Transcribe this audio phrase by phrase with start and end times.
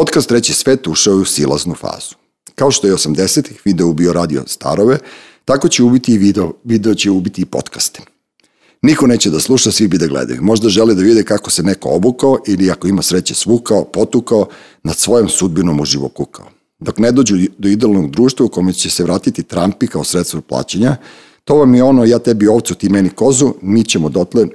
[0.00, 2.14] Podcast Treći svet ušao je u silaznu fazu.
[2.54, 4.98] Kao što je 80-ih video ubio radio starove,
[5.44, 8.00] tako će ubiti i video, video će ubiti i podcaste.
[8.82, 10.42] Niko neće da sluša, svi bi da gledaju.
[10.42, 14.46] Možda žele da vide kako se neko obukao ili ako ima sreće svukao, potukao,
[14.82, 16.46] nad svojom sudbinom uživo kukao.
[16.78, 20.96] Dok ne dođu do idealnog društva u kome će se vratiti Trumpi kao sredstvo plaćanja,
[21.44, 24.46] to vam je ono, ja tebi ovcu, ti meni kozu, mi ćemo dotle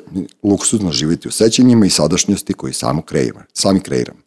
[0.44, 4.25] luksuzno živjeti u sećanjima i sadašnjosti koji samo kreiramo, sami kreiramo.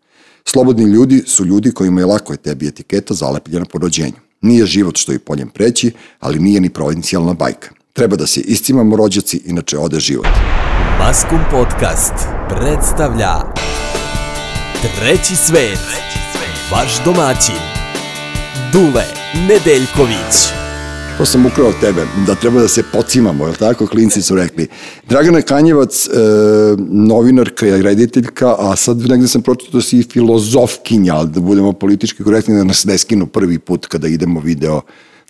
[0.50, 4.16] Slobodni ljudi su ljudi kojima je lako je tebi etiketa zalepljena po rođenju.
[4.40, 7.70] Nije život što i poljem preći, ali nije ni provincijalna bajka.
[7.92, 10.26] Treba da se iscimamo rođaci, inače ode život.
[10.98, 12.12] Maskum Podcast
[12.48, 13.34] predstavlja
[14.82, 15.78] Treći svet,
[16.72, 17.62] vaš domaćin,
[18.72, 19.04] Dule
[19.48, 20.67] Nedeljković.
[21.18, 23.86] To sam ukrao od tebe, da treba da se pocimamo, je tako?
[23.86, 24.68] Klinci su rekli.
[25.08, 26.10] Dragana Kanjevac, e,
[26.88, 32.24] novinarka i rediteljka, a sad negde sam pročito da si filozofkinja, ali da budemo politički
[32.24, 34.80] korektni, da nas ne skinu prvi put kada idemo video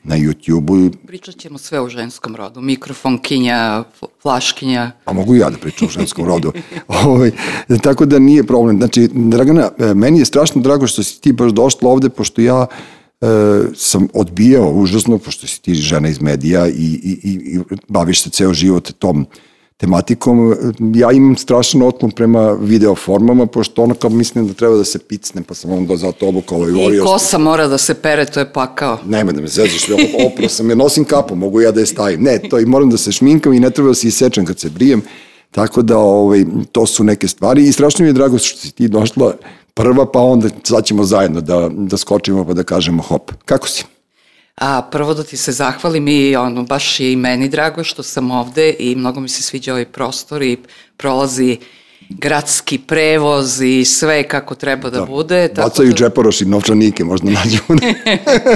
[0.05, 1.07] na YouTube-u.
[1.07, 2.61] Pričat ćemo sve u ženskom rodu.
[2.61, 3.85] Mikrofon, kinja,
[4.23, 4.91] flaškinja.
[5.05, 6.53] A mogu i ja da pričam u ženskom rodu.
[6.89, 7.31] Ovo, ovaj,
[7.83, 8.77] tako da nije problem.
[8.77, 12.67] Znači, Dragana, e, meni je strašno drago što si ti baš došla ovde, pošto ja
[12.71, 12.98] e,
[13.75, 18.31] sam odbijao užasno, pošto si ti žena iz medija i, i, i, i baviš se
[18.31, 19.27] ceo život tom
[19.77, 20.55] tematikom,
[20.95, 24.99] ja imam strašan otklon prema video formama, pošto ono kao mislim da treba da se
[24.99, 28.53] picnem, pa sam onda zato obukao ovaj I kosa mora da se pere, to je
[28.53, 28.99] pakao.
[29.07, 29.89] Nema da me zezaš,
[30.27, 32.23] opro sam, ja nosim kapu, mogu ja da je stavim.
[32.23, 34.71] Ne, to i moram da se šminkam i ne treba da se isečem kad se
[34.71, 35.03] brijem,
[35.51, 38.89] tako da ovaj, to su neke stvari i strašno mi je drago što si ti
[38.89, 39.35] došla
[39.79, 43.33] prva, pa onda sad ćemo zajedno da, da skočimo pa da kažemo hop.
[43.45, 43.85] Kako si?
[44.57, 48.31] A prvo da ti se zahvalim i ono, baš je i meni drago što sam
[48.31, 50.59] ovde i mnogo mi se sviđa ovaj prostor i
[50.97, 51.59] prolazi
[52.09, 55.07] gradski prevoz i sve kako treba da, da.
[55.07, 55.49] bude.
[55.49, 55.97] Tako Bacaju da...
[55.97, 57.59] džeporoši novčanike, možda nađu.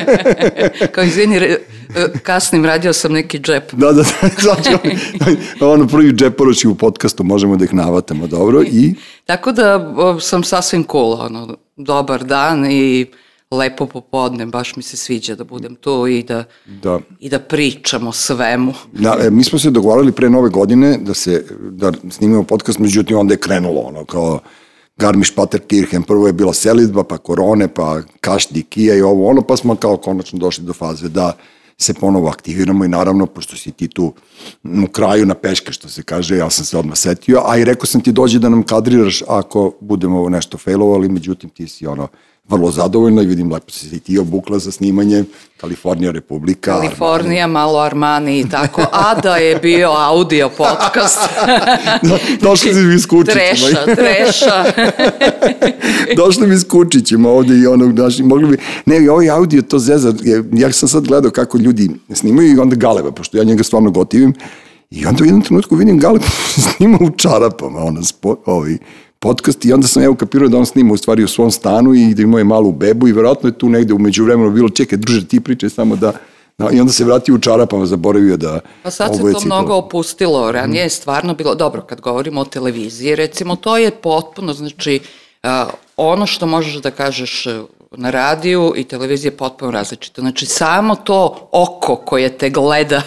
[0.92, 1.58] Kao izvini, e,
[2.22, 3.72] kasnim radio sam neki džep.
[3.72, 4.02] Da, da, da,
[4.42, 4.70] znači,
[5.60, 8.94] ono prvi džeporoši u podcastu, možemo da ih navatamo, dobro, i?
[9.24, 13.06] Tako da sam sasvim cool, ono, dobar dan i
[13.52, 16.98] lepo popodne, baš mi se sviđa da budem tu i da, da.
[17.20, 18.74] I da pričamo svemu.
[18.92, 23.18] Da, e, mi smo se dogovarali pre nove godine da se da snimimo podcast, međutim
[23.18, 24.40] onda je krenulo ono kao
[24.96, 29.56] Garmisch Paterkirchen, prvo je bila selitba, pa korone, pa kašdi, kija i ovo ono, pa
[29.56, 31.32] smo kao konačno došli do faze da
[31.78, 34.12] se ponovo aktiviramo i naravno, pošto si ti tu
[34.64, 37.86] u kraju na peške, što se kaže, ja sam se odmah setio, a i rekao
[37.86, 42.08] sam ti dođi da nam kadriraš ako budemo nešto failovali, međutim ti si ono,
[42.48, 45.24] vrlo zadovoljna i vidim lepo se ti obukla za snimanje
[45.56, 46.72] Kalifornija Republika.
[46.72, 47.52] Kalifornija, Armani.
[47.52, 51.18] malo Armani i tako, a da je bio audio podcast.
[52.08, 53.44] da, došli mi s kučićima.
[53.44, 54.64] Treša, treša.
[56.22, 60.14] došli mi s kučićima ovde i onog naši, mogli bi, ne, ovaj audio to zeza,
[60.52, 64.34] ja sam sad gledao kako ljudi snimaju i onda galeba, pošto ja njega stvarno gotivim,
[64.90, 66.26] i onda u jednom trenutku vidim galeba
[66.76, 68.78] snima u čarapama, ono, spo, ovaj,
[69.22, 72.14] podcast i onda sam ja ukapirao da on snima u stvari u svom stanu i
[72.14, 75.28] da ima je malu bebu i verovatno je tu negde umeđu vremenu bilo čekaj, druže,
[75.28, 76.12] ti pričaj samo da
[76.58, 78.60] Da, I onda se vratio u čarapama, zaboravio da...
[78.82, 79.56] Pa sad se to ciklo.
[79.56, 84.52] mnogo opustilo, ranije je stvarno bilo, dobro, kad govorimo o televiziji, recimo, to je potpuno,
[84.52, 85.00] znači,
[85.42, 85.50] uh,
[85.96, 87.46] ono što možeš da kažeš
[87.96, 90.20] na radiju i televiziji je potpuno različito.
[90.20, 93.02] Znači, samo to oko koje te gleda,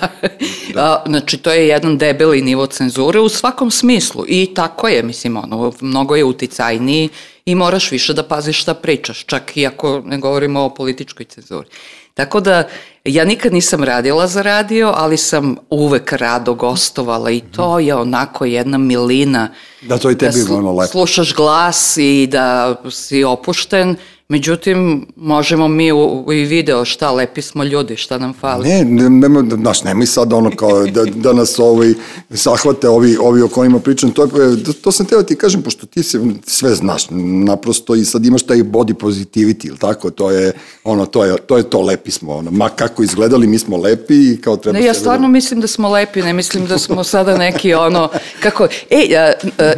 [0.73, 1.03] da.
[1.07, 4.25] znači, to je jedan debeli nivo cenzure u svakom smislu.
[4.27, 7.09] I tako je, mislim, ono, mnogo je uticajniji
[7.45, 11.67] i moraš više da paziš šta pričaš, čak i ako ne govorimo o političkoj cenzuri.
[12.15, 12.63] Tako da,
[13.05, 18.45] ja nikad nisam radila za radio, ali sam uvek rado gostovala i to je onako
[18.45, 19.49] jedna milina.
[19.81, 20.91] Da, to i tebi da ono lepo.
[20.91, 23.95] Slušaš glas i da si opušten,
[24.29, 28.69] Međutim, možemo mi u, i video šta lepi smo ljudi, šta nam fali.
[28.69, 31.93] Ne, ne, nema, znaš, nemoj sad ono kao da, da nas ovaj,
[32.33, 34.27] sahvate ovi, ovi o kojima pričam, to,
[34.65, 37.07] to, to sam teo da ti kažem, pošto ti se sve znaš,
[37.45, 40.53] naprosto i sad imaš taj body positivity, ili tako, to je
[40.83, 44.13] ono, to je to, je to lepi smo, ono, ma kako izgledali, mi smo lepi
[44.13, 45.31] i kao treba Ne, ja stvarno da...
[45.31, 48.09] mislim da smo lepi, ne mislim da smo sada neki ono,
[48.39, 49.33] kako, ej, ja,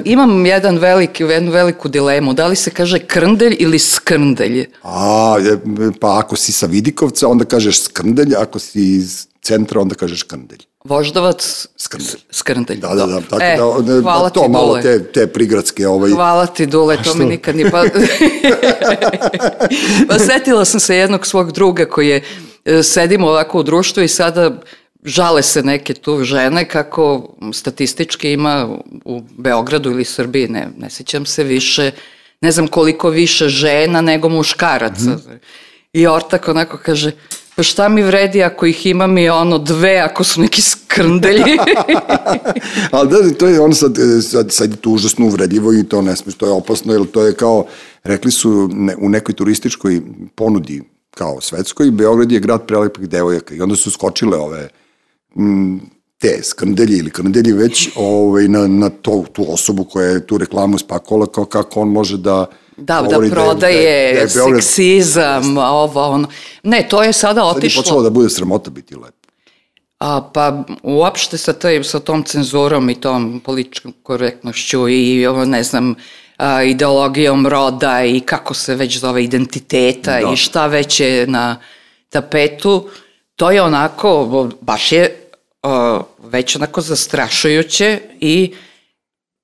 [0.05, 4.36] imam jedan veliki, jednu veliku dilemu, da li se kaže krndelj ili skrndelj?
[4.37, 4.67] Skrndelj.
[4.83, 5.35] A,
[5.99, 10.59] pa ako si sa Vidikovca, onda kažeš skrndelj, ako si iz centra, onda kažeš krndelj.
[10.83, 12.19] Voždovac, skrndelj.
[12.31, 12.79] Skrndelj.
[12.79, 13.21] Da, da, da.
[13.21, 14.81] Tako e, da, da hvala to ti, malo Dule.
[14.81, 15.87] te, te prigradske...
[15.87, 16.11] Ovaj...
[16.11, 17.83] Hvala ti, Dule, to mi nikad ni pa...
[20.09, 22.23] pa setila sam se jednog svog druga koji je,
[22.65, 24.61] e, sedimo ovako u društvu i sada
[25.03, 28.69] žale se neke tu žene kako statistički ima
[29.05, 31.91] u Beogradu ili Srbiji, ne, ne sećam se više,
[32.41, 35.09] ne znam koliko više žena nego muškaraca.
[35.09, 35.37] Mm -hmm.
[35.93, 37.11] I Ortak onako kaže,
[37.55, 41.57] pa šta mi vredi ako ih imam i ono dve, ako su neki skrndelji.
[42.91, 46.15] Ali da, to je ono sad, sad, sad je to užasno uvredljivo i to ne
[46.15, 47.65] smiješ, to je opasno, jer to je kao,
[48.03, 50.01] rekli su ne, u nekoj turističkoj
[50.35, 54.69] ponudi kao svetskoj, Beograd je grad prelepih devojaka i onda su skočile ove
[55.35, 55.79] m,
[56.17, 60.77] te skrndelji ili krndelji već ovaj, na, na to, tu osobu koja je tu reklamu
[60.77, 62.45] spakola kao kako on može da
[62.77, 66.27] Da, da prodaje da je, da je Beograd, seksizam, ovo, ono.
[66.63, 67.81] Ne, to je sada otišlo...
[67.81, 69.15] Sad je počelo da bude sramota biti lep.
[69.99, 75.63] A, pa uopšte sa, taj, sa tom cenzurom i tom političkom korektnošću i ovo, ne
[75.63, 75.95] znam,
[76.37, 80.31] a, ideologijom roda i kako se već zove identiteta da.
[80.33, 81.59] i šta već je na
[82.09, 82.89] tapetu,
[83.35, 85.26] to je onako, baš je
[86.23, 88.53] već onako zastrašujuće i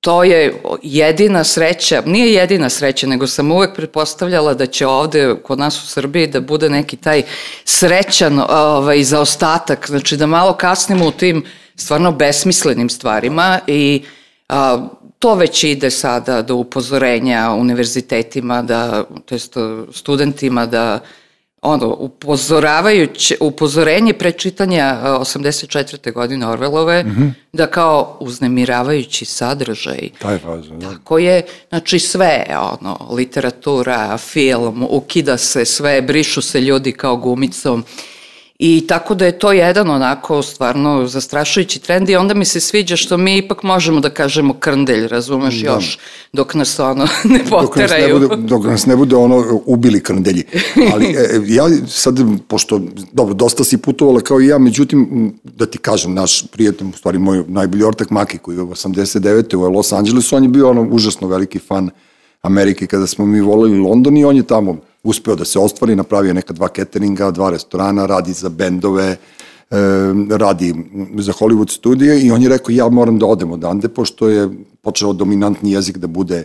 [0.04, 5.60] to je jedina sreća, nije jedina sreća, nego sam uvek pretpostavljala da će ovde kod
[5.60, 7.24] nas u Srbiji da bude neki taj
[7.66, 14.04] srećan ovaj, zaostatak, znači da malo kasnimo u tim stvarno besmislenim stvarima i
[14.50, 14.88] a,
[15.20, 19.56] to već ide sada do upozorenja univerzitetima, da, to jest
[19.94, 21.00] studentima da
[21.64, 26.14] ono, upozoravajuće, upozorenje prečitanja 84.
[26.14, 27.32] godine Orvelove, mm -hmm.
[27.54, 30.10] da kao uznemiravajući sadržaj.
[30.20, 30.90] Taj faza, da.
[30.90, 32.46] Tako je, znači sve,
[32.80, 37.84] ono, literatura, film, ukida se sve, brišu se ljudi kao gumicom.
[38.66, 42.96] I tako da je to jedan onako stvarno zastrašujući trend i onda mi se sviđa
[42.96, 45.72] što mi ipak možemo da kažemo krndelj, razumeš, da.
[45.72, 46.00] još
[46.34, 48.20] dok nas ono ne poteraju.
[48.20, 50.44] Dok nas ne bude, dok nas ne bude ono ubili krndelji.
[50.94, 52.82] Ali e, e, ja sad, pošto,
[53.12, 57.20] dobro, dosta si putovala kao i ja, međutim, da ti kažem, naš prijatelj, u stvari
[57.20, 59.56] moj najbolji ortak Maki koji je u 89.
[59.56, 61.90] u Los Angelesu, on je bio ono užasno veliki fan
[62.42, 66.34] Amerike kada smo mi volili London i on je tamo uspeo da se ostvari, napravio
[66.34, 69.18] neka dva cateringa, dva restorana, radi za bendove,
[70.30, 70.74] radi
[71.18, 74.50] za Hollywood studije i on je rekao ja moram da odem odande pošto je
[74.82, 76.44] počeo dominantni jezik da bude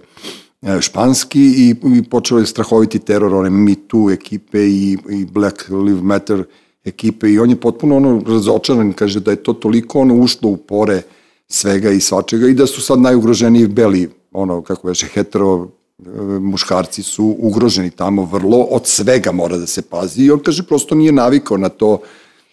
[0.62, 5.68] e, španski i, i počeo je strahoviti teror one Me Too ekipe i, i Black
[5.68, 6.44] Lives Matter
[6.84, 10.56] ekipe i on je potpuno ono razočaran, kaže da je to toliko ono ušlo u
[10.56, 11.02] pore
[11.48, 15.68] svega i svačega i da su sad najugroženiji beli ono, kako veže, hetero
[16.40, 20.94] muškarci su ugroženi tamo vrlo, od svega mora da se pazi i on kaže prosto
[20.94, 22.00] nije navikao na to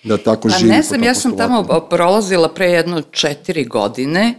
[0.04, 0.70] da tako pa živi.
[0.70, 4.34] Pa ne znam, ja sam tamo prolazila pre jedno četiri godine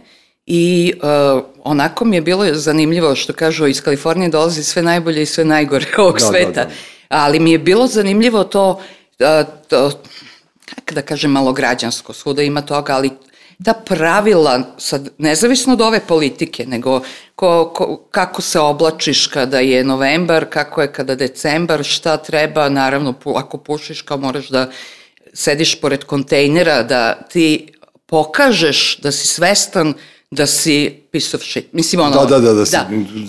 [0.45, 5.25] i uh, onako mi je bilo zanimljivo što kažu iz Kalifornije dolazi sve najbolje i
[5.25, 6.71] sve najgore ovog da, da sveta, da, da.
[7.09, 8.69] ali mi je bilo zanimljivo to,
[9.19, 9.91] uh, to
[10.75, 13.09] kako da kažem, malo građansko, svuda ima toga, ali
[13.63, 17.01] ta pravila, sad, nezavisno od ove politike, nego
[17.35, 23.13] ko, ko, kako se oblačiš kada je novembar, kako je kada decembar, šta treba, naravno,
[23.35, 24.69] ako pušiš kao moraš da
[25.33, 27.73] sediš pored kontejnera, da ti
[28.05, 29.93] pokažeš da si svestan
[30.31, 31.73] da si piece of shit.
[31.73, 32.25] Mislim, ono...
[32.25, 32.53] Da, da, da.
[32.53, 32.87] da, si, da.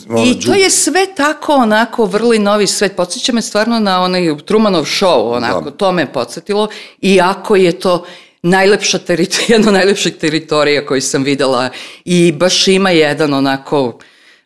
[0.09, 2.97] Ono, I to je sve tako, onako, vrli novi svet.
[2.97, 5.77] Podsjeća me stvarno na onaj Trumanov show, onako, da.
[5.77, 6.69] to me podsjetilo.
[7.01, 8.05] Iako je to
[8.43, 11.71] najlepša teritorija, jedna od najlepših teritorija koju sam videla
[12.05, 13.99] i baš ima jedan onako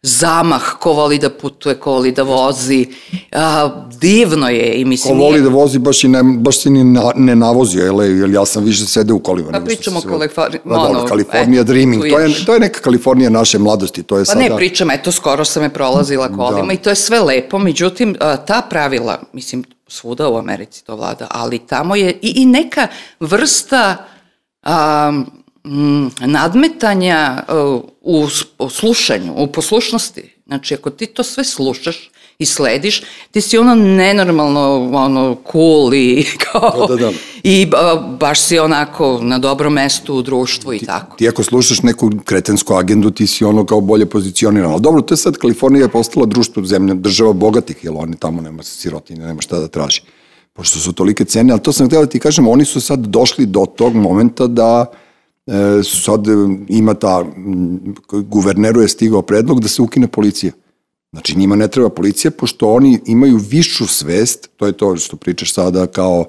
[0.02, 2.86] zamah, ko voli da putuje, ko voli da vozi.
[3.32, 5.14] A, divno je i mislim...
[5.14, 8.30] Ko voli da vozi, baš, i ne, baš se ni na, ne navozi, jel, jer
[8.30, 9.50] ja sam više sede u kolima.
[9.52, 10.60] Pa pričamo o Kaliforniji.
[10.64, 14.20] Da, ono, Kalifornija e, Dreaming, to je, to je neka Kalifornija naše mladosti, to je
[14.20, 14.40] pa sada...
[14.40, 16.36] ne, pričam, eto, skoro sam je prolazila da.
[16.36, 16.72] kolima da.
[16.72, 21.58] i to je sve lepo, međutim, ta pravila, mislim, svuda u Americi to vlada, ali
[21.58, 22.88] tamo je i, i neka
[23.20, 24.06] vrsta
[24.66, 25.30] um,
[26.20, 30.34] nadmetanja uh, u, u slušanju, u poslušnosti.
[30.46, 32.10] Znači, ako ti to sve slušaš
[32.42, 37.12] i slediš, ti si ono nenormalno ono cool i kao da, da, da.
[37.42, 41.16] i ba, baš si onako na dobrom mestu u društvu i ti, tako.
[41.16, 44.72] Ti ako slušaš neku kretensku agendu, ti si ono kao bolje pozicioniran.
[44.72, 48.42] Ali dobro, to je sad Kalifornija je postala društvo zemlja, država bogatih, jer oni tamo
[48.42, 50.02] nema sirotinje, nema šta da traži.
[50.52, 53.46] Pošto su tolike cene, ali to sam htio da ti kažem, oni su sad došli
[53.46, 54.86] do tog momenta da
[55.46, 56.26] e, sad
[56.68, 57.24] ima ta,
[58.10, 60.52] guverneru je stigao predlog da se ukine policija.
[61.12, 65.54] Znači njima ne treba policija, pošto oni imaju višu svest, to je to što pričaš
[65.54, 66.24] sada kao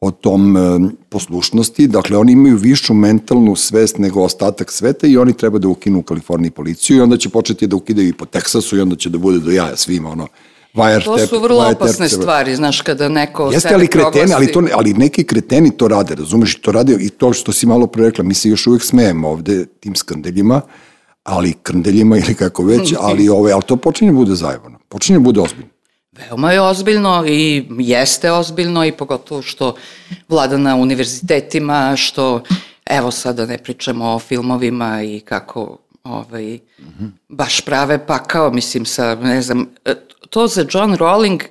[0.00, 0.60] o tom e,
[1.08, 5.98] poslušnosti, dakle oni imaju višu mentalnu svest nego ostatak sveta i oni treba da ukinu
[5.98, 9.10] u Kaliforniji policiju i onda će početi da ukidaju i po Teksasu i onda će
[9.10, 10.26] da bude do jaja svima ono
[10.74, 14.34] Wire to su vrlo opasne stvari, znaš, kada neko Jeste, ali kreteni, proglasi...
[14.34, 17.86] ali, to, ali neki kreteni to rade, razumeš, to rade i to što si malo
[17.86, 20.60] pre rekla, mi se još uvijek smejemo ovde tim skandeljima,
[21.26, 24.78] ali krndeljima ili kako već, ali, ovaj, ali to počinje da bude zajebano.
[24.88, 25.70] Počinje da bude ozbiljno.
[26.12, 29.74] Veoma je ozbiljno i jeste ozbiljno i pogotovo što
[30.28, 32.42] vlada na univerzitetima, što
[32.86, 37.10] evo sada ne pričamo o filmovima i kako ovaj, -hmm.
[37.28, 39.94] baš prave pakao, mislim sa, ne znam, e,
[40.30, 41.42] to za John Rowling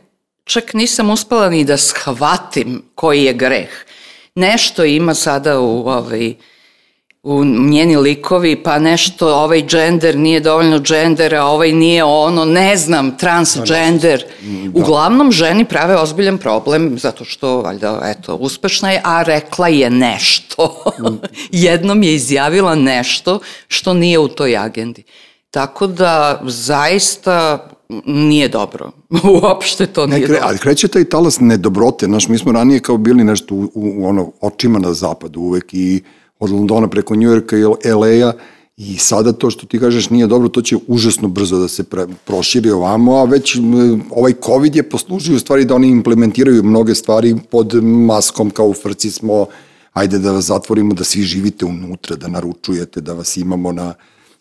[0.44, 3.70] čak nisam uspela ni da shvatim koji je greh.
[4.36, 6.36] Nešto ima sada u ovaj,
[7.25, 13.17] u njeni likovi, pa nešto, ovaj džender nije dovoljno džendera, ovaj nije ono, ne znam,
[13.17, 14.25] transgender.
[14.41, 14.79] Da.
[14.79, 20.84] Uglavnom, ženi prave ozbiljan problem, zato što, valjda, eto, uspešna je, a rekla je nešto.
[21.51, 25.03] Jednom je izjavila nešto što nije u toj agendi.
[25.51, 27.67] Tako da, zaista,
[28.05, 28.91] nije dobro.
[29.41, 30.48] Uopšte to nije ne, kre, dobro.
[30.48, 32.05] Ali kreće taj talas nedobrote.
[32.05, 35.74] Znaš, mi smo ranije kao bili nešto u, u, u ono, očima na zapadu uvek
[35.74, 36.03] i
[36.39, 37.63] od Londona preko Njujorka i
[37.94, 38.34] LA-a
[38.77, 42.08] i sada to što ti kažeš nije dobro, to će užasno brzo da se pre,
[42.25, 43.58] proširi ovamo, a već
[44.10, 48.74] ovaj COVID je poslužio u stvari da oni implementiraju mnoge stvari pod maskom kao u
[48.74, 49.46] frci smo,
[49.94, 53.94] ajde da vas zatvorimo, da svi živite unutra, da naručujete, da vas imamo na,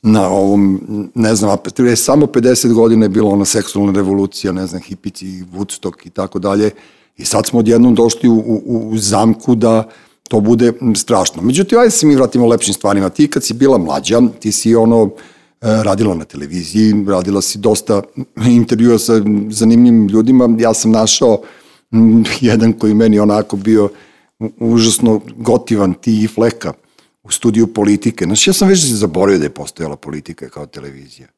[0.02, 0.80] na ovom,
[1.14, 1.56] ne znam,
[1.96, 6.70] samo 50 godina je bila ona seksualna revolucija, ne znam, hipici, Woodstock i tako dalje,
[7.16, 9.88] i sad smo odjednom došli u, u, u zamku da
[10.28, 11.42] to bude strašno.
[11.42, 13.08] Međutim, ajde se mi vratimo lepšim stvarima.
[13.08, 15.10] Ti kad si bila mlađa, ti si ono,
[15.60, 18.02] e, radila na televiziji, radila si dosta
[18.60, 19.12] intervjua sa
[19.50, 20.56] zanimljivim ljudima.
[20.58, 21.42] Ja sam našao
[22.40, 23.88] jedan koji meni onako bio
[24.58, 26.72] užasno gotivan, ti i Fleka,
[27.22, 28.24] u studiju politike.
[28.24, 31.28] Znači, ja sam već zaboravio da je postojala politika kao televizija.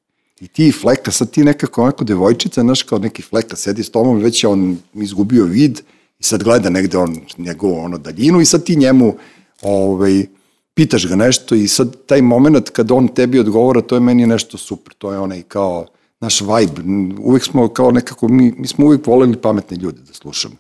[0.41, 4.19] I ti Fleka, sad ti nekako onako devojčica, znaš, kao neki Fleka sedi s tomom,
[4.19, 5.81] već je on izgubio vid,
[6.27, 9.15] sad gleda negde on, njegovu ono daljinu i sad ti njemu
[9.63, 10.27] ovaj,
[10.75, 14.59] pitaš ga nešto i sad taj moment kad on tebi odgovora, to je meni nešto
[14.59, 15.87] super, to je onaj kao
[16.21, 16.83] naš vibe,
[17.21, 20.55] uvek smo kao nekako, mi, mi smo uvek voleli pametne ljude da slušamo.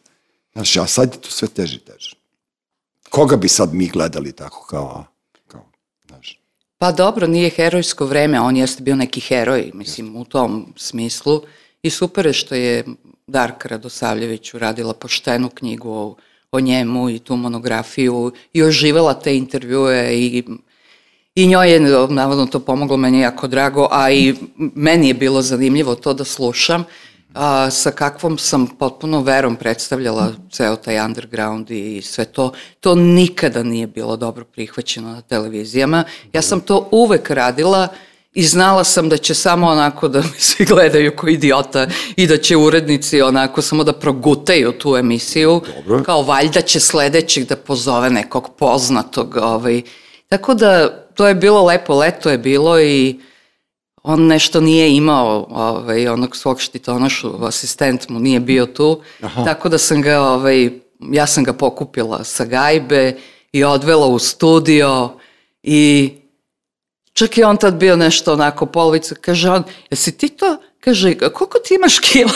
[0.52, 2.16] Znaš, a sad je to sve teže i teže.
[3.10, 5.04] Koga bi sad mi gledali tako kao,
[5.46, 5.64] kao
[6.06, 6.40] znaš?
[6.78, 11.42] Pa dobro, nije herojsko vreme, on jeste bio neki heroj, mislim, u tom smislu.
[11.82, 12.84] I super je što je
[13.28, 16.16] Darka Radosavljević uradila poštenu knjigu o,
[16.52, 20.44] o njemu i tu monografiju i oživela te intervjue i
[21.34, 25.94] I njoj je, navodno, to pomoglo, meni jako drago, a i meni je bilo zanimljivo
[25.94, 26.84] to da slušam,
[27.34, 32.52] a, sa kakvom sam potpuno verom predstavljala ceo taj underground i sve to.
[32.80, 36.04] To nikada nije bilo dobro prihvaćeno na televizijama.
[36.32, 37.88] Ja sam to uvek radila
[38.36, 42.36] i znala sam da će samo onako da mi svi gledaju kao idiota i da
[42.36, 45.60] će urednici onako samo da progutaju tu emisiju.
[45.76, 46.02] Dobro.
[46.02, 49.36] Kao valjda će sledećeg da pozove nekog poznatog.
[49.36, 49.82] Ovaj.
[50.28, 53.20] Tako da to je bilo lepo, leto je bilo i
[54.02, 59.44] on nešto nije imao, ovaj, onog svog štitonošu, asistent mu nije bio tu, Aha.
[59.44, 63.16] tako da sam ga, ovaj, ja sam ga pokupila sa gajbe
[63.52, 65.10] i odvela u studio
[65.62, 66.12] i
[67.16, 71.58] Čak je on tad bio nešto onako polovica, kaže on, jesi ti to, kaže, koliko
[71.58, 72.32] ti imaš kila?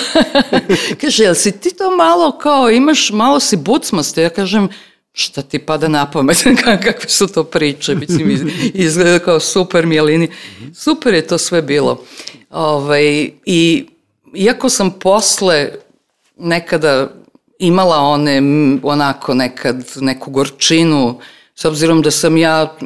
[1.00, 4.18] kaže, jel si ti to malo kao, imaš, malo si bucmast?
[4.18, 4.68] Ja kažem,
[5.12, 8.40] šta ti pada na pamet, kakve su to priče, mislim, iz,
[8.74, 10.28] izgleda kao super mijelini.
[10.74, 12.04] Super je to sve bilo.
[12.50, 13.86] Ovaj, I
[14.34, 15.70] iako sam posle
[16.36, 17.10] nekada
[17.58, 18.42] imala one,
[18.82, 21.20] onako nekad, neku gorčinu,
[21.54, 22.76] s obzirom da sam ja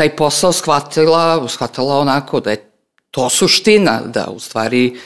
[0.00, 2.70] taj posao shvatila, shvatila onako da je
[3.10, 4.96] to suština, da u stvari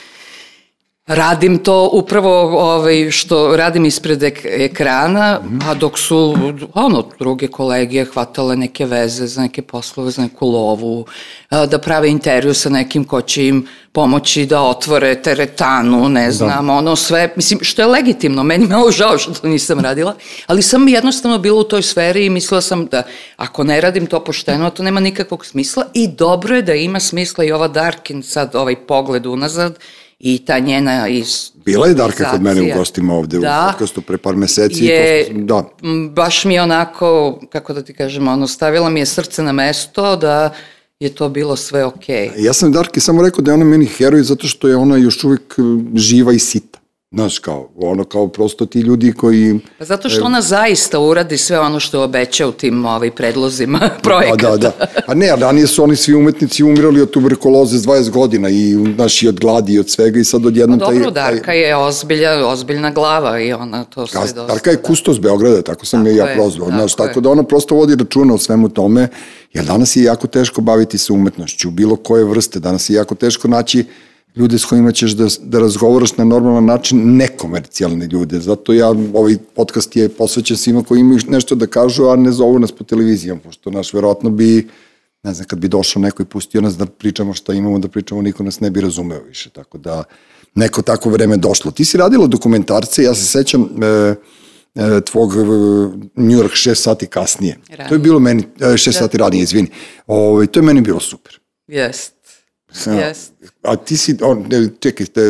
[1.06, 6.34] radim to upravo ovaj, što radim ispred ek ekrana, a dok su
[6.74, 11.06] ono, druge kolege hvatale neke veze za neke poslove, za neku lovu,
[11.50, 16.32] da prave intervju sa nekim ko će im pomoći da otvore teretanu, ne da.
[16.32, 16.72] znam, da.
[16.72, 20.14] ono sve, mislim, što je legitimno, meni malo žao što to nisam radila,
[20.46, 23.02] ali sam jednostavno bila u toj sferi i mislila sam da
[23.36, 27.44] ako ne radim to pošteno, to nema nikakvog smisla i dobro je da ima smisla
[27.44, 29.78] i ova Darkin sad, ovaj pogled unazad,
[30.26, 31.50] i ta njena iz...
[31.64, 34.84] Bila je Darka kod mene u gostima ovde da, u podcastu pre par meseci.
[34.84, 35.64] Je, i to, da.
[36.10, 40.16] baš mi je onako, kako da ti kažem, ono, stavila mi je srce na mesto
[40.16, 40.54] da
[41.00, 42.30] je to bilo sve okej.
[42.36, 42.44] Okay.
[42.44, 45.24] Ja sam Darki samo rekao da je ona meni heroj zato što je ona još
[45.24, 45.56] uvijek
[45.94, 46.73] živa i sita.
[47.14, 49.60] Znaš, kao, ono, kao prosto ti ljudi koji...
[49.78, 54.50] Pa zato što ona zaista uradi sve ono što obeća u tim ovaj, predlozima projekata.
[54.50, 54.86] Da, da, da.
[55.06, 59.22] A ne, ranije su oni svi umetnici umirali od tuberkuloze s 20 godina i, znaš,
[59.22, 61.32] i od gladi i od svega i sad odjednom pa, dobro, taj...
[61.32, 64.46] Darka je ozbilja, ozbiljna glava i ona to sve dosta...
[64.46, 66.68] Darka je kustos Beograda, tako sam tako je ja prozvao.
[66.68, 69.08] Tako, znaš, tako da ona prosto vodi računa o svemu tome,
[69.52, 73.48] jer danas je jako teško baviti se umetnošću, bilo koje vrste, danas je jako teško
[73.48, 73.84] naći
[74.36, 78.40] ljude s kojima ćeš da, da razgovaraš na normalan način, nekomercijalne ljude.
[78.40, 82.58] Zato ja, ovaj podcast je posvećen svima koji imaju nešto da kažu, a ne zovu
[82.58, 84.68] nas po televizijom, pošto naš verovatno bi,
[85.22, 88.22] ne znam, kad bi došao neko i pustio nas da pričamo šta imamo da pričamo,
[88.22, 90.04] niko nas ne bi razumeo više, tako da
[90.54, 91.70] neko tako vreme došlo.
[91.70, 94.14] Ti si radila dokumentarce, ja se sećam, e,
[94.74, 95.38] e, tvog e,
[96.16, 97.58] New York 6 sati kasnije.
[97.68, 97.88] Ranije.
[97.88, 99.68] To je bilo meni, 6 e, sati ranije, izvini.
[100.06, 101.38] Ovo, ovaj, to je meni bilo super.
[101.66, 102.14] Jest.
[102.74, 103.30] Yes.
[103.62, 104.50] A ti si, on,
[104.80, 105.20] čekaj, te,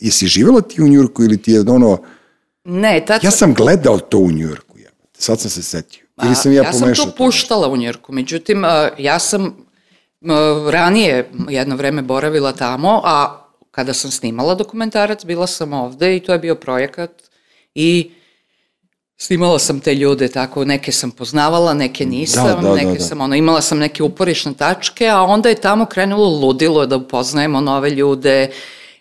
[0.00, 1.98] jesi živjela ti u Njurku ili ti je ono...
[2.64, 4.90] Ne, tad Ja sam gledao to u Njurku, ja.
[5.18, 6.06] sad sam se setio.
[6.24, 8.64] Ili sam ja, ja sam to puštala u Njurku, međutim,
[8.98, 9.66] ja sam
[10.70, 16.32] ranije jedno vreme boravila tamo, a kada sam snimala dokumentarac, bila sam ovde i to
[16.32, 17.10] je bio projekat
[17.74, 18.10] i
[19.18, 22.92] Snimala sam te ljude tako, neke sam poznavala, neke da, nisam, da, da, neke da,
[22.92, 23.00] da.
[23.00, 27.60] sam, ono, imala sam neke uporišne tačke, a onda je tamo krenulo ludilo da upoznajemo
[27.60, 28.50] nove ljude.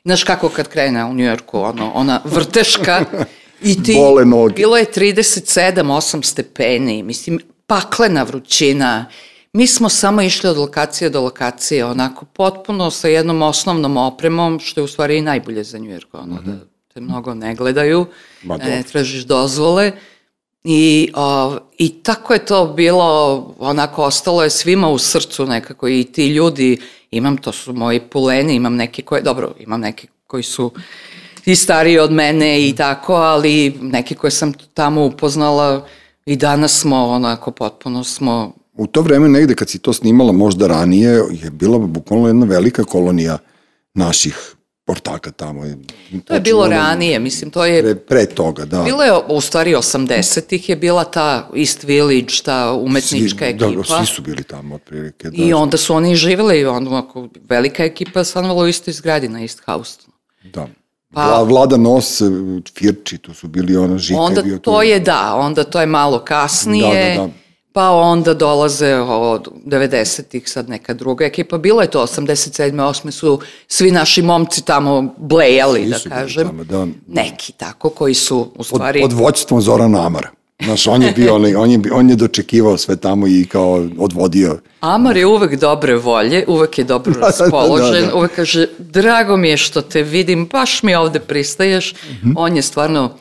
[0.04, 3.06] Znaš kako kad krene u Njujorku, ono, ona vrteška
[3.62, 4.54] i ti, Bole noge.
[4.54, 9.06] bilo je 37-8 stepeni, mislim, paklena vrućina.
[9.54, 14.82] Mi smo samo išli od lokacije do lokacije, onako potpuno sa jednom osnovnom opremom, što
[14.82, 16.60] je u stvari i najbolje za Njujorku, ono, mm -hmm.
[16.60, 18.06] da te mnogo ne gledaju,
[18.44, 19.92] Ma, ne tražiš dozvole.
[20.64, 25.88] I, o, I tako je to bilo, onako ostalo je svima u srcu nekako.
[25.88, 30.44] I ti ljudi, imam, to su moji puleni, imam neki koje, dobro, imam neki koji
[30.44, 30.72] su
[31.46, 35.88] i stariji od mene i tako, ali neki koje sam tamo upoznala
[36.26, 38.54] i danas smo onako potpuno smo...
[38.74, 42.84] U to vreme negde kad si to snimala možda ranije je bila bukvalno jedna velika
[42.84, 43.38] kolonija
[43.94, 44.55] naših
[44.88, 45.64] ortaka tamo.
[46.26, 47.82] To je bilo ranije, mislim, to je...
[47.82, 48.84] Pre, pre toga, da.
[48.84, 53.82] Bilo je, u stvari, 80-ih je bila ta East Village, ta umetnička svi, da, ekipa.
[53.82, 55.30] Da, svi su bili tamo, otprilike.
[55.30, 55.44] Da.
[55.44, 59.62] I onda su oni živjeli, onda, ako, velika ekipa stanovala u istoj zgradi na East
[59.66, 60.00] House.
[60.44, 60.68] Da.
[61.14, 62.22] Pa, Vlada Nos,
[62.78, 64.20] Firči, to su bili ono žike.
[64.20, 67.16] Onda bio to je, da, onda to je malo kasnije.
[67.16, 67.45] Da, da, da
[67.76, 71.58] pa onda dolaze od 90-ih sad neka druga ekipa.
[71.58, 72.72] Bilo je to 87.
[72.72, 73.12] 8.
[73.12, 76.48] su svi naši momci tamo blejali, svi da kažem.
[76.48, 76.88] Tamo, da.
[77.08, 79.02] Neki tako koji su u stvari...
[79.02, 80.30] Pod, pod voćstvom Zorana Amara.
[80.64, 84.60] Znaš, on je bio, on je, on je dočekivao sve tamo i kao odvodio.
[84.80, 88.16] Amar je uvek dobre volje, uvek je dobro da, raspoložen, da, da, da.
[88.16, 91.94] uvek kaže, drago mi je što te vidim, baš mi ovde pristaješ.
[91.94, 92.34] Mm -hmm.
[92.38, 93.18] On je stvarno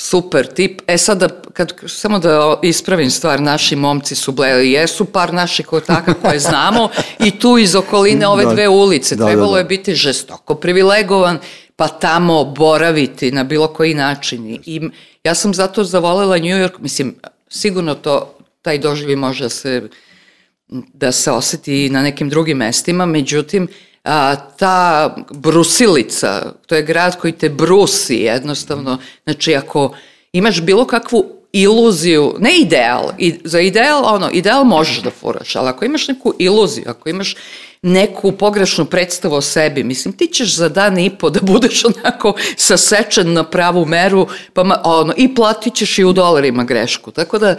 [0.00, 0.82] super tip.
[0.86, 6.14] E sada, kad, samo da ispravim stvar, naši momci su bleli, jesu par naših kotaka
[6.14, 9.16] koje znamo i tu iz okoline ove da, dve ulice.
[9.16, 9.58] Da, Trebalo da, da.
[9.58, 11.38] je biti žestoko privilegovan,
[11.76, 14.58] pa tamo boraviti na bilo koji način.
[14.66, 14.90] I
[15.24, 17.14] ja sam zato zavolela New York, mislim,
[17.48, 19.82] sigurno to, taj doživi može da se,
[20.68, 23.68] da se oseti na nekim drugim mestima, međutim,
[24.04, 29.94] a, ta brusilica, to je grad koji te brusi jednostavno, znači ako
[30.32, 35.68] imaš bilo kakvu iluziju, ne ideal, i, za ideal, ono, ideal možeš da furaš, ali
[35.68, 37.36] ako imaš neku iluziju, ako imaš
[37.82, 42.34] neku pogrešnu predstavu o sebi, mislim, ti ćeš za dan i po da budeš onako
[42.56, 47.38] sasečen na pravu meru, pa ma, ono, i platit ćeš i u dolarima grešku, tako
[47.38, 47.56] da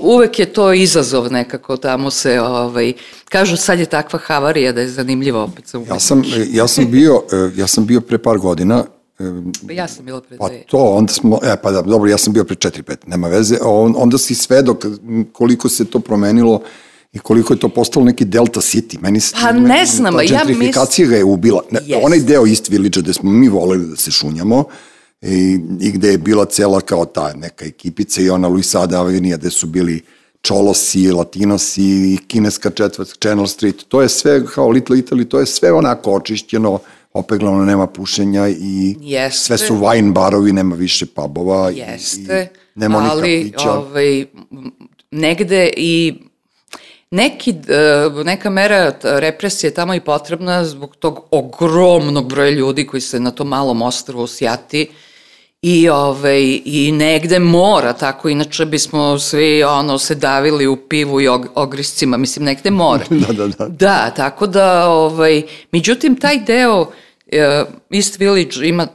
[0.00, 2.92] uvek je to izazov nekako, tamo se, ovaj,
[3.28, 7.22] kažu sad je takva havarija da je zanimljivo opet sa Ja sam, ja sam bio,
[7.60, 8.84] ja sam bio pre par godina
[9.66, 12.32] Pa ja sam bila pre Pa to, onda smo, e, pa da, dobro, ja sam
[12.32, 14.84] bio pre 4-5, nema veze, on, onda si svedok
[15.32, 16.62] koliko se to promenilo
[17.12, 19.00] i koliko je to postalo neki Delta City.
[19.00, 21.08] Meni se, pa ne znam, ja mislim...
[21.08, 21.62] ga je ubila.
[21.70, 22.00] Ne, yes.
[22.02, 24.64] Onaj deo East Village gde smo mi voleli da se šunjamo
[25.22, 29.50] i, i gde je bila cela kao ta neka ekipica i ona Luisada Avenija gde
[29.50, 30.02] su bili
[30.42, 35.46] Čolosi, Latinosi i kineska četvrt, Channel Street, to je sve kao Little Italy, to je
[35.46, 36.78] sve onako očišćeno,
[37.12, 39.44] opeglano, nema pušenja i Jeste.
[39.44, 44.24] sve su wine barovi, nema više pubova Jeste, i nema ali ovaj,
[45.10, 46.14] negde i
[47.10, 53.20] neki, e, neka mera represije tamo i potrebna zbog tog ogromnog broja ljudi koji se
[53.20, 54.88] na tom malom ostrovu sjati
[55.62, 61.28] i, ovaj, i negde mora tako, inače bismo svi ono, se davili u pivu i
[61.28, 63.04] og, ogriscima, mislim negde mora.
[63.26, 63.68] da, da, da.
[63.68, 65.42] Da, tako da, ovaj,
[65.72, 66.88] međutim taj deo uh,
[67.90, 68.86] East Village ima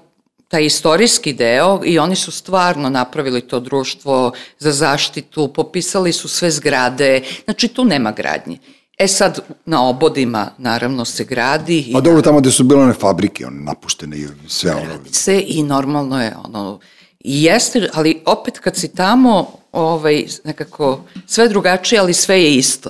[0.47, 6.51] taj istorijski deo i oni su stvarno napravili to društvo za zaštitu, popisali su sve
[6.51, 8.57] zgrade, znači tu nema gradnje.
[8.97, 11.89] E sad, na obodima naravno se gradi.
[11.93, 14.99] Pa dobro, tamo gde su bile one fabrike, one napuštene i sve ono.
[15.11, 16.79] Se i normalno je ono,
[17.19, 22.89] i jeste, ali opet kad si tamo, ovaj, nekako, sve drugačije, ali sve je isto.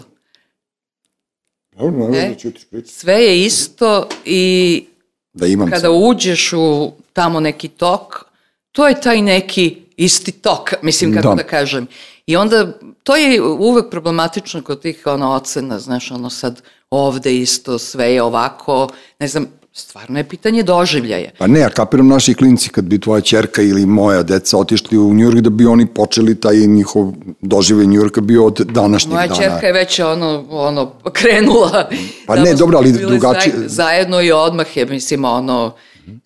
[1.72, 2.92] Dobro, ne, da ćutiš priču.
[2.94, 4.86] Sve je isto i
[5.34, 5.92] Da imam kada sad.
[5.94, 8.26] uđeš u tamo neki tok,
[8.72, 11.36] to je taj neki isti tok, mislim kako Da.
[11.36, 11.88] da, kažem.
[12.28, 12.68] I onda,
[13.04, 18.22] to je uvek problematično kod tih ono, ocena, znaš, ono sad ovde isto, sve je
[18.22, 18.88] ovako,
[19.20, 21.30] ne znam, stvarno je pitanje doživljaja.
[21.38, 25.14] Pa ne, ja kapiram naši klinci kad bi tvoja čerka ili moja deca otišli u
[25.14, 29.40] Njujork da bi oni počeli taj njihov doživljaj Njujorka bio od današnjeg Moja dana.
[29.42, 31.90] čerka je već ono, ono krenula.
[32.28, 35.74] Pa Tamo ne, dobro, ali drugačije- zaj- Zajedno i odmah je, mislim, ono,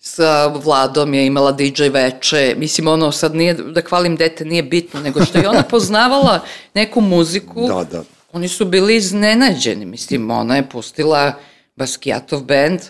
[0.00, 5.00] sa Vladom je imala DJ veče, mislim, ono, sad nije, da hvalim dete, nije bitno,
[5.00, 6.40] nego što je ona poznavala
[6.74, 8.02] neku muziku, Da, da.
[8.32, 11.32] oni su bili iznenađeni, mislim, ona je pustila
[11.76, 12.80] Basquiatov band,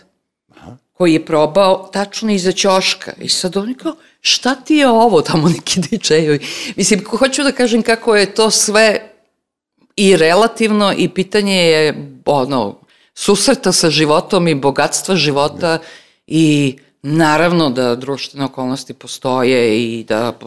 [0.98, 3.12] koji je probao tačno iza ćoška.
[3.20, 6.46] I sad oni kao, šta ti je ovo tamo neki DJ-ovi?
[6.76, 9.12] Mislim, hoću da kažem kako je to sve
[9.96, 12.80] i relativno i pitanje je ono,
[13.14, 15.78] susreta sa životom i bogatstva života
[16.28, 20.38] i naravno da društvene okolnosti postoje i da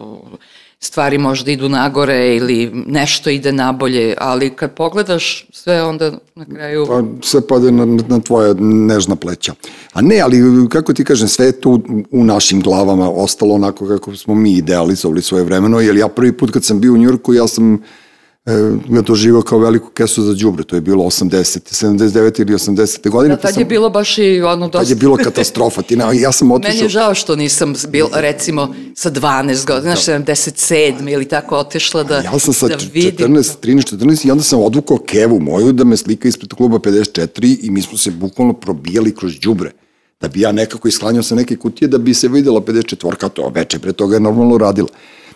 [0.80, 6.86] stvari možda idu nagore ili nešto ide nabolje, ali kad pogledaš sve onda na kraju...
[6.88, 9.54] Pa sve pade na, na tvoja nežna pleća.
[9.94, 14.16] A ne, ali kako ti kažem, sve je tu u našim glavama ostalo onako kako
[14.16, 17.48] smo mi idealizovali svoje vremeno, jer ja prvi put kad sam bio u Njurku, ja
[17.48, 17.78] sam e,
[18.90, 21.86] ga doživao kao veliku kesu za đubre, to je bilo 80.
[21.86, 22.42] 79.
[22.42, 23.10] ili 80.
[23.10, 23.36] godine.
[23.36, 24.80] Da, pa tad sam- je bilo baš i ono dosta...
[24.80, 25.82] Tad je bilo katastrofa.
[25.82, 26.84] Ti, na, ja sam Meni otišao...
[26.86, 32.16] je žao što nisam bil, recimo, sa 12 godina, znaš, 77 ili tako otišla da,
[32.18, 33.36] Ja sam sa da 14, vidim.
[33.36, 37.72] 13, 14 i onda sam odvukao kevu moju da me slika ispred kluba 54 i
[37.72, 39.72] mi smo se bukvalno probijali kroz đubre.
[40.22, 43.80] Da bi ja nekako isklanjao sa neke kutije da bi se videla 54-ka, to veče
[43.80, 44.88] pre toga je normalno radila.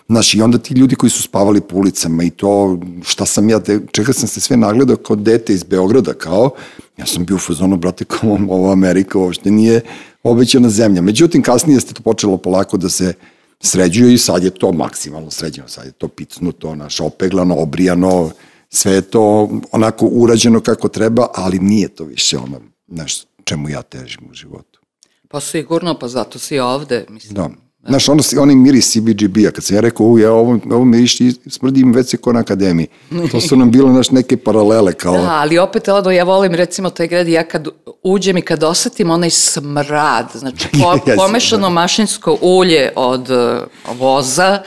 [0.08, 3.60] Znaš, i onda ti ljudi koji su spavali po ulicama i to, šta sam ja,
[3.92, 6.50] čega sam se sve nagledao kao dete iz Beograda, kao,
[6.96, 9.80] ja sam bio u fazonu, brate, kao ovo Amerika uopšte nije
[10.22, 11.02] obećana zemlja.
[11.02, 13.12] Međutim, kasnije ste to počelo polako da se
[13.60, 18.30] sređuje i sad je to maksimalno sređeno, sad je to picnuto, naš opeglano, obrijano,
[18.70, 23.82] sve je to onako urađeno kako treba, ali nije to više ono, znaš, čemu ja
[23.82, 24.80] težim u životu.
[25.28, 27.34] Pa sigurno, pa zato si ovde, mislim.
[27.34, 27.50] Da.
[27.88, 31.32] Znaš, ono, onaj miris CBGB-a, kad sam ja rekao, u, ja ovo, ovo miriš i
[31.46, 32.86] smrdi im već se ko na akademiji.
[33.32, 35.18] To su nam bilo, znaš, neke paralele, kao...
[35.18, 37.68] Da, ali opet ono, ja volim recimo taj grad, ja kad
[38.02, 44.62] uđem i kad osetim onaj smrad, znači po, Jeste, pomešano mašinsko ulje od uh, voza,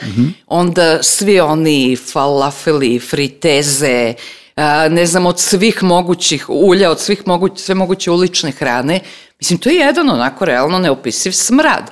[0.46, 4.14] onda svi oni falafeli, friteze,
[4.56, 9.00] a, ne znam, od svih mogućih ulja, od svih moguć, sve moguće ulične hrane,
[9.40, 11.90] mislim, to je jedan onako realno neopisiv smrad.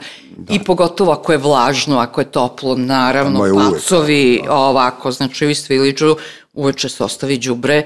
[0.50, 5.50] I pogotovo ako je vlažno, ako je toplo, naravno, je uvek, pacovi, ovako, znači u
[5.50, 6.16] Istviliđu
[6.52, 7.82] uveče se ostavi đubre.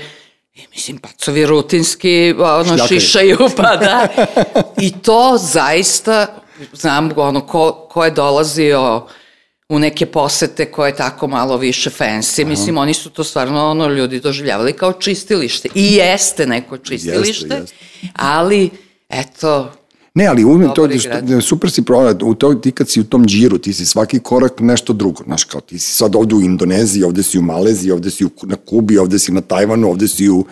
[0.55, 3.01] I mislim pacovi rutinski ono Šljakaju.
[3.01, 4.09] šišaju pa da.
[4.81, 6.27] I to zaista
[6.73, 9.07] znam ono ko, ko je dolazio
[9.69, 13.89] u neke posete koje je tako malo više fancy, mislim oni su to stvarno ono
[13.89, 15.69] ljudi doživljavali kao čistilište.
[15.75, 17.77] I jeste neko čistilište, jeste.
[18.15, 18.71] ali
[19.09, 19.73] eto
[20.15, 23.05] Ne, ali uvijek to, je što, super si provela, u to, ti kad si u
[23.05, 26.41] tom džiru, ti si svaki korak nešto drugo, znaš, kao ti si sad ovde u
[26.41, 30.09] Indoneziji, ovde si u Maleziji, ovde si u, na Kubi, ovde si na Tajvanu, ovde
[30.09, 30.45] si u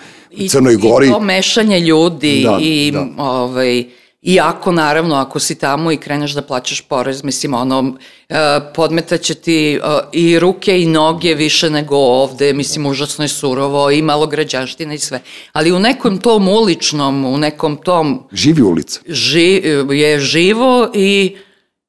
[0.50, 1.06] Crnoj Gori.
[1.06, 3.08] I to mešanje ljudi Da, i da.
[3.18, 3.84] ovaj
[4.22, 7.94] I ako, naravno, ako si tamo i kreneš da plaćaš porez, mislim, ono,
[8.28, 8.34] e,
[8.74, 9.78] podmetaće ti e,
[10.12, 14.98] i ruke i noge više nego ovde, mislim, užasno je surovo i malo građaština i
[14.98, 15.20] sve.
[15.52, 19.00] Ali u nekom tom uličnom, u nekom tom Živi ulica.
[19.08, 21.36] ži, je živo i,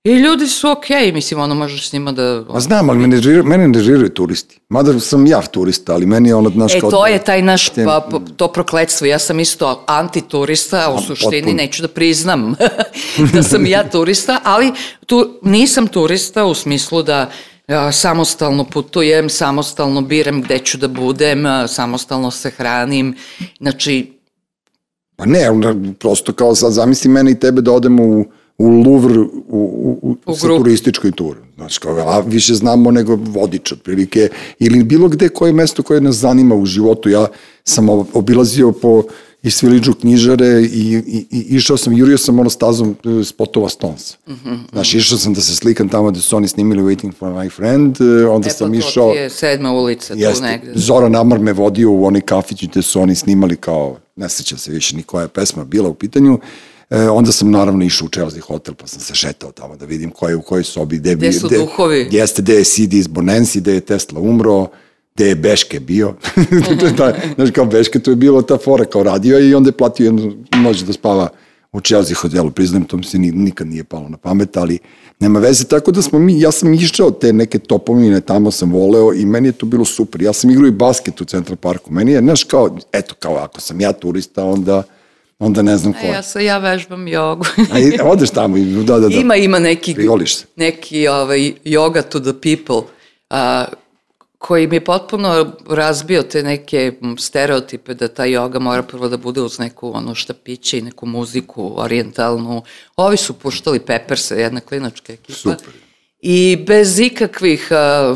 [0.03, 2.43] i ljudi su okej, mislim, ono, možeš s njima da...
[2.53, 4.59] Ma znam, ali mene, ne žire, mene ne žiraju turisti.
[4.69, 6.91] Mada sam ja turista, ali meni je ono, znaš, E, kao...
[6.91, 9.07] to je taj naš, te- pa, to prokletstvo.
[9.07, 11.55] Ja sam isto antiturista, a u suštini potpuno.
[11.57, 12.55] neću da priznam
[13.33, 14.71] da sam ja turista, ali
[15.05, 17.29] tu, nisam turista u smislu da
[17.67, 23.15] a, samostalno putujem, samostalno biram gde ću da budem, a, samostalno se hranim.
[23.59, 24.13] Znači,
[25.15, 25.47] Pa ne,
[25.99, 28.25] prosto kao sad zamisli mene i tebe da odemo u,
[28.57, 31.39] u Louvre u, u, u, sa turističkoj turi.
[31.55, 36.15] Znaš, kao, a više znamo nego vodič otprilike, ili bilo gde koje mesto koje nas
[36.15, 37.09] zanima u životu.
[37.09, 37.27] Ja
[37.63, 39.03] sam obilazio po
[39.43, 44.17] i sviliđu knjižare i, i, i išao sam, jurio sam ono stazom e, spotova Stones.
[44.27, 44.57] Mm -hmm.
[44.71, 47.97] Znaš, išao sam da se slikam tamo gde su oni snimili Waiting for my friend,
[48.01, 49.03] e, onda e, sam išao...
[49.03, 50.71] E, pa to je sedma ulica, jest, tu negde.
[50.75, 54.71] Zoran Amar me vodio u onaj kafić gde su oni snimali kao, ne sećam se
[54.71, 56.39] više ni koja je pesma bila u pitanju,
[56.91, 60.09] E, onda sam naravno išao u Chelsea hotel, pa sam se šetao tamo da vidim
[60.09, 60.97] ko je u kojoj sobi.
[60.97, 62.07] Gde, gde su duhovi?
[62.11, 64.67] Jeste, gde je CD iz Bonensi, gde je Tesla umro,
[65.15, 66.13] gde je Beške bio.
[66.97, 70.05] da, znaš, kao Beške, to je bilo ta fora kao radio i onda je platio
[70.05, 71.29] jednu noć da spava
[71.71, 74.79] u Chelsea hotelu, priznajem, to mi se nikad nije palo na pamet, ali
[75.19, 79.13] nema veze, tako da smo mi, ja sam išao te neke topovine, tamo sam voleo
[79.13, 80.21] i meni je to bilo super.
[80.21, 83.61] Ja sam igrao i basket u Central Parku, meni je, znaš, kao, eto, kao ako
[83.61, 84.83] sam ja turista, onda
[85.41, 87.45] onda ne znam ko Ja, sa, ja vežbam jogu.
[87.71, 89.15] A i, odeš tamo i da, da, da.
[89.15, 89.95] Ima, ima neki,
[90.27, 90.45] se.
[90.55, 92.91] neki ovaj, yoga to the people,
[93.29, 93.65] a,
[94.37, 99.41] koji mi je potpuno razbio te neke stereotipe da ta joga mora prvo da bude
[99.41, 102.63] uz neku ono štapiće i neku muziku orientalnu.
[102.95, 105.33] Ovi su puštali Pepperse, jedna klinačka ekipa.
[105.33, 105.73] Super.
[106.19, 108.15] I bez ikakvih a,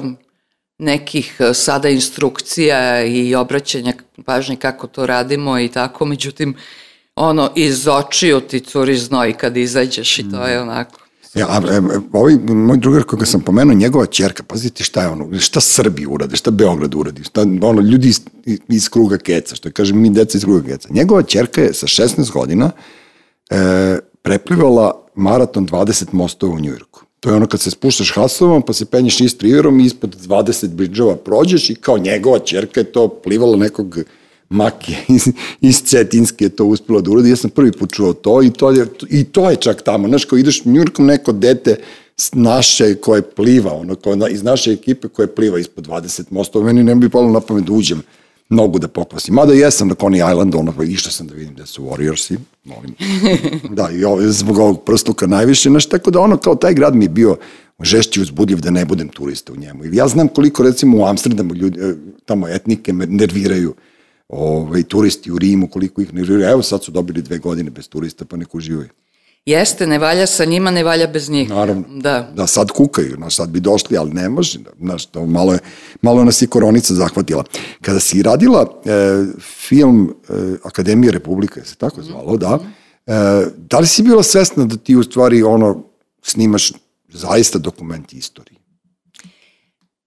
[0.77, 3.93] nekih sada instrukcija i obraćanja
[4.25, 6.55] pažnje kako to radimo i tako, međutim,
[7.15, 10.99] ono, iz očiju ti curi znoj kad izađeš i to je onako.
[11.34, 15.39] Ja, a, a, ovaj moj drugar koga sam pomenuo, njegova čerka, pazite šta je ono,
[15.39, 18.21] šta Srbi urade, šta Beograd uradi, šta ono, ljudi iz,
[18.67, 20.89] iz kruga keca, što kažem mi deca iz kruga keca.
[20.91, 22.71] Njegova čerka je sa 16 godina
[23.49, 27.01] e, preplivala maraton 20 mostova u Njujorku.
[27.19, 31.15] To je ono kad se spuštaš Hasovom, pa se penješ Riverom i ispod 20 bridžova
[31.15, 33.97] prođeš i kao njegova čerka je to plivala nekog
[34.49, 35.27] Maki iz,
[35.62, 37.29] iz Cetinske je to uspelo da uradi.
[37.29, 40.08] Ja sam prvi put čuo to i to je, i to je čak tamo.
[40.08, 41.79] Znaš, kao ideš Njurkom neko dete
[42.34, 46.95] naše koje pliva, ono, koje, iz naše ekipe koje pliva ispod 20 mostova, meni ne
[46.95, 48.01] bi palo na pamet da uđem
[48.49, 49.34] nogu da pokvasim.
[49.34, 52.95] Mada jesam na Coney Island, ono, pa išao sam da vidim da su Warriorsi, molim.
[53.77, 57.05] da, i ovo, zbog ovog prstuka najviše, znaš, tako da ono, kao taj grad mi
[57.05, 57.38] je bio
[57.84, 59.86] žešći uzbudljiv da ne budem turista u njemu.
[59.86, 61.93] I ja znam koliko, recimo, u Amsterdamu ljudi, e,
[62.25, 63.73] tamo etnike me nerviraju
[64.27, 66.49] ovaj, turisti u Rimu, koliko ih nerviraju.
[66.49, 68.89] Evo sad su dobili dve godine bez turista, pa nek uživaju.
[69.45, 71.49] Jeste, ne valja sa njima, ne valja bez njih.
[71.49, 71.83] Naravno.
[71.89, 72.31] Da.
[72.35, 74.59] Da, sad kukaju, no, sad bi došli, ali ne može.
[74.79, 75.59] Znaš, to malo, je,
[76.01, 77.43] malo nas je koronica zahvatila.
[77.81, 80.33] Kada si radila e, film e,
[80.63, 82.39] Akademije Republike, se tako zvalo, mm -hmm.
[82.39, 82.59] da,
[83.13, 85.83] e, da li si bila svesna da ti u stvari ono,
[86.21, 86.71] snimaš
[87.09, 88.59] zaista dokumenti istorije?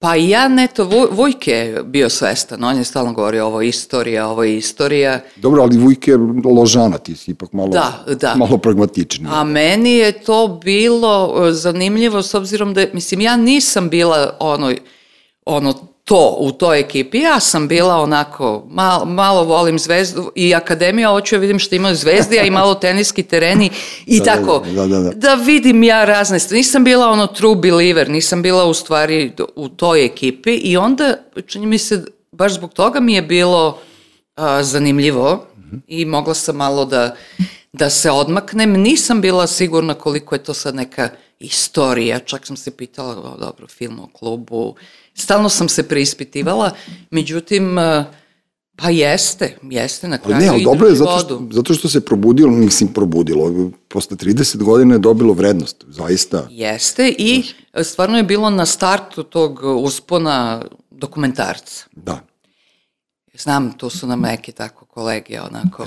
[0.00, 4.28] Pa i ja, neto, Vujke je bio svestan, on je stalno govorio ovo je istorija,
[4.28, 5.20] ovo je istorija.
[5.36, 8.34] Dobro, ali Vujke je ložana, ti si ipak malo, da, da.
[8.34, 9.26] malo pragmatični.
[9.30, 14.72] A meni je to bilo e, zanimljivo s obzirom da, mislim, ja nisam bila ono,
[15.46, 17.18] ono to u toj ekipi.
[17.18, 21.96] Ja sam bila onako, malo, malo volim zvezdu i akademija, hoću ja vidim što imaju
[21.96, 23.70] zvezdi, a i malo teniski tereni
[24.06, 24.64] i da, tako.
[24.74, 25.10] Da, da, da.
[25.10, 26.58] da vidim ja razne stvari.
[26.58, 31.14] Nisam bila ono true believer, nisam bila u stvari u toj ekipi i onda,
[31.46, 33.78] čini mi se, baš zbog toga mi je bilo
[34.36, 35.80] a, zanimljivo -hmm.
[35.86, 37.16] i mogla sam malo da,
[37.72, 38.72] da se odmaknem.
[38.72, 43.66] Nisam bila sigurna koliko je to sad neka istorija, čak sam se pitala, o, dobro,
[43.66, 44.74] film o klubu,
[45.18, 46.70] Stalno sam se preispitivala,
[47.10, 48.04] međutim, e,
[48.76, 50.40] pa jeste, jeste na kraju.
[50.40, 54.94] Ne, ali dobro je zato što, zato što se probudilo, mislim probudilo, posle 30 godina
[54.94, 56.46] je dobilo vrednost, zaista.
[56.50, 57.44] Jeste i
[57.82, 61.84] stvarno je bilo na startu tog uspona dokumentarca.
[61.92, 62.27] Da.
[63.42, 65.86] Znam, tu su nam neke tako kolege, onako,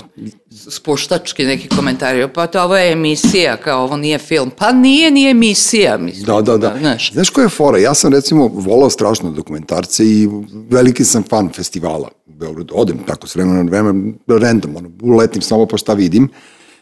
[0.68, 4.50] spuštački neki komentari, pa to ovo je emisija, kao ovo nije film.
[4.58, 6.26] Pa nije ni emisija, mislim.
[6.26, 6.76] Da, da, da.
[6.78, 7.78] Znaš, Znaš koja je fora?
[7.78, 10.28] Ja sam recimo volao strašno dokumentarce i
[10.70, 12.74] veliki sam fan festivala u Beogradu.
[12.76, 16.28] Odem tako s vremena na vreme, random, ono, uletim samo pa šta vidim,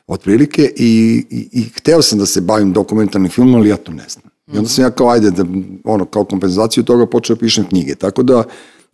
[0.06, 4.04] otprilike, i, i, i hteo sam da se bavim dokumentarnim filmom, ali ja to ne
[4.08, 4.24] znam.
[4.52, 5.44] I onda sam ja kao, ajde, da,
[5.84, 7.94] ono, kao kompenzaciju toga počeo da pišem knjige.
[7.94, 8.44] Tako da,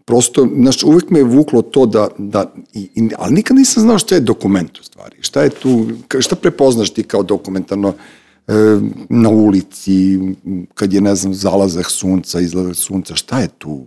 [0.06, 3.98] prosto, znaš, uvek me je vuklo to da, da i, i, ali nikad nisam znao
[3.98, 5.16] šta je dokument u stvari.
[5.20, 5.86] Šta je tu,
[6.20, 7.94] šta prepoznaš ti kao dokumentarno
[8.46, 8.52] e,
[9.08, 10.18] na ulici,
[10.74, 13.86] kad je, ne znam, zalazak sunca, izlazak sunca, šta je tu?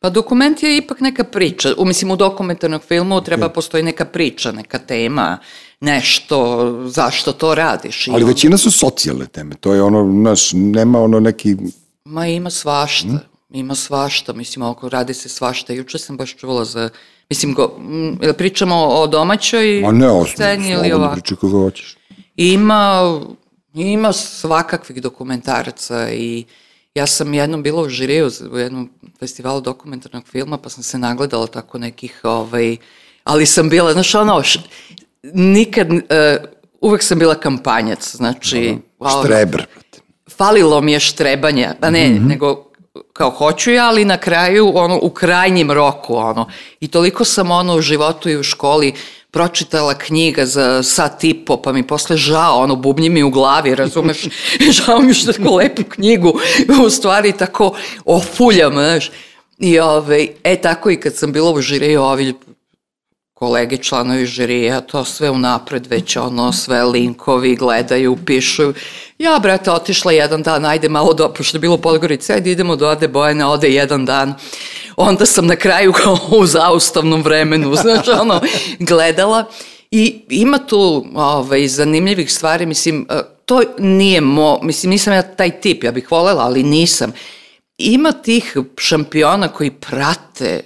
[0.00, 1.74] Pa dokument je ipak neka priča.
[1.78, 3.54] U, mislim, u dokumentarnom filmu treba okay.
[3.54, 5.38] postoji neka priča, neka tema,
[5.80, 8.08] nešto, zašto to radiš.
[8.08, 11.56] Ali većina su socijalne teme, to je ono, znaš, nema ono neki...
[12.04, 13.08] Ma ima svašta.
[13.08, 13.37] Hmm?
[13.50, 15.72] Ima svašta, mislim, oko radi se svašta.
[15.72, 16.88] Juče sam baš čula za,
[17.30, 21.14] mislim, go, m, pričamo o domaćoj Ma ne, sceni ili ovako?
[21.14, 21.96] Priča kako hoćeš.
[22.36, 23.20] Ima,
[23.74, 26.44] ima svakakvih dokumentaraca i
[26.94, 31.46] ja sam jednom bila u žiriju u jednom festivalu dokumentarnog filma, pa sam se nagledala
[31.46, 32.76] tako nekih ovaj,
[33.24, 34.58] ali sam bila, znaš, ono, š,
[35.34, 35.98] nikad, uh,
[36.80, 38.76] uvek sam bila kampanjac, znači...
[38.98, 39.66] Ono, štreber.
[40.30, 42.28] Falilo mi je štrebanja, pa ne, mm -hmm.
[42.28, 42.67] nego
[43.18, 46.48] kao hoću ja, ali na kraju, ono, u krajnjem roku, ono.
[46.80, 48.94] I toliko sam, ono, u životu i u školi
[49.30, 53.74] pročitala knjiga za sat i po, pa mi posle žao, ono, bubnji mi u glavi,
[53.74, 54.22] razumeš?
[54.76, 56.40] žao mi što tako lepu knjigu,
[56.86, 59.10] u stvari tako ofuljam, znaš.
[59.58, 62.34] I ove, e, tako i kad sam bila u žiriju, ovi
[63.38, 68.72] kolege, članovi žirija, to sve unapred već ono, sve linkovi gledaju, pišu.
[69.18, 72.86] Ja, brate, otišla jedan dan, ajde malo do, pošto je bilo Podgorica, ajde idemo do
[72.86, 74.34] Ade Bojene, ode jedan dan.
[74.96, 78.40] Onda sam na kraju kao u zaustavnom vremenu, znači, ono,
[78.78, 79.44] gledala.
[79.90, 85.60] I ima tu ovaj, zanimljivih stvari, mislim, e, to nije mo, mislim, nisam ja taj
[85.60, 87.12] tip, ja bih volela, ali nisam.
[87.78, 90.60] Ima tih šampiona koji prate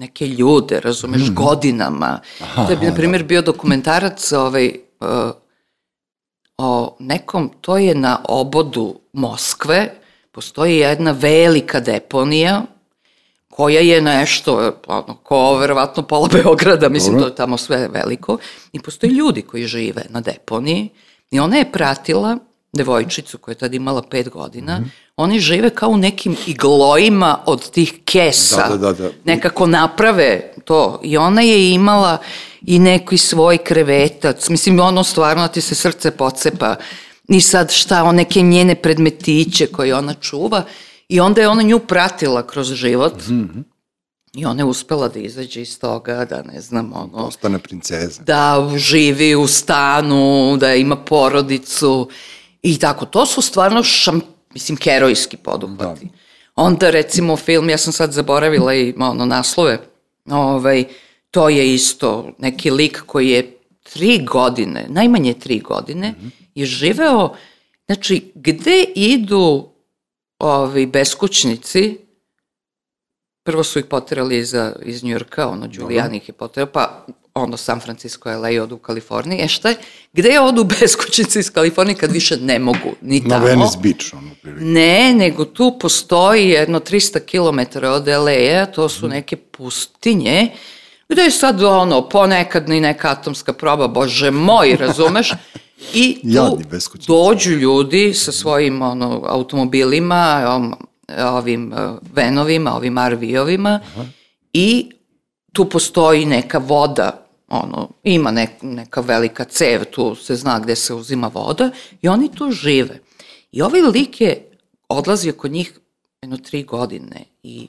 [0.00, 1.34] neke ljude, razumeš, mm.
[1.34, 2.20] godinama.
[2.40, 5.30] Aha, to je, na primjer, bio dokumentarac ovaj, uh,
[6.58, 9.94] o nekom, to je na obodu Moskve,
[10.32, 12.62] postoji jedna velika deponija
[13.48, 17.28] koja je nešto, ono, ko verovatno pola Beograda, mislim, Dobro.
[17.28, 18.38] to je tamo sve veliko,
[18.72, 20.88] i postoji ljudi koji žive na deponiji
[21.30, 22.38] i ona je pratila
[22.72, 27.38] devojčicu koja je tada imala pet godina, mm -hmm oni žive kao u nekim iglojima
[27.46, 28.68] od tih kesa.
[28.68, 29.10] Da, da, da, da.
[29.24, 31.00] Nekako naprave to.
[31.02, 32.18] I ona je imala
[32.66, 34.48] i neki svoj krevetac.
[34.48, 36.76] Mislim, ono stvarno ti se srce pocepa.
[37.28, 40.62] I sad šta, o neke njene predmetiće koje ona čuva.
[41.08, 43.14] I onda je ona nju pratila kroz život.
[43.28, 43.62] Mm -hmm.
[44.34, 47.26] I ona je uspela da izađe iz toga, da ne znam, ono...
[47.26, 48.22] Ostane princeza.
[48.22, 52.08] Da živi u stanu, da ima porodicu
[52.62, 53.06] i tako.
[53.06, 56.04] To su stvarno šamp mislim, herojski poduhvati.
[56.04, 56.12] Da.
[56.54, 59.78] Onda, recimo, film, ja sam sad zaboravila i ono, naslove,
[60.26, 60.84] ovaj,
[61.30, 66.30] to je isto neki lik koji je tri godine, najmanje tri godine, mm -hmm.
[66.54, 67.34] je živeo,
[67.86, 69.68] znači, gde idu
[70.38, 71.98] ovi beskućnici,
[73.42, 77.80] prvo su ih poterali iz, iz Njurka, ono, Giuliani ih je poterao, pa ono San
[77.80, 79.40] Francisco, LA odu u Kaliforniji.
[79.42, 79.76] E šta je,
[80.12, 83.34] gde odu beskućnici iz Kalifornije kad više ne mogu ni tamo?
[83.34, 84.30] Na Venice Beach, ono.
[84.42, 84.64] Prilike.
[84.64, 89.10] Ne, nego tu postoji jedno 300 km od LA-a, to su mm.
[89.10, 90.50] neke pustinje,
[91.08, 95.32] gde je sad ono, ponekad ni neka atomska proba, bože moj, razumeš?
[95.94, 96.58] I tu
[97.06, 100.60] dođu ljudi sa svojim ono, automobilima,
[101.18, 103.80] ovim uh, venovima, ovim RV-ovima
[104.52, 104.90] i
[105.52, 107.19] tu postoji neka voda,
[107.50, 111.70] ono, ima nek, neka velika cev, tu se zna gde se uzima voda
[112.02, 113.00] i oni tu žive.
[113.52, 114.50] I ovaj lik je
[114.88, 115.78] odlazio kod njih
[116.22, 117.68] jedno tri godine i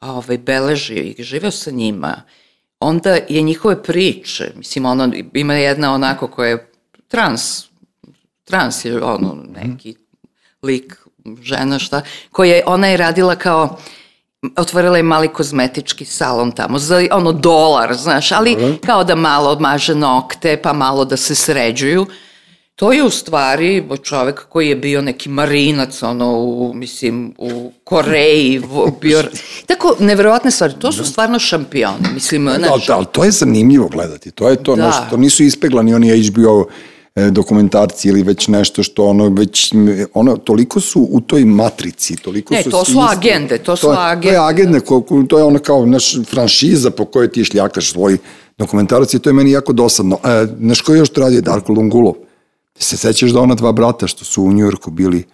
[0.00, 2.22] ovaj, beležio ih, živeo sa njima.
[2.80, 6.70] Onda je njihove priče, mislim, ono, ima jedna onako koja je
[7.08, 7.64] trans,
[8.44, 9.96] trans je ono, neki
[10.62, 10.96] lik,
[11.42, 13.78] žena, šta, koja je, ona je radila kao
[14.56, 18.78] otvorila je mali kozmetički salon tamo za ono dolar, znaš, ali Dobre.
[18.86, 22.06] kao da malo odmaže nokte, pa malo da se sređuju.
[22.76, 28.62] To je u stvari čovek koji je bio neki marinac, ono, u, mislim, u Koreji,
[29.00, 29.24] bio...
[29.66, 31.04] Tako, neverovatne stvari, to su da.
[31.04, 32.86] stvarno šampioni, mislim, da, znaš...
[32.86, 34.82] Da, ali to je zanimljivo gledati, to je to, da.
[34.82, 36.66] znaš, to nisu ispeglani oni HBO
[37.30, 39.72] dokumentarci ili već nešto što ono već
[40.14, 43.94] ono toliko su u toj matrici toliko ne, su to su agende to su to,
[43.98, 44.80] agende to je agende.
[44.80, 48.18] ko, to je ono kao naš franšiza po kojoj ti šljakaš svoj
[48.58, 50.18] dokumentarac i to je meni jako dosadno.
[50.24, 51.40] E, znaš ko je još to radio?
[51.40, 52.14] Darko Lungulov.
[52.72, 55.24] Ti se sećaš da ona dva brata što su u Njujorku bili?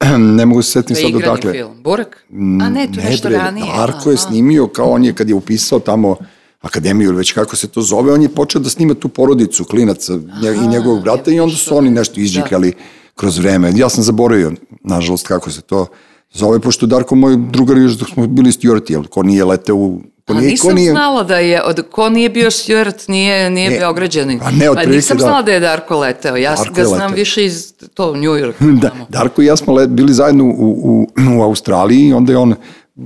[0.36, 1.52] Ne mogu se setiti sad odakle.
[1.52, 2.24] film, Burak?
[2.62, 3.66] A ne, to je nešto bre, ranije.
[3.76, 6.16] Darko je snimio kao on je kad je upisao tamo
[6.60, 10.18] akademiju ili već kako se to zove, on je počeo da snima tu porodicu klinaca
[10.32, 12.76] Aha, i njegovog brata i onda su oni nešto izđikali da.
[13.14, 13.72] kroz vreme.
[13.76, 14.52] Ja sam zaboravio,
[14.84, 15.86] nažalost, kako se to
[16.32, 20.00] zove, pošto Darko, moj drugar, još dok smo bili steward, jel, ko nije leteo u
[20.26, 20.90] Ko nije, a nisam ko nije...
[20.90, 24.40] znala da je, od, ko nije bio steward, nije, nije ne, Beograđanin.
[24.42, 27.16] A ne, pa nisam da, znala da je Darko leteo, ja Darko ga znam leteo.
[27.16, 28.54] više iz to, New York.
[28.82, 31.06] da, Darko i ja smo let, bili zajedno u, u,
[31.38, 32.54] u Australiji i onda je on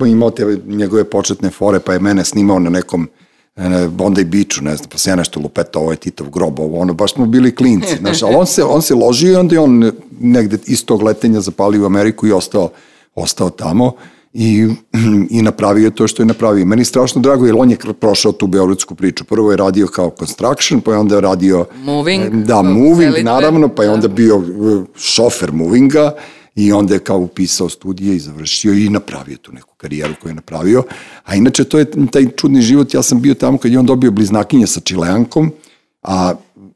[0.06, 3.08] imao te njegove početne fore, pa je mene snimao na nekom
[3.56, 6.78] ne, Bondi Beachu, ne znam, pa se ja nešto lupeta, ovo je Titov grob, ovo,
[6.78, 9.60] ono, baš smo bili klinci, znaš, ali on se, on se ložio i onda je
[9.60, 12.70] on negde iz tog letenja zapalio u Ameriku i ostao,
[13.14, 13.92] ostao tamo
[14.34, 14.68] i,
[15.30, 16.66] i napravio to što je napravio.
[16.66, 19.24] Meni je strašno drago jer on je prošao tu beogradsku priču.
[19.24, 21.64] Prvo je radio kao construction, pa je onda radio...
[21.84, 22.34] Moving.
[22.34, 26.14] Da, moving, naravno, pa je onda bio uh, šofer movinga
[26.54, 30.34] i onda je kao upisao studije i završio i napravio tu neku karijeru koju je
[30.34, 30.82] napravio.
[31.24, 34.10] A inače, to je taj čudni život, ja sam bio tamo kad je on dobio
[34.10, 35.52] bliznakinje sa Čileankom,
[36.02, 36.34] a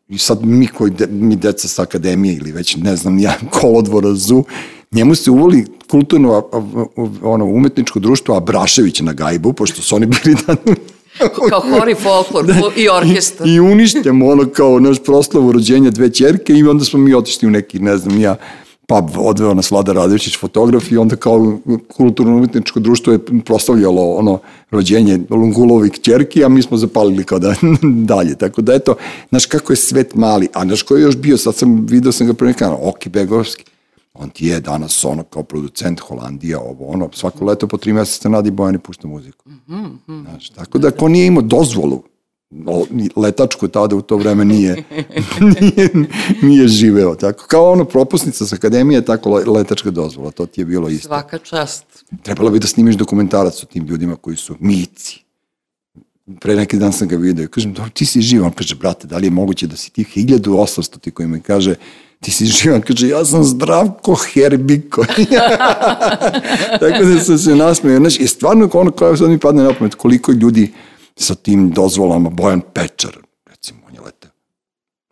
[0.09, 4.15] i sad mi koji, de, mi deca sa akademije ili već ne znam ja kolodvora
[4.15, 4.45] ZU,
[4.91, 6.49] njemu se uvoli kulturno
[7.23, 10.57] ono, umetničko društvo Abrašević na gajbu, pošto su oni bili da
[11.51, 13.49] kao hori folklor da, i orkestar.
[13.49, 17.49] I, I uništemo ono kao naš proslavu rođenja dve čerke i onda smo mi otišli
[17.49, 18.37] u neki, ne znam ja,
[18.89, 21.59] pub odveo nas Vlada Radovićić fotograf i onda kao
[21.97, 24.39] kulturno umetničko društvo je proslavljalo ono
[24.71, 27.55] rođenje Lungulovih čerki, a mi smo zapalili kao da
[28.13, 28.35] dalje.
[28.35, 28.95] Tako da eto,
[29.29, 32.27] znaš kako je svet mali, a znaš ko je još bio, sad sam, video sam
[32.27, 33.65] ga pre nekana, Oki Begovski,
[34.15, 38.29] on ti je danas ono kao producent Holandija, ovo ono, svako leto po tri meseca
[38.29, 39.49] Nadi Bojani pušta muziku.
[39.49, 40.23] Mm -hmm.
[40.23, 42.03] Znaš, tako da ko nije imao dozvolu
[43.17, 44.85] letačko tada u to vreme nije,
[45.61, 45.89] nije,
[46.43, 47.15] nije živeo.
[47.15, 51.09] Tako, kao ono propusnica sa akademije, tako letačka dozvola, to ti je bilo isto.
[51.09, 51.85] Svaka čast.
[52.23, 55.21] Trebalo bi da snimiš dokumentarac o tim ljudima koji su mici.
[56.41, 59.17] Pre neki dan sam ga vidio i kažem, ti si živ, on kaže, brate, da
[59.17, 61.75] li je moguće da si ti 1800 ti koji mi kaže,
[62.21, 65.05] ti si živan, kaže, ja sam zdrav ko herbiko.
[66.81, 67.99] Tako da sam se nasmeo.
[67.99, 70.73] Znaš, i stvarno ono kao sad mi padne na pamet, koliko ljudi
[71.19, 74.31] sa tim dozvolama, Bojan Pečar, recimo, on je leteo.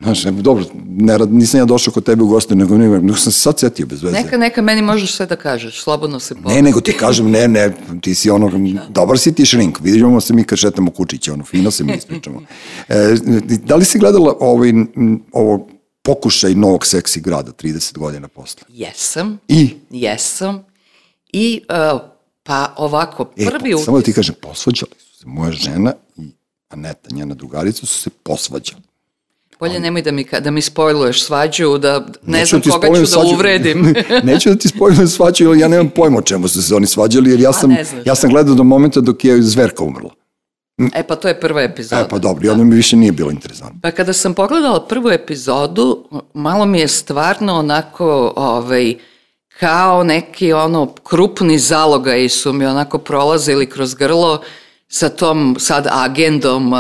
[0.03, 3.33] Znaš, ne, dobro, ne, nisam ja došao kod tebe u goste, nego, ne, nego sam
[3.33, 4.17] se sad setio bez veze.
[4.17, 6.57] Neka, neka, meni možeš sve da kažeš, slobodno se povijek.
[6.57, 8.51] Ne, nego ti kažem, ne, ne, ti si ono,
[8.89, 12.43] dobar si ti šrink, vidimo se mi kad šetamo kučiće, ono, fino se mi ispričamo.
[12.89, 13.15] E,
[13.65, 14.73] da li si gledala ovaj,
[15.33, 15.69] ovo
[16.03, 18.63] pokušaj novog seksi grada 30 godina posle?
[18.69, 19.39] Jesam.
[19.49, 19.71] I?
[19.91, 20.65] Jesam.
[21.33, 21.61] I,
[21.93, 22.01] uh,
[22.43, 25.06] pa ovako, prvi e, pa, Samo da ti kažem, posvađali su.
[25.27, 26.23] Moja žena i
[26.69, 28.83] Aneta, njena drugarica, su se posvađali.
[29.61, 33.07] Bolje nemoj da mi, da mi spojluješ svađu, da ne Neću znam da koga ću
[33.07, 33.29] svađu.
[33.29, 33.95] da uvredim.
[34.33, 37.31] Neću da ti spojlujem svađu, jer ja nemam pojma o čemu su se oni svađali,
[37.31, 40.11] jer ja sam, ja sam gledao do momenta dok je zverka umrla.
[40.95, 42.03] E pa to je prva epizoda.
[42.03, 43.79] E pa dobro, i onda mi više nije bilo interesantno.
[43.83, 48.95] Pa kada sam pogledala prvu epizodu, malo mi je stvarno onako, ovaj,
[49.59, 54.43] kao neki ono krupni zalogaj su mi onako prolazili kroz grlo
[54.89, 56.73] sa tom sad agendom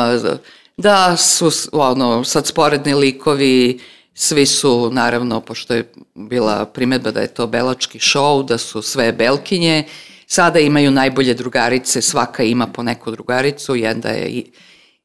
[0.77, 3.81] da su ono sad sporedni likovi
[4.15, 9.13] svi su naravno pošto je bila primetba da je to belački šou da su sve
[9.13, 9.85] belkinje
[10.27, 14.43] Sada imaju najbolje drugarice, svaka ima po neku drugaricu, jedna je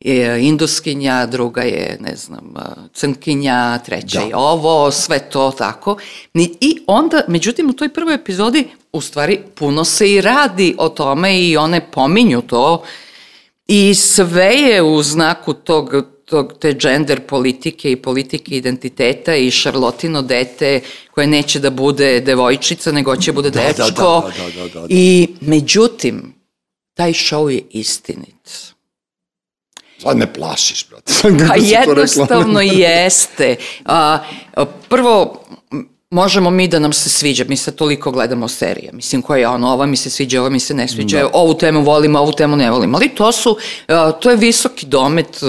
[0.01, 2.53] je induskinja, druga je, ne znam,
[2.93, 4.25] crnkinja, treća da.
[4.25, 5.97] je ovo, sve to tako.
[6.33, 11.41] I onda, međutim, u toj prvoj epizodi, u stvari, puno se i radi o tome
[11.41, 12.83] i one pominju to
[13.67, 15.93] i sve je u znaku tog
[16.31, 20.79] tog, te gender politike i politike identiteta i šarlotino dete
[21.11, 23.83] koje neće da bude devojčica, nego će bude da, dečko.
[23.83, 24.87] Da, da, da, da, da, da.
[24.89, 26.33] I međutim,
[26.93, 28.70] taj show je istinit.
[30.01, 31.13] Sad me plašiš, brate.
[31.47, 33.55] Pa jednostavno jeste.
[33.85, 34.17] A,
[34.89, 35.43] prvo,
[36.09, 39.67] možemo mi da nam se sviđa, mi se toliko gledamo serije, mislim koja je ono,
[39.67, 41.29] ova mi se sviđa, ova mi se ne sviđa, da.
[41.33, 43.57] ovu temu volim, ovu temu ne volim, ali to su,
[44.19, 45.41] to je visoki domet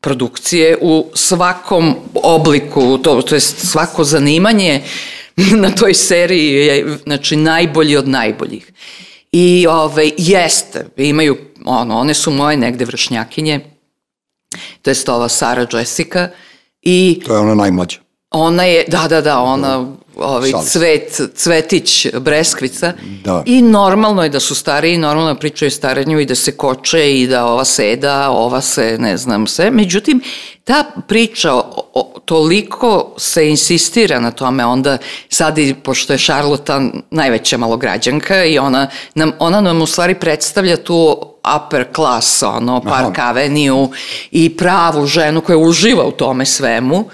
[0.00, 4.82] produkcije u svakom obliku, to, to je svako zanimanje
[5.62, 8.72] na toj seriji je znači, najbolji od najboljih.
[9.32, 13.60] I ove, ovaj, jeste, imaju, ono, one su moje negde vršnjakinje,
[14.82, 16.28] to je ova Sara Jessica,
[16.82, 17.22] i...
[17.26, 17.98] To je ona najmlađa.
[18.30, 22.92] Ona je, da, da, da, ona, ovaj, cvet, cvetić, breskvica.
[23.24, 23.42] Da.
[23.46, 27.46] I normalno je da su stariji, normalno pričaju starenju i da se koče i da
[27.46, 29.70] ova seda, ova se, ne znam, sve.
[29.70, 30.22] Međutim,
[30.64, 34.98] ta priča o, o, toliko se insistira na tome, onda
[35.28, 40.76] sad i, pošto je Charlotte najveća malograđanka i ona nam, ona nam u stvari predstavlja
[40.76, 43.28] tu upper class, ono, Park Aha.
[43.28, 43.88] Avenue
[44.30, 47.04] i pravu ženu koja uživa u tome svemu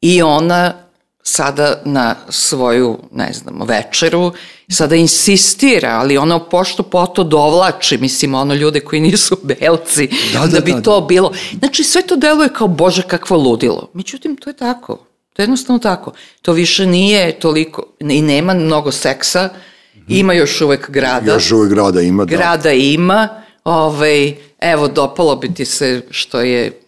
[0.00, 0.83] i ona
[1.26, 4.32] sada na svoju, ne znam, večeru,
[4.68, 10.46] sada insistira, ali ono pošto poto dovlači, mislim, ono ljude koji nisu belci, da, da,
[10.46, 11.06] da bi da, to da.
[11.06, 11.32] bilo.
[11.58, 13.90] Znači, sve to deluje kao, bože, kakvo ludilo.
[13.94, 14.96] Međutim, to je tako.
[15.32, 16.12] To je jednostavno tako.
[16.42, 19.48] To više nije toliko, i nema mnogo seksa,
[20.08, 21.32] ima još uvek grada.
[21.32, 22.36] Još uvek grada ima, da.
[22.36, 26.83] Grada ima, ovaj, evo, dopalo bi ti se što je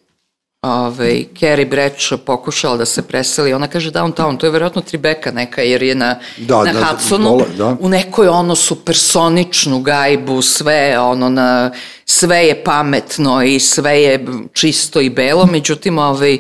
[0.63, 5.63] ovaj, Carrie Bradshaw pokušala da se preseli, ona kaže downtown, to je verovatno Tribeka neka,
[5.63, 7.77] jer je na, da, na da, Hudsonu, dole, da.
[7.81, 11.71] u nekoj ono supersoničnu gajbu, sve ono na,
[12.05, 16.39] sve je pametno i sve je čisto i belo, međutim, ovaj,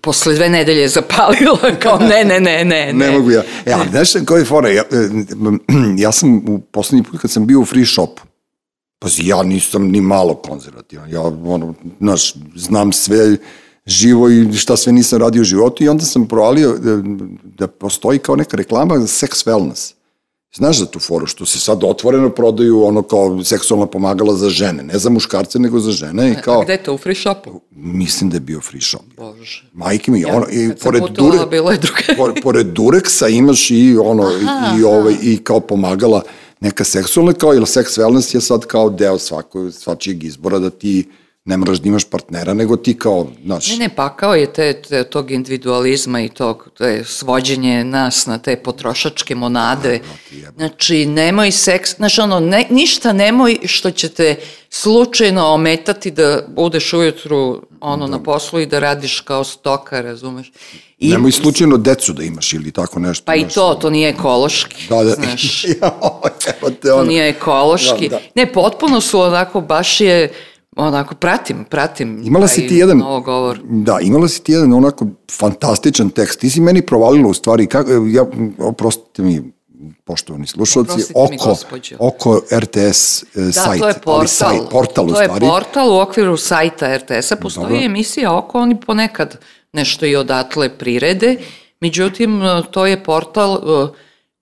[0.00, 2.92] posle dve nedelje zapalila, kao ne, ne, ne, ne.
[2.92, 3.42] Ne, mogu ja.
[3.66, 4.68] E, ali znaš koji je fora?
[4.68, 5.08] Ja, e,
[5.98, 8.22] ja sam u poslednji put kad sam bio u free shopu,
[8.98, 11.10] pa ja nisam ni malo konzervativan.
[11.10, 13.36] Ja, ono, znaš, znam sve
[13.86, 17.02] živo i šta sve nisam radio u životu i onda sam provalio da,
[17.44, 19.96] da postoji kao neka reklama za sex wellness.
[20.56, 24.82] Znaš za tu foru, što se sad otvoreno prodaju ono kao seksualna pomagala za žene,
[24.82, 26.30] ne za muškarce, nego za žene.
[26.32, 27.60] I kao, A gde je to, u free shopu?
[27.70, 29.02] Mislim da je bio free shop.
[29.16, 29.64] Bože.
[29.72, 31.80] Majke mi, Ja, ono, i pored, putovala, dure, bilo je
[32.16, 36.22] pored, pored dureksa imaš i ono, Aha, i, ovaj, i kao pomagala
[36.60, 41.08] neka seksualna, kao, ili sex wellness je sad kao deo svako, svačijeg izbora da ti
[41.46, 45.04] ne moraš da imaš partnera, nego ti kao, znaš, Ne, ne, pakao je te, te,
[45.04, 50.00] tog individualizma i tog te svođenje nas na te potrošačke monade.
[50.56, 54.36] Znači, nemoj seks, znači ono, ne, ništa nemoj što će te
[54.70, 60.52] slučajno ometati da budeš ujutru ono na poslu i da radiš kao stoka, razumeš?
[60.98, 63.24] I, nemoj slučajno decu da imaš ili tako nešto.
[63.24, 63.54] Pa i znaš.
[63.54, 65.10] to, to nije ekološki, Da, da.
[65.14, 65.64] znaš.
[65.80, 67.04] Jao, evo te To ono.
[67.04, 68.08] nije ekološki.
[68.08, 68.22] Da, da.
[68.34, 70.32] Ne, potpuno su onako, baš je,
[70.76, 72.20] onako, pratim, pratim.
[72.24, 73.60] Imala si ti jedan, Novogovor.
[73.64, 76.40] da, imala si ti jedan onako fantastičan tekst.
[76.40, 78.24] Ti si meni provalila u stvari, kako, ja,
[78.58, 79.52] oprostite mi,
[80.04, 81.56] poštovani slušalci, oko,
[81.98, 83.80] oko RTS e, Da, sajt.
[83.80, 84.26] to je ali portal.
[84.26, 85.46] sajt, portal u to je stvari.
[85.46, 87.36] portal u okviru sajta RTS-a.
[87.36, 87.84] Postoji Dobro.
[87.84, 89.38] emisija oko, oni ponekad
[89.72, 91.36] nešto i odatle prirede.
[91.80, 93.88] Međutim, to je portal uh,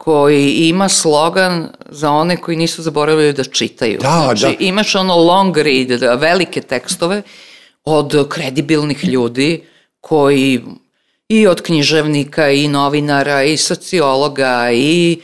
[0.05, 3.99] koji ima slogan za one koji nisu zaboravili da čitaju.
[4.01, 4.65] Da, znači, da.
[4.65, 7.23] imaš ono long read, da, velike tekstove
[7.85, 9.63] od kredibilnih ljudi
[10.01, 10.61] koji
[11.29, 15.21] i od književnika i novinara i sociologa i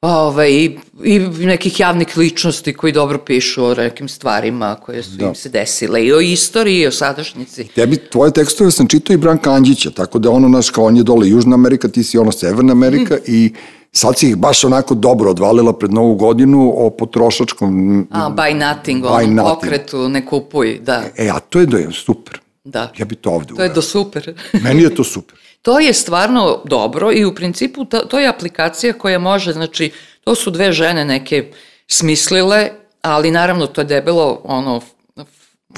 [0.00, 5.26] ovaj, i, i nekih javnih ličnosti koji dobro pišu o nekim stvarima koje su Da.
[5.26, 7.64] im se desile i o istoriji i o sadašnjici.
[7.64, 11.02] Tebi, tvoje tekstove sam čitao i Branka Andžića, tako da ono, naš, kao on je
[11.02, 13.24] dole Južna Amerika, ti si ono Severna Amerika Mhm.
[13.26, 13.52] i
[13.92, 18.00] sad si ih baš onako dobro odvalila pred Novu godinu o potrošačkom...
[18.10, 19.54] A, buy nothing, Buy onom nothing.
[19.54, 22.40] pokretu, ne kupuj, da, E, a to je do, super.
[22.64, 22.92] da.
[22.98, 23.74] Ja bi to ovde To je uveo.
[23.74, 24.34] do super.
[24.64, 25.38] Meni je to super.
[25.62, 29.90] To je stvarno dobro i u principu to, to je aplikacija koja može, znači,
[30.24, 31.50] to su dve žene neke
[31.88, 32.68] smislile,
[33.02, 34.80] ali naravno to je debelo, ono,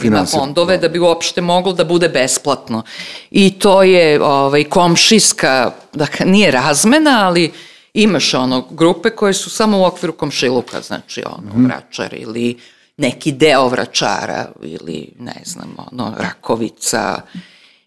[0.02, 2.82] ima fondove da bi uopšte moglo da bude besplatno.
[3.30, 7.52] I to je ovaj, komšijska, dakle, nije razmena, ali
[7.94, 12.58] imaš ono grupe koje su samo u okviru komšiluka, znači ono, vračar ili
[12.96, 17.20] neki deo vračara ili ne znam, ono, rakovica,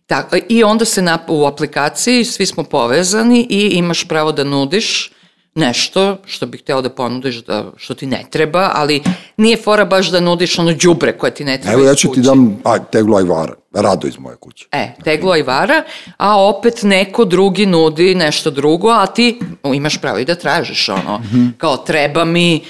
[0.08, 5.12] Tako, I onda se na, u aplikaciji svi smo povezani i imaš pravo da nudiš
[5.56, 9.04] nešto što bih hteo da ponudiš da, što ti ne treba, ali
[9.38, 12.22] nije fora baš da nudiš ono đubre koje ti ne treba Evo ja ću ti
[12.22, 14.66] dam a, teglo ajvara, rado iz moje kuće.
[14.72, 15.84] E, teglo i vara,
[16.18, 21.20] a opet neko drugi nudi nešto drugo, a ti imaš pravo i da tražiš ono,
[21.20, 21.48] Mhm.
[21.58, 22.62] kao treba mi,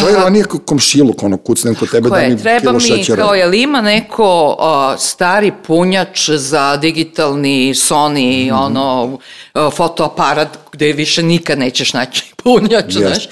[0.00, 3.16] To je ranije kao komšiluk, ono, kucnem kod tebe da mi treba kilo mi, šećera.
[3.18, 8.56] kao, jel ima neko a, stari punjač za digitalni Sony, Mhm.
[8.56, 9.18] ono,
[9.54, 13.00] a, fotoaparat gde više nikad nećeš naći punjač, Jeste.
[13.00, 13.28] znaš.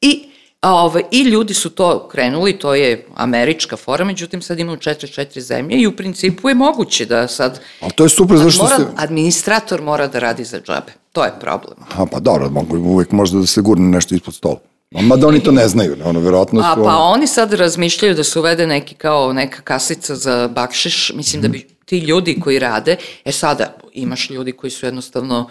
[0.00, 0.29] I,
[0.60, 5.12] a, ovaj, I ljudi su to krenuli, to je američka fora, međutim sad imaju četiri,
[5.12, 8.76] četiri zemlje i u principu je moguće da sad Ali to je super, zašto mora,
[8.76, 8.86] se...
[8.96, 10.92] administrator mora da radi za džabe.
[11.12, 11.76] To je problem.
[11.96, 14.60] A, pa dobro, mogu uvek možda da se gurne nešto ispod stola.
[14.94, 16.68] A Mada oni to ne znaju, ne, ono, verovatno su...
[16.68, 21.12] A pa ono- oni sad razmišljaju da se uvede neki kao neka kasica za bakšiš.
[21.14, 25.48] Mislim da bi ti ljudi koji rade, e sada imaš ljudi koji su jednostavno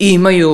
[0.00, 0.50] imaju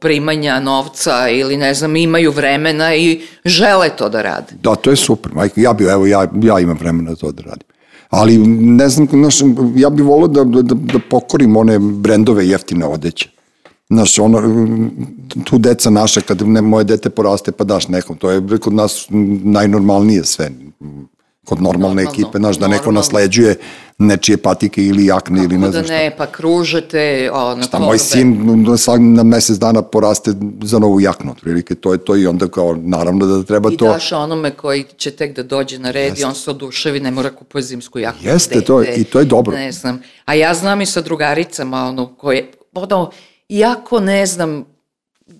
[0.00, 4.52] primanja novca ili ne znam, imaju vremena i žele to da rade.
[4.62, 5.32] Da, to je super.
[5.56, 7.66] Ja bi, evo, ja, ja imam vremena to da radim.
[8.10, 9.40] Ali, ne znam, znaš,
[9.76, 13.30] ja bih volio da, da, da, da pokorim one brendove jeftine odeće.
[13.88, 14.42] Znaš, ono,
[15.44, 19.06] tu deca naša, kad ne, moje dete poraste, pa daš nekom, to je kod nas
[19.44, 20.50] najnormalnije sve.
[21.44, 22.98] Kod normalne Normalno, ekipe, znaš, da neko normalno.
[22.98, 23.56] nasleđuje
[23.98, 25.94] nečije patike ili jakne ili ne Kako znam da šta.
[25.94, 27.00] ne, pa kružete
[27.32, 28.28] ono, Šta moj sin
[28.62, 30.32] na svak- na mesec dana poraste
[30.62, 33.84] za novu jaknu, otprilike to je to i onda kao naravno da treba I to.
[33.84, 37.30] daš onome koji će tek da dođe na red i on se oduševi, ne mora
[37.30, 38.20] kupuje zimsku jaknu.
[38.24, 39.56] Jeste, to je- i to je dobro.
[39.56, 40.02] Ne znam.
[40.24, 43.10] A ja znam i sa drugaricama, ono, koje, ono,
[43.48, 44.64] jako ne znam,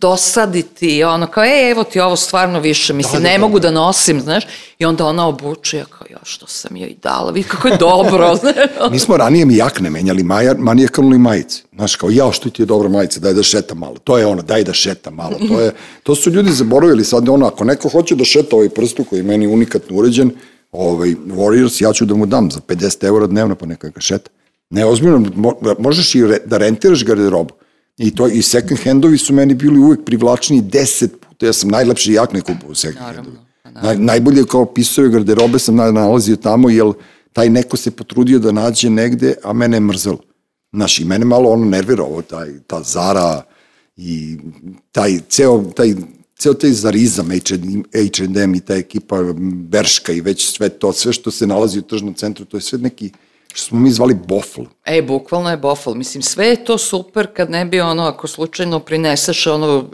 [0.01, 3.47] dosaditi, ono, kao, e, evo ti ovo stvarno više, mislim, Da, da, ne da.
[3.47, 4.45] mogu da nosim, znaš,
[4.79, 8.35] i onda ona obuče, ja kao, ja, što sam joj dala, vidi kako je dobro,
[8.41, 8.55] znaš,
[8.91, 11.63] Mi smo ranije mi jakne menjali, maja, manijakalno i majice.
[11.75, 13.97] Znaš, kao, jao, što ti je dobra majica, daj da šeta malo.
[14.05, 15.37] To je ono, daj da šeta malo.
[15.49, 15.73] To, je,
[16.03, 19.25] to su ljudi zaboravili sad, ono, ako neko hoće da šeta ovaj prstu koji je
[19.25, 20.31] meni unikatno uređen,
[20.73, 24.31] ovaj, Warriors, ja ću da mu dam za 50 eura dnevno, pa neka ga šeta.
[24.71, 27.55] Ne, ozbiljno, mo, možeš i re, da rentiraš garderobu.
[28.03, 31.47] I to i second handovi su meni bili uvek privlačniji 10 puta.
[31.47, 33.37] Ja sam najlepše jakne kupao u second Naravno, handovi.
[33.63, 33.89] pa naravno.
[33.89, 36.87] Naj, najbolje kao pisove garderobe sam na- nalazio tamo, jer
[37.33, 40.19] taj neko se potrudio da nađe negde, a mene je mrzelo.
[40.73, 43.43] Znaš, i mene malo ono nervira ovo, taj, ta Zara
[43.97, 44.39] i
[44.93, 45.95] taj ceo, taj,
[46.37, 49.23] ceo taj zarizam H&M i ta ekipa
[49.69, 52.79] Berška i već sve to, sve što se nalazi u tržnom centru, to je sve
[52.79, 53.11] neki,
[53.53, 54.61] što smo mi zvali bofl.
[54.85, 55.95] E, bukvalno je bofal.
[55.95, 59.91] Mislim, sve je to super kad ne bi ono, ako slučajno prineseš ono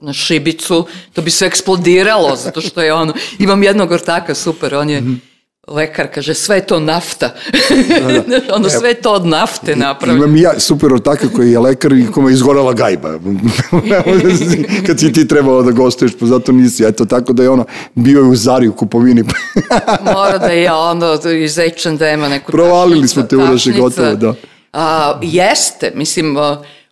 [0.00, 4.90] na šibicu, to bi sve eksplodiralo, zato što je ono, imam jednog ortaka, super, on
[4.90, 5.31] je Mhm.
[5.68, 7.30] Lekar, kaže, sve je to nafta.
[8.56, 10.24] ono, sve je to od nafte napravljeno.
[10.24, 13.08] Imam i ja super ortaka koji je lekar i kome je izgorela gajba.
[14.86, 16.84] Kad si ti trebalo da gostuješ, pa zato nisi.
[16.84, 19.24] Eto, tako da je ono, bio je u Zari u kupovini.
[20.14, 23.80] Mora da je ono iz H&M-a neku Provalili smo te, tašnica.
[23.80, 24.34] gotovo, da.
[24.72, 26.36] A, jeste, mislim,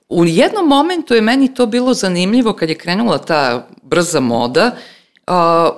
[0.08, 4.70] u jednom momentu je meni to bilo zanimljivo kad je krenula ta brza moda,
[5.26, 5.70] a,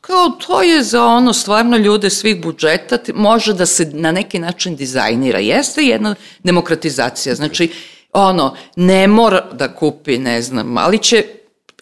[0.00, 4.76] kao to je za ono stvarno ljude svih budžeta, može da se na neki način
[4.76, 5.38] dizajnira.
[5.38, 7.72] Jeste jedna demokratizacija, znači
[8.12, 11.24] ono, ne mora da kupi, ne znam, ali će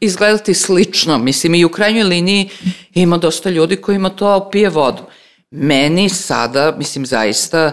[0.00, 1.18] izgledati slično.
[1.18, 2.48] Mislim, i u krajnjoj liniji
[2.94, 5.02] ima dosta ljudi kojima to pije vodu.
[5.50, 7.72] Meni sada, mislim, zaista,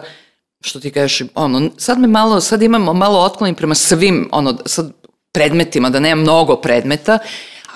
[0.62, 4.92] što ti kažeš, ono, sad me malo, sad imamo malo otklonim prema svim, ono, sad
[5.32, 7.20] predmetima, da nema mnogo predmeta,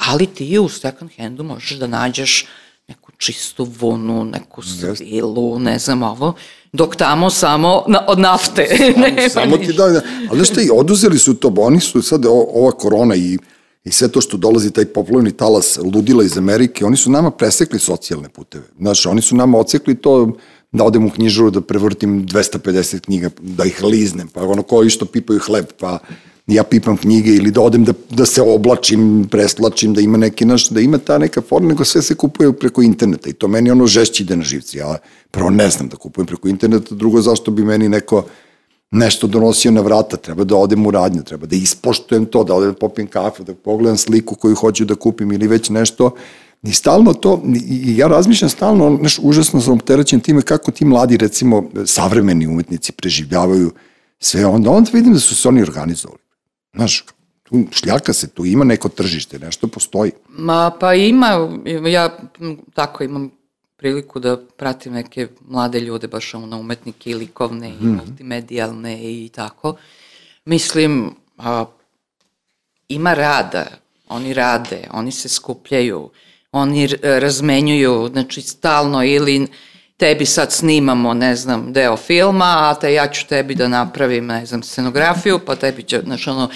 [0.07, 2.45] ali ti u second handu možeš da nađeš
[2.87, 6.33] neku čistu vunu, neku svilu, ne znam ovo,
[6.73, 8.67] dok tamo samo na, od nafte.
[8.97, 10.01] nema Samo ti da, da.
[10.31, 13.37] Ali šta, i oduzeli su to, oni su sad o- ova korona i,
[13.83, 17.79] i sve to što dolazi, taj popularni talas ludila iz Amerike, oni su nama presekli
[17.79, 18.63] socijalne puteve.
[18.79, 20.31] Znaš, oni su nama ocekli to
[20.71, 25.05] da odem u knjižaru da prevrtim 250 knjiga, da ih liznem, pa ono koji što
[25.05, 25.99] pipaju hleb, pa
[26.47, 30.69] ja pipam knjige ili da odem da, da se oblačim, preslačim, da ima neki naš,
[30.69, 33.87] da ima ta neka forma, nego sve se kupuje preko interneta i to meni ono
[33.87, 34.77] žešće ide na živci.
[34.77, 34.97] Ja
[35.31, 38.25] prvo ne znam da kupujem preko interneta, drugo zašto bi meni neko
[38.91, 42.69] nešto donosio na vrata, treba da odem u radnju, treba da ispoštujem to, da odem
[42.69, 46.11] da popijem kafu, da pogledam sliku koju hoću da kupim ili već nešto.
[46.63, 51.17] I stalno to, i ja razmišljam stalno, znaš, užasno sam opterećen time kako ti mladi,
[51.17, 53.71] recimo, savremeni umetnici preživljavaju
[54.19, 56.22] sve, onda, onda vidim da su se oni organizovali.
[56.73, 57.05] Znaš,
[57.43, 60.11] tu šljaka se, tu ima neko tržište, nešto postoji.
[60.29, 61.49] Ma, pa ima,
[61.89, 62.17] ja
[62.73, 63.31] tako imam
[63.77, 69.75] priliku da pratim neke mlade ljude, baš ono umetnike i likovne i multimedijalne i tako.
[70.45, 71.65] Mislim, a,
[72.87, 73.65] ima rada,
[74.07, 76.09] oni rade, oni se skupljaju,
[76.51, 79.47] oni razmenjuju, znači stalno ili
[80.03, 84.45] tebi sad snimamo, ne znam, deo filma, a te ja ću tebi da napravim, ne
[84.45, 86.49] znam, scenografiju, pa tebi će, znači ono,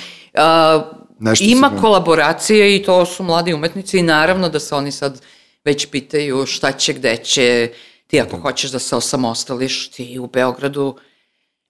[1.19, 1.81] Nešto se ima pravi.
[1.81, 5.21] kolaboracije i to su mladi umetnici i naravno da se oni sad
[5.65, 7.71] već pitaju šta će, gde će,
[8.07, 10.97] ti ako hoćeš da se osamostališ, ti u Beogradu,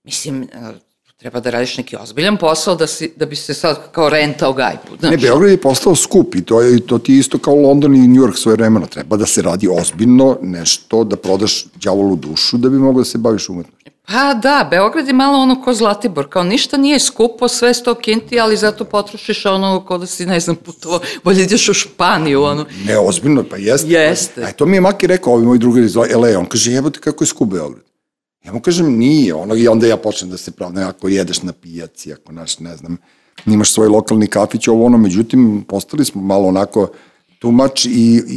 [0.03, 0.49] mislim,
[1.18, 4.97] treba da radiš neki ozbiljan posao da, si, da bi se sad kao rentao gajbu.
[4.99, 7.95] Znaš, Ne, Beograd je postao skup i to, je, to ti je isto kao London
[7.95, 8.86] i New York svoje vremena.
[8.86, 13.18] Treba da se radi ozbiljno nešto, da prodaš đavolu dušu da bi mogao da se
[13.18, 13.91] baviš umetnošću.
[14.07, 18.39] Pa da, Beograd je malo ono ko Zlatibor, kao ništa nije skupo, sve sto kinti,
[18.39, 22.65] ali zato potrošiš ono ko da si, ne znam, putovo, bolje ideš u Španiju, ono.
[22.86, 23.88] Ne, ozbiljno, pa jeste.
[23.88, 24.43] Jeste.
[24.43, 27.24] A to mi je Maki rekao, ovi moji drugari iz LA, on kaže, jebote kako
[27.24, 27.84] je skup Beograd.
[28.47, 31.53] Ja mu kažem, nije, ono, i onda ja počnem da se pravim, ako jedeš na
[31.53, 32.97] pijaci, ako naš, ne znam,
[33.45, 36.87] imaš svoj lokalni kafić, ovo ono, međutim, postali smo malo onako
[37.39, 37.89] tumač i,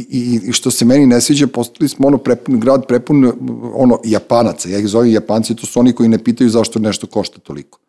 [0.09, 3.31] i, i što se meni ne sviđa, postali smo ono prepun, grad prepun
[3.73, 7.39] ono, japanaca, ja ih zovem japanci, to su oni koji ne pitaju zašto nešto košta
[7.39, 7.79] toliko.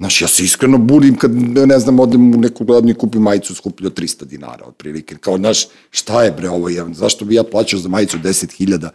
[0.00, 1.34] Znaš, ja se iskreno budim kad,
[1.66, 5.16] ne znam, odem u neku glednu i kupim majicu skuplju od 300 dinara, otprilike.
[5.16, 8.88] Kao, znaš, šta je bre ovo, je, zašto bi ja plaćao za majicu 10.000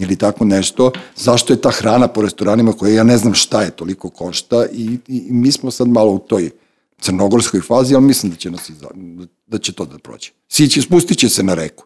[0.00, 3.70] ili tako nešto, zašto je ta hrana po restoranima koja ja ne znam šta je
[3.70, 6.50] toliko košta i, i, i mi smo sad malo u toj
[7.00, 8.88] crnogorskoj fazi, ali mislim da će, nas iza,
[9.46, 10.30] da će to da prođe.
[10.48, 11.84] Siće, spustit će se na reku.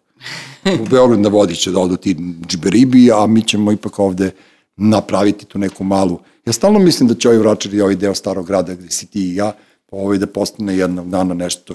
[0.81, 4.31] U Beograd na vodi će da odu ti džiberibi, a mi ćemo ipak ovde
[4.77, 6.19] napraviti tu neku malu.
[6.47, 9.31] Ja stalno mislim da će ovaj vračar i ovaj deo starog grada gde si ti
[9.31, 9.53] i ja,
[9.91, 11.75] ovaj da postane jednog dana nešto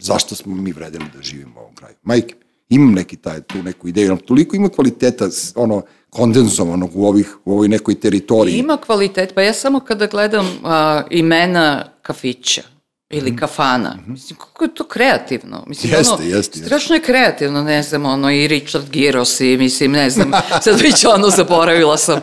[0.00, 1.94] zašto smo mi vredili da živimo u ovom kraju.
[2.02, 2.34] Majke,
[2.70, 7.52] imam neki taj, tu neku ideju, ali toliko ima kvaliteta, ono, kondenzovanog u, ovih, u
[7.52, 8.58] ovoj nekoj teritoriji.
[8.58, 12.62] Ima kvalitet, pa ja samo kada gledam a, imena kafića,
[13.10, 13.98] ili kafana.
[14.06, 15.64] Mislim, kako je to kreativno.
[15.66, 16.66] Mislim, Jeste, ono, jeste, jeste.
[16.66, 20.32] Strašno je kreativno, ne znam, ono, i Richard Giros i, mislim, ne znam,
[20.64, 22.20] sad već ono zaboravila sam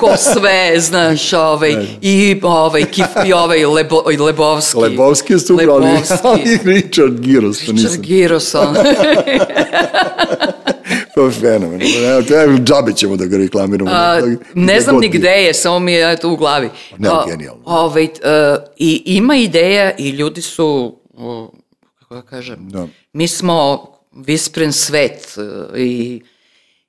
[0.00, 4.78] ko sve, znaš, ovaj, i ovaj, kif, i ovaj Lebo, i Lebovski.
[4.78, 6.14] Lebovski je super, ali, Lebovski.
[6.28, 8.02] ali Richard Giros, to Richard nisam.
[8.02, 8.76] Giros, on.
[11.14, 11.80] To je fenomen.
[11.82, 13.90] Evo, to je džabe ćemo da ga reklamiramo.
[13.90, 14.20] A,
[14.54, 16.70] ne znam ni gde je, samo mi je eto, u glavi.
[16.98, 17.62] Ne, A, genijalno.
[17.64, 18.10] Ovaj, uh,
[18.76, 21.52] I ima ideja i ljudi su, o,
[21.98, 22.86] kako da kažem, Da.
[23.12, 26.22] mi smo vispren svet uh, i,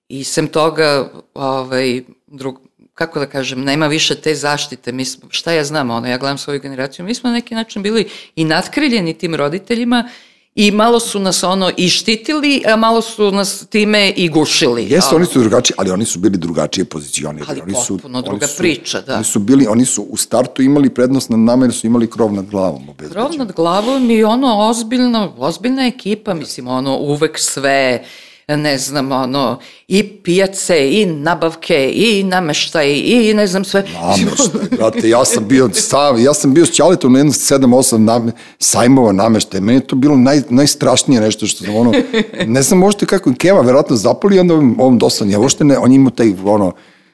[0.08, 2.60] i sem toga, ovaj, drug,
[2.94, 4.92] kako da kažem, nema više te zaštite.
[4.92, 7.84] Mi smo, šta ja znam, ono, ja gledam svoju generaciju, mi smo na neki način
[7.84, 10.10] bili i natkriljeni tim roditeljima
[10.56, 14.88] i malo su nas ono i štitili, a malo su nas time i gušili.
[14.90, 17.46] Jeste, oni su drugačiji, ali oni su bili drugačije pozicionirani.
[17.50, 19.16] Ali oni su, potpuno oni druga su- priča, da.
[19.16, 22.34] Oni su bili, oni su u startu imali prednost nad nama jer su imali krov
[22.34, 22.90] nad glavom.
[22.90, 23.12] obezbeđen.
[23.12, 28.04] Krov nad glavom i ono ozbiljno, ozbiljna ekipa, mislim, ono uvek sve,
[28.58, 33.86] ne znam, ono, i pijace, i nabavke, i nameštaj, i ne znam sve.
[33.94, 38.32] Nameštaj, brate, ja sam bio stav, ja sam bio s Ćaletom na jedno 7-8 name,
[38.60, 41.94] sajmova nameštaja, meni je to bilo naj, najstrašnije nešto što sam ono,
[42.46, 45.96] ne znam možete kako Keva verovatno zapali, onda ovom, dosadno, ja uopšte ne, on je
[45.96, 46.72] imao taj ono,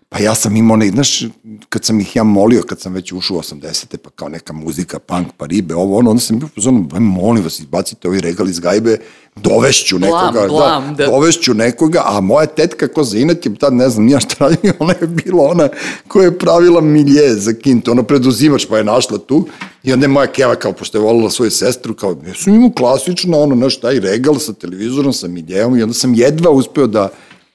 [0.10, 1.24] pa ja sam imao, ne, znaš,
[1.70, 3.97] kad sam ih ja molio, kad sam već ušao u 80.
[3.97, 7.43] pa kao neka muzika, punk, pa ribe, ovo, ono, onda sam bio pozorno, "Aj, molim
[7.43, 8.97] vas, izbacite ovaj regal iz gajbe,
[9.36, 11.12] dovešću Blam, nekoga, blam, da, da.
[11.12, 14.93] dovešću nekoga, a moja tetka ko za inače, tad ne znam, nija šta radi, ona
[15.01, 15.70] je bila ona
[16.08, 19.47] koja je pravila milje za kintu, ona preduzimač pa je našla tu
[19.84, 22.72] i onda je moja keva kao, pošto je volila svoju sestru, kao, ja sam imao
[22.78, 27.10] klasično, ono, znaš, taj regal sa televizorom, sa miljeom i onda sam jedva uspeo da,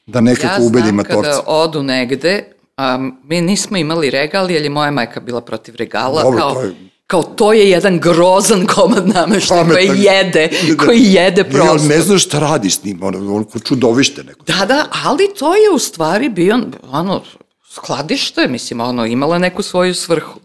[0.07, 1.22] da nekako ja ubedim znam matorca.
[1.22, 2.44] kada odu negde,
[2.76, 6.61] a, mi nismo imali regal, jer je moja majka bila protiv regala, Dobro, kao, to
[6.62, 6.74] je-
[7.07, 10.48] kao to je jedan grozan komad nameštaja koji jede,
[10.78, 11.88] koji jede Ne, prosto.
[11.88, 14.44] ne znaš šta radiš s njim, ono, ono ko čudovište neko.
[14.44, 17.22] Da, da, ali to je u stvari bio, ono,
[17.66, 20.40] skladište, mislim, ono, imala neku svoju svrhu.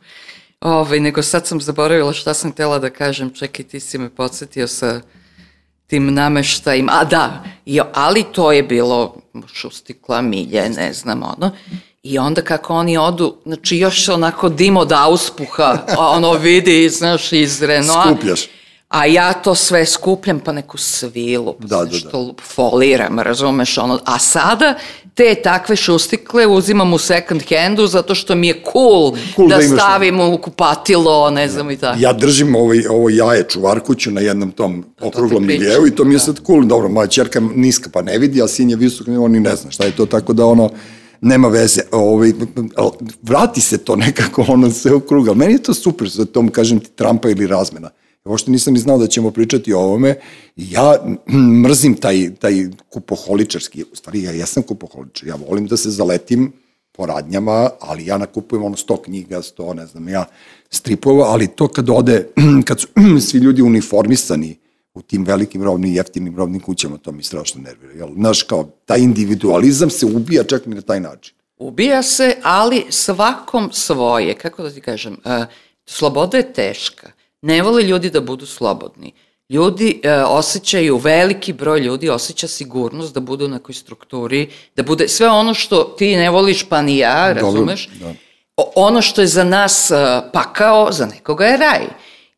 [0.62, 4.68] Ove, nego sad sam zaboravila šta sam htjela da kažem, čekaj, ti si me podsjetio
[4.68, 5.02] sa
[5.88, 9.16] tim nameštajima, a da, i, ali to je bilo
[9.54, 11.52] šustikla, milje, ne znam, ono,
[12.04, 17.62] i onda kako oni odu, znači još onako dim od auspuha, ono vidi, znaš, iz
[17.62, 18.16] Renaulta.
[18.16, 18.48] Skupljaš.
[18.88, 23.78] A ja to sve skupljam pa neku svilu, pa Da, da, da, nešto foliram, razumeš,
[23.78, 24.00] ono.
[24.06, 24.76] A sada
[25.14, 29.64] te takve šustikle uzimam u second handu zato što mi je cool, Cool da, da
[29.64, 32.00] stavim u kupatilo, ne znam i tako.
[32.00, 36.16] Ja držim ovaj, ovo jaje čuvarkuću na jednom tom okruglom pričam, miljeu i to mi
[36.16, 36.64] je sad cool.
[36.64, 39.72] Dobro, moja čerka niska pa ne vidi, a sin je visok, on ni ne zna
[39.72, 40.70] šta je to, tako da ono,
[41.22, 41.82] nema veze.
[41.92, 42.32] Ovaj,
[43.22, 45.34] vrati se to nekako, ono se okruga.
[45.34, 47.90] Meni je to super, za tom, kažem ti, Trumpa ili razmena.
[48.28, 50.16] Uopšte nisam ni znao da ćemo pričati o ovome.
[50.56, 50.96] Ja
[51.64, 52.54] mrzim taj, taj
[52.90, 56.54] kupoholičarski, u stvari ja jesam kupoholičar, ja volim da se zaletim
[56.92, 60.26] po radnjama, ali ja nakupujem ono sto knjiga, sto, ne znam, ja
[60.70, 62.28] stripova, ali to kad ode,
[62.68, 62.88] kad su
[63.28, 64.58] svi ljudi uniformisani
[64.94, 67.94] u tim velikim robnim, jeftinim robnim kućama, to mi strašno nervira.
[67.94, 68.14] Jel?
[68.14, 71.36] Znaš, kao, taj individualizam se ubija čak i na taj način.
[71.58, 75.46] Ubija se, ali svakom svoje, kako da ti kažem, uh,
[75.86, 77.12] sloboda je teška.
[77.48, 79.14] Ne vole ljudi da budu slobodni.
[79.50, 85.08] Ljudi uh, osjećaju, veliki broj ljudi osjeća sigurnost da budu u nekoj strukturi, da bude
[85.08, 87.90] sve ono što ti ne voliš pa ni ja, Dobro, razumeš?
[88.00, 88.14] da.
[88.58, 89.98] O- ono što je za nas uh,
[90.34, 91.88] pakao, za nekoga je raj.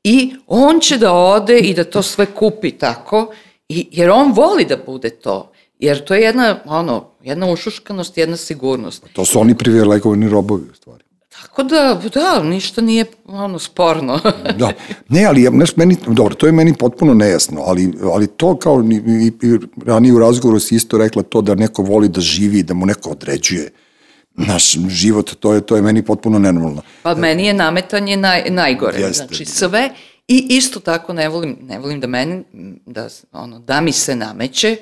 [0.04, 3.34] I on će da ode i da to sve kupi tako,
[3.70, 5.52] i, jer on voli da bude to.
[5.80, 9.04] Jer to je jedna, ono, jedna ušuškanost, jedna sigurnost.
[9.14, 11.04] To su oni privilegovani robovi, u stvari.
[11.42, 14.20] Tako da, da, ništa nije ono sporno.
[14.60, 14.72] Da,
[15.10, 18.84] ne, ali ja, znaš, meni, dobro, to je meni potpuno nejasno, ali, ali to kao
[18.92, 22.64] i, i, i ranije u razgovoru si isto rekla to da neko voli da živi,
[22.64, 23.72] da mu neko određuje
[24.34, 26.82] naš život, to je, to je meni potpuno nenormalno.
[27.04, 29.00] Pa meni je nametanje naj, najgore.
[29.00, 29.26] Jeste.
[29.28, 29.90] Znači sve
[30.28, 32.44] i isto tako ne volim, ne volim da meni,
[32.86, 34.78] da, ono, da mi se nameće,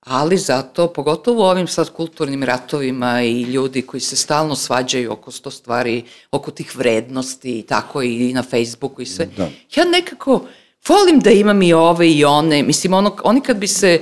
[0.00, 5.30] ali zato, pogotovo u ovim sad kulturnim ratovima i ljudi koji se stalno svađaju oko
[5.30, 9.26] sto stvari, oko tih vrednosti i tako i na Facebooku i sve.
[9.36, 9.48] Da.
[9.76, 10.42] Ja nekako
[10.88, 12.62] volim da imam i ove i one.
[12.62, 14.00] Mislim, ono, oni kad bi se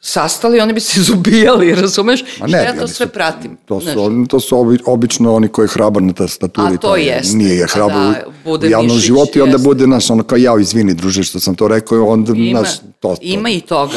[0.00, 2.24] sastali, oni bi se izubijali, razumeš?
[2.40, 3.56] Ma ne, ja to sve su- pratim.
[3.64, 3.94] To znaš.
[3.94, 6.74] su, oni- to su obi, obično oni koji je hrabar na tastaturi.
[6.74, 7.36] A to je, jeste.
[7.36, 9.64] Nije je hrabar da, u- bude u javnom mišić, životu i onda jeste.
[9.64, 13.08] bude, znaš, ono kao ja, izvini druže što sam to rekao, onda, Ima, znaš, to,
[13.08, 13.16] to.
[13.20, 13.94] ima i toga.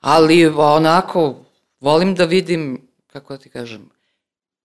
[0.00, 1.34] Ali onako,
[1.80, 3.90] volim da vidim, kako da ti kažem,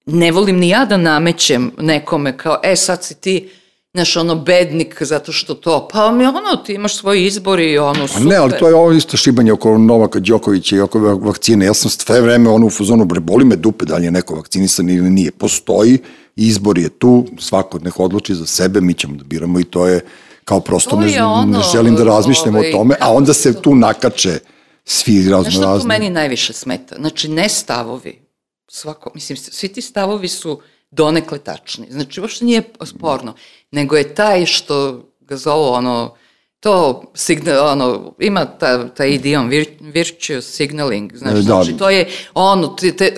[0.06, 3.50] ne volim ni ja da namećem nekome kao, e sad si ti
[3.94, 8.08] znaš, ono, bednik zato što to, pa mi ono, ti imaš svoj izbor i ono,
[8.08, 8.26] super.
[8.26, 11.66] Ne, ali to je ovo isto šibanje oko Novaka Đokovića i oko vakcine.
[11.66, 14.36] Ja sam sve vreme ono u fuzonu, bre, boli me dupe da li je neko
[14.36, 15.32] vakcinisan ili nije.
[15.32, 15.98] Postoji,
[16.36, 20.02] izbor je tu, svako neko odluči za sebe, mi ćemo da biramo i to je
[20.46, 23.76] kao prosto ne, ono, ne želim da razmišljam ovaj, o tome, a onda se tu
[23.76, 24.40] nakače
[24.84, 25.52] svi razno.
[25.52, 26.96] Znaš što meni najviše smeta?
[26.96, 28.22] Znači, ne stavovi,
[28.68, 30.62] svako, mislim, svi ti stavovi su
[30.92, 31.88] donekle tačni.
[31.90, 33.34] Znači, uopšte nije sporno,
[33.72, 36.16] nego je taj što ga zovu ono,
[36.60, 41.42] to signal, ono, ima ta, ta idiom vir, virtuous signaling, znači, da.
[41.42, 43.14] znači to je ono, te, te,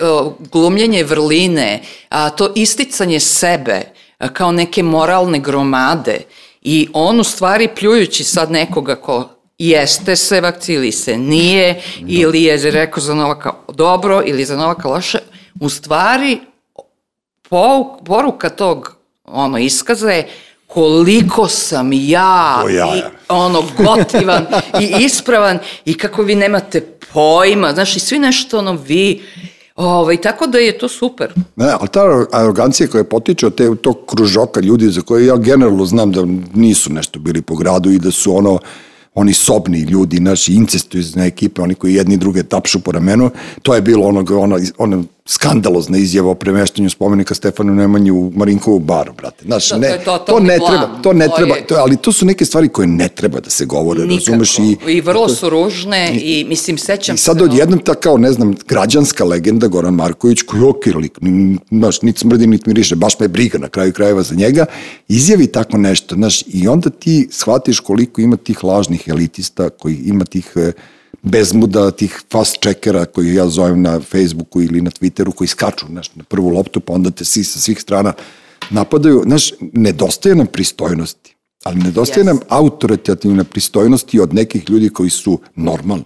[0.52, 3.82] glumljenje vrline, a, to isticanje sebe
[4.18, 6.20] a, kao neke moralne gromade
[6.62, 12.06] i on u stvari pljujući sad nekoga ko jeste se vakcili se nije da.
[12.08, 15.18] ili je rekao za Novaka dobro ili za Novaka loše,
[15.60, 16.40] u stvari
[18.04, 20.28] poruka tog ono iskaza je
[20.66, 22.96] koliko sam ja, ja.
[22.96, 24.46] I, ono gotivan
[24.82, 26.80] i ispravan i kako vi nemate
[27.12, 29.22] pojma, znaš i svi nešto ono vi
[29.76, 31.32] Ovaj, tako da je to super.
[31.56, 35.84] Ne, ali ta arogancija koja potiče od te, tog kružoka ljudi za koje ja generalno
[35.84, 38.58] znam da nisu nešto bili po gradu i da su ono
[39.16, 43.30] oni sobni ljudi, naši incestuizne ekipe, oni koji jedni druge tapšu po ramenu,
[43.62, 48.78] to je bilo onog, ono, ono skandalozna izjava o premeštanju spomenika Stefanu Nemanji u Marinkovu
[48.78, 49.44] baru, brate.
[49.44, 51.66] Znaš, da, ne, to, to, to ne treba, to ne to treba, je...
[51.66, 54.14] to, ali to su neke stvari koje ne treba da se govore, Nikako.
[54.14, 54.58] razumeš?
[54.58, 57.40] I, I vrlo su ružne i, i mislim, sećam i sad se...
[57.40, 61.18] Sad odjednom ta kao, ne znam, građanska legenda Goran Marković, koji je okir lik,
[61.70, 64.66] znaš, niti smrdi, niti miriše, baš me je briga na kraju krajeva za njega,
[65.08, 70.24] izjavi tako nešto, znaš, i onda ti shvatiš koliko ima tih lažnih elitista, koji ima
[70.24, 70.62] tih uh,
[71.26, 76.14] bezmuda tih fast checkera koji ja zovem na Facebooku ili na Twitteru koji skaču znaš,
[76.14, 78.12] na prvu loptu pa onda te svi sa svih strana
[78.70, 79.22] napadaju.
[79.26, 82.26] Znaš, nedostaje nam pristojnosti, ali nedostaje yes.
[82.26, 86.04] nam autoritativne pristojnosti od nekih ljudi koji su normalni.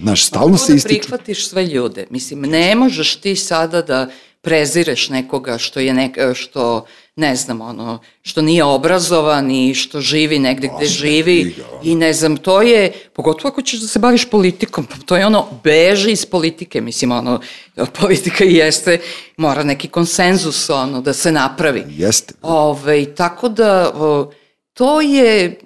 [0.00, 0.94] Znaš, stalno se ističu.
[0.94, 2.06] da prihvatiš sve ljude.
[2.10, 4.10] Mislim, ne možeš ti sada da
[4.40, 6.86] prezireš nekoga što je nek, što
[7.16, 12.36] ne znam, ono, što nije obrazovan i što živi negde gde živi i ne znam,
[12.36, 16.26] to je, pogotovo ako ćeš da se baviš politikom, pa to je ono, beži iz
[16.26, 17.40] politike, mislim, ono,
[18.00, 19.00] politika jeste,
[19.36, 21.84] mora neki konsenzus, ono, da se napravi.
[21.88, 22.34] Jeste.
[22.42, 24.32] Ove, tako da, o,
[24.74, 25.58] to je,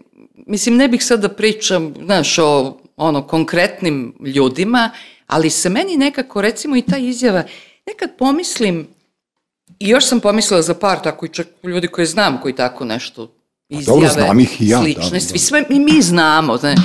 [0.46, 4.90] mislim, ne bih sad da pričam, znaš, o, ono, konkretnim ljudima,
[5.26, 7.42] ali se meni nekako, recimo, i ta izjava,
[7.86, 8.88] nekad pomislim,
[9.82, 13.34] I još sam pomislila za par tako i čak ljudi koje znam koji tako nešto
[13.68, 14.00] izjave.
[14.00, 14.80] dobro, znam ih i ja.
[14.82, 15.38] Slične, da, da.
[15.38, 16.56] sve i mi znamo.
[16.56, 16.80] Znači,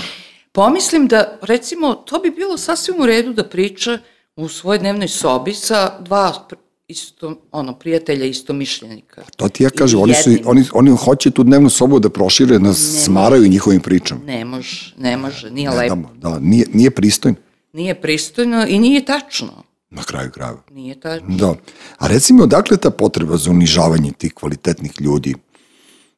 [0.52, 4.00] pomislim da, recimo, to bi bilo sasvim u redu da priča
[4.36, 6.48] u svojoj dnevnoj sobi sa dva
[6.88, 9.24] isto, ono, prijatelja isto mišljenika.
[9.36, 12.74] To ti ja kažem, oni, su, oni, oni hoće tu dnevnu sobu da prošire, da
[12.74, 14.22] smaraju njihovim pričama.
[14.26, 15.96] Ne može, ne može, nije ne, lepo.
[15.96, 17.38] Da, da, nije, nije pristojno.
[17.74, 19.67] Nije pristojno i nije tačno.
[19.90, 20.60] Na kraju krajeva.
[20.72, 21.36] Nije tačno.
[21.36, 21.56] Da.
[21.98, 25.36] A recimo, odakle ta potreba za unižavanje tih kvalitetnih ljudi?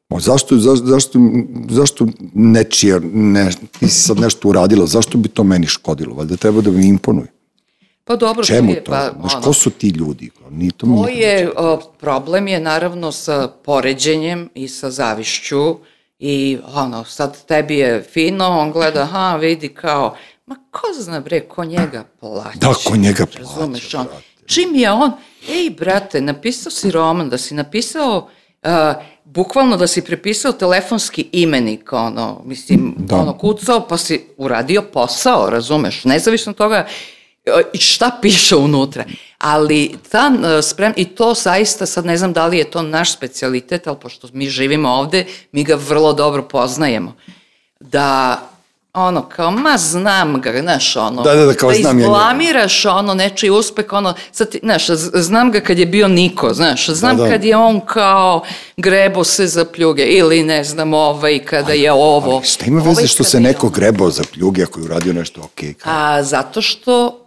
[0.08, 1.18] O, zašto, za, zašto,
[1.70, 6.14] zašto nečija, ne, ti si sad nešto uradila, zašto bi to meni škodilo?
[6.14, 7.26] Valjda treba da mi imponuje.
[8.04, 8.80] Pa dobro, Čemu to?
[8.90, 10.30] Pa, Znaš, ono, ko su ti ljudi?
[10.50, 15.76] Nije to, to je, o, problem je naravno sa poređenjem i sa zavišću
[16.18, 20.16] i ono, sad tebi je fino, on gleda, aha, vidi kao,
[20.50, 22.58] Ma ko zna bre, ko njega plaća?
[22.60, 24.06] Da, ko njega Razumeš, on,
[24.46, 25.12] Čim je on,
[25.48, 28.28] ej brate, napisao si roman, da si napisao,
[28.62, 28.70] uh,
[29.24, 33.16] bukvalno da si prepisao telefonski imenik, ono, mislim, da.
[33.16, 36.86] ono, kucao, pa si uradio posao, razumeš, nezavisno toga
[37.72, 39.04] i šta piše unutra.
[39.38, 40.32] Ali ta
[40.62, 44.28] sprem, i to zaista, sad ne znam da li je to naš specialitet, ali pošto
[44.32, 47.16] mi živimo ovde, mi ga vrlo dobro poznajemo.
[47.80, 48.49] Da
[48.94, 52.94] ono, kao, ma znam ga, znaš, ono, da, da, da, kao da znam izblamiraš ja
[52.94, 57.22] ono, nečiji uspeh, ono, sad, znaš, znam ga kad je bio Niko, znaš, znam da,
[57.22, 57.30] da.
[57.30, 58.42] kad je on kao
[58.76, 62.34] grebo se za pljuge, ili ne znam, ovaj, kada je ovo.
[62.36, 65.40] Ali šta ima veze ovaj što se neko grebao za pljuge ako je uradio nešto
[65.40, 65.68] okej?
[65.68, 67.19] Okay, A, zato što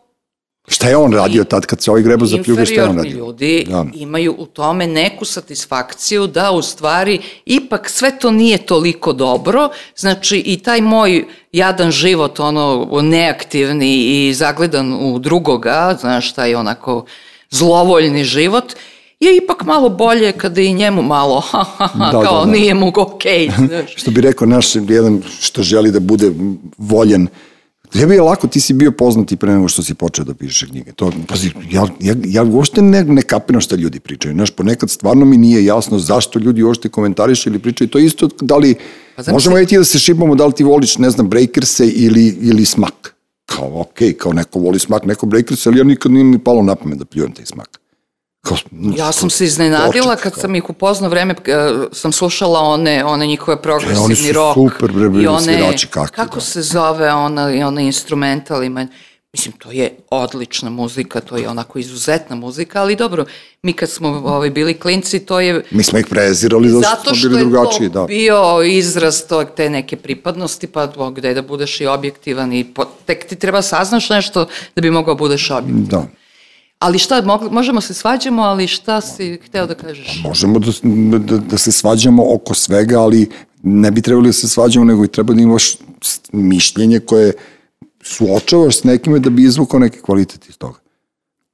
[0.67, 3.17] Šta je on radio tad kad se ovaj grebo za pljuge, šta je on radio?
[3.17, 3.85] ljudi da.
[3.93, 10.37] imaju u tome neku satisfakciju da u stvari ipak sve to nije toliko dobro, znači
[10.37, 17.05] i taj moj jadan život, ono neaktivni i zagledan u drugoga, znaš, taj onako
[17.49, 18.73] zlovoljni život,
[19.19, 22.51] je ipak malo bolje kada i njemu malo, ha, ha, ha, da, kao da, da.
[22.51, 23.49] nije mu okej.
[23.59, 26.31] Okay, što bi rekao naš jedan što želi da bude
[26.77, 27.27] voljen,
[27.93, 30.69] Tebi je lako, ti si bio poznat i pre nego što si počeo da pišeš
[30.69, 30.91] knjige.
[30.91, 34.33] To, pazi, ja, ja, ja uopšte ne, ne kapiram šta ljudi pričaju.
[34.33, 37.87] Znaš, ponekad stvarno mi nije jasno zašto ljudi uopšte komentarišu ili pričaju.
[37.87, 38.75] To isto da li,
[39.15, 42.37] pa možemo i ti da se šipamo da li ti voliš, ne znam, breakerse ili,
[42.41, 43.15] ili smak.
[43.45, 46.61] Kao, okej, okay, kao neko voli smak, neko breakerse, ali ja nikad nije mi palo
[46.61, 47.82] na pamet da pljujem taj smak.
[48.43, 48.57] Kao,
[48.97, 51.35] ja sam se iznenadila kad sam ih upoznao vreme,
[51.91, 54.53] sam slušala one, one njihove progresivni e, rock.
[54.53, 56.41] super, bre, bre, i one, svirači kakvi, Kako da.
[56.41, 58.87] se zove ona, i ona instrumental ima,
[59.33, 63.25] mislim, to je odlična muzika, to je onako izuzetna muzika, ali dobro,
[63.61, 65.63] mi kad smo ovaj, bili klinci, to je...
[65.71, 67.99] Mi smo ih prezirali zato, zato što smo bili drugačiji, da.
[67.99, 68.05] da.
[68.05, 73.27] bio izraz tog, te neke pripadnosti, pa gde da budeš i objektivan i po, tek
[73.27, 75.85] ti treba saznaš nešto da bi mogao budeš objektivan.
[75.85, 76.22] Da.
[76.83, 80.21] Ali šta, možemo se svađamo, ali šta si hteo da kažeš?
[80.23, 80.71] Možemo da,
[81.19, 83.29] da, da se svađamo oko svega, ali
[83.61, 85.75] ne bi trebali da se svađamo, nego i treba da imaš
[86.31, 87.33] mišljenje koje
[88.01, 90.79] suočavaš s nekime da bi izvukao neki kvalitet iz toga.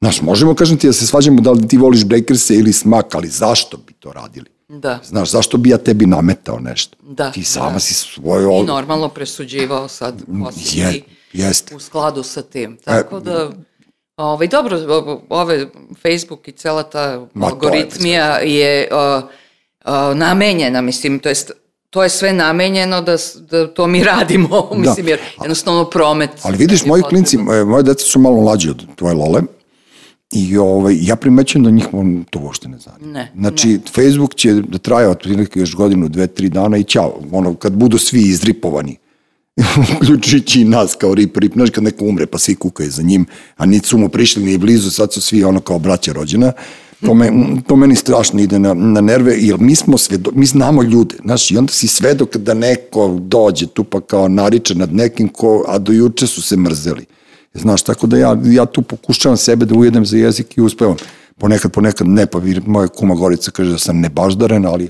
[0.02, 3.28] Znaš, možemo kažem ti da se svađamo da li ti voliš breakerse ili smak, ali
[3.28, 4.50] zašto bi to radili?
[4.70, 5.00] Da.
[5.06, 6.98] Znaš, zašto bi ja tebi nametao nešto?
[7.02, 7.32] Da.
[7.32, 7.80] Ti sama da.
[7.80, 8.62] si svoje...
[8.62, 11.04] I normalno presuđivao sad osjećaj Je,
[11.34, 11.76] jeste.
[11.76, 12.78] u skladu sa tim.
[12.86, 13.52] Tako e, da...
[14.20, 14.80] Ovaj, dobro,
[15.30, 15.68] ove
[16.02, 19.24] Facebook i cela ta Ma, algoritmija je uh,
[19.86, 21.52] uh, namenjena, mislim, to jest
[21.90, 23.16] to je sve namenjeno da,
[23.52, 24.78] da to mi radimo, da.
[24.78, 26.30] mislim, jer jednostavno promet.
[26.44, 29.42] Ali vidiš, moji klinci, moje deca su malo mlađi od tvoje lole,
[30.32, 33.12] I ovaj, ja primećujem da njih on to uopšte ne zanima.
[33.12, 33.80] Ne, znači, ne.
[33.94, 37.22] Facebook će da traje otprilike još godinu, dve, tri dana i ćao.
[37.32, 38.98] Ono, kad budu svi izripovani,
[39.96, 43.26] uključujući i nas kao rip, rip, znaš kad neko umre pa svi kukaju za njim,
[43.58, 46.52] a niti su mu prišli ni blizu, sad su svi ono kao braća rođena,
[47.06, 47.32] to, me,
[47.68, 51.52] to meni strašno ide na, na nerve, jer mi smo svedo, mi znamo ljude, znaš,
[51.52, 55.78] i onda si svedok da neko dođe tu pa kao nariče nad nekim ko, a
[55.78, 57.06] do juče su se mrzeli.
[57.54, 60.96] Znaš, tako da ja, ja tu pokušavam sebe da ujedem za jezik i uspevam.
[61.38, 64.90] Ponekad, ponekad ne, pa moja kuma Gorica kaže da sam nebaždaren, ali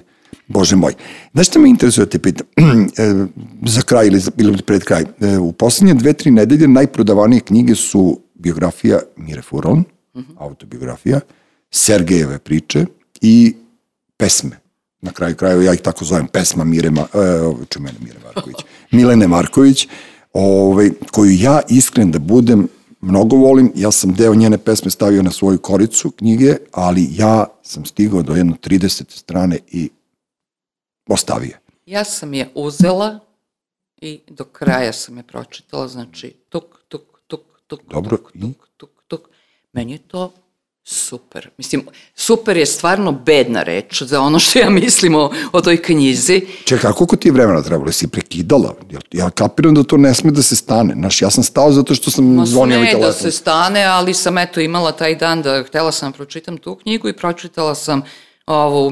[0.49, 0.93] Bože moj.
[1.33, 2.47] Znaš šta me interesuje da te pitam?
[2.97, 3.25] E,
[3.65, 5.03] za kraj ili, za, ili pred kraj.
[5.21, 9.83] E, u poslednje dve, tri nedelje najprodavanije knjige su biografija Mire Furlan,
[10.13, 10.35] uh -huh.
[10.37, 11.19] autobiografija,
[11.71, 12.85] Sergejeve priče
[13.21, 13.55] i
[14.17, 14.59] pesme.
[15.01, 17.05] Na kraju kraju ja ih tako zovem pesma Mire, Ma, e,
[17.69, 18.57] ču mene Mire Marković,
[18.91, 19.87] Milene Marković,
[20.33, 22.67] ovaj, koju ja iskren da budem
[23.01, 27.85] mnogo volim, ja sam deo njene pesme stavio na svoju koricu knjige, ali ja sam
[27.85, 29.89] stigao do jedno 30 strane i
[31.09, 31.57] ostavio.
[31.85, 33.19] Ja sam je uzela
[34.01, 38.89] i do kraja sam je pročitala, znači tuk, tuk, tuk, tuk, Dobro, tuk, tuk, tuk,
[39.07, 39.29] tuk.
[39.73, 40.31] Meni je to
[40.83, 41.49] super.
[41.57, 41.83] Mislim,
[42.15, 46.41] super je stvarno bedna reč za ono što ja mislim o, o toj knjizi.
[46.65, 47.91] Čekaj, a koliko ti je vremena trebalo?
[47.91, 48.75] Si prekidala?
[48.91, 50.93] Ja, ja kapiram da to ne sme da se stane.
[50.93, 53.07] Znaš, ja sam stao zato što sam Ma zvonio ovaj telefon.
[53.07, 56.75] da se stane, ali sam eto imala taj dan da htela sam da pročitam tu
[56.75, 58.01] knjigu i pročitala sam
[58.55, 58.91] ovu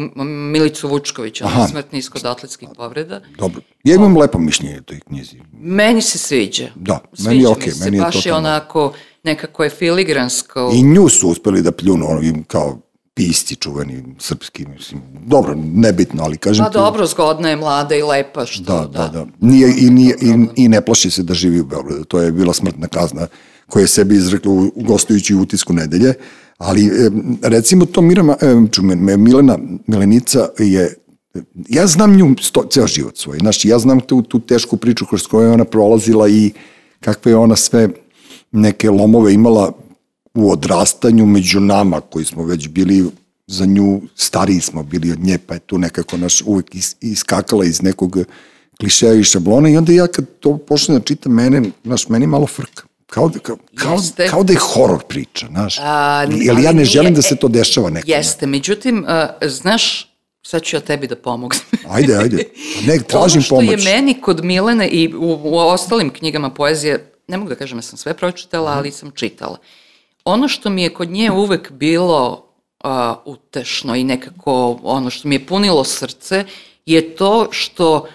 [0.51, 3.21] Milicu Vučković, ona smrtni iskod atletskih povreda.
[3.37, 3.61] Dobro.
[3.83, 5.41] Ja imam lepo mišljenje o toj knjizi.
[5.51, 6.67] Meni se sviđa.
[6.75, 8.49] Da, sviđa meni je okej, mi se, meni je baš je totalno.
[8.49, 8.93] onako
[9.23, 10.71] nekako je filigransko.
[10.73, 12.79] I nju su uspeli da pljunu, ono, kao
[13.13, 18.45] pisci čuveni, srpski, mislim, dobro, nebitno, ali kažem Pa dobro, zgodna je, mlada i lepa,
[18.45, 19.25] što Da, da, da.
[19.39, 22.03] Nije, i, nije, i, I ne plaši se da živi u Beogradu.
[22.03, 23.27] To je bila smrtna kazna
[23.67, 26.13] koja je sebi izrekla u, gostujući utisku nedelje.
[26.57, 27.09] Ali, e,
[27.41, 28.55] recimo, to Mirama, e,
[29.17, 30.95] Milena, Milenica je
[31.69, 33.37] ja znam nju sto, ceo život svoj.
[33.37, 36.51] Znači, ja znam tu, tu tešku priču kroz koju je ona prolazila i
[36.99, 37.89] kakve je ona sve
[38.51, 39.71] neke lomove imala
[40.33, 43.05] u odrastanju među nama koji smo već bili
[43.47, 47.65] za nju, stariji smo bili od nje, pa je tu nekako naš uvek is, iskakala
[47.65, 48.17] iz nekog
[48.79, 52.47] klišeja i šablona i onda ja kad to počnem da čitam, mene, znaš, meni malo
[52.47, 52.83] frka.
[53.07, 54.27] Kao da, kao, kao, Jeste.
[54.27, 55.77] kao da je horor priča, znaš.
[55.79, 58.13] A, Jer ja ne želim nije- da se to dešava nekome.
[58.13, 59.05] Jeste, međutim,
[59.41, 61.61] uh, znaš, sad ću ja tebi da pomognem.
[61.89, 62.37] Ajde, ajde.
[62.87, 63.69] Ne, tražim ono što pomoć.
[63.85, 66.93] je meni kod Milene i u, u ostalim knjigama poezije,
[67.27, 69.57] ne mogu da kažem da sam sve pročitala, ali sam čitala.
[70.25, 72.43] Ono što mi je kod nje uvek bilo
[72.79, 76.45] a, utešno i nekako ono što mi je punilo srce
[76.85, 78.07] je to što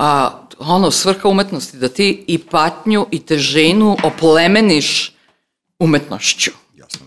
[0.00, 5.12] a, ono svrha umetnosti da ti i patnju i težinu oplemeniš
[5.78, 6.50] umetnošću.
[6.74, 7.06] Jasno.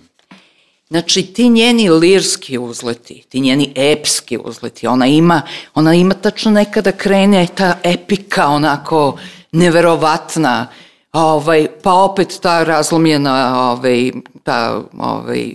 [0.88, 5.41] Znači, ti njeni lirski uzleti, ti njeni epski uzleti, ona ima,
[5.76, 9.18] ona ima tačno nekada krene ta epika, onako
[9.52, 10.68] neverovatna,
[11.14, 14.12] ovaj, pa opet ta razlomljena, ovaj,
[14.44, 15.54] ta, ovaj,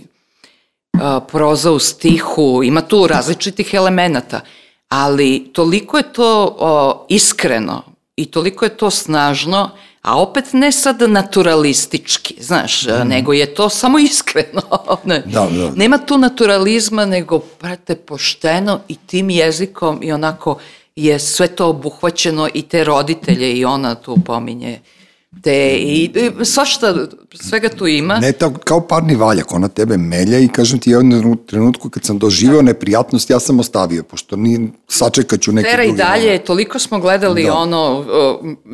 [1.27, 4.41] proza u stihu, ima tu različitih elemenata,
[4.89, 7.83] ali toliko je to o, iskreno
[8.15, 9.69] i toliko je to snažno,
[10.01, 13.07] a opet ne sad naturalistički, znaš, mm.
[13.07, 14.61] nego je to samo iskreno.
[15.05, 15.19] ne.
[15.25, 15.71] Da, da.
[15.75, 20.57] Nema tu naturalizma, nego, brate, pošteno i tim jezikom i onako
[20.95, 24.79] je sve to obuhvaćeno i te roditelje i ona tu pominje
[25.43, 26.95] te i, i svašta,
[27.33, 28.19] svega tu ima.
[28.19, 32.19] Ne to kao parni valjak, ona tebe melja i kažem ti jednom trenutku kad sam
[32.19, 36.99] doživeo neprijatnost, ja sam ostavio, pošto ni sačekat ću neki Tera i dalje, toliko smo
[36.99, 37.53] gledali da.
[37.53, 38.05] ono,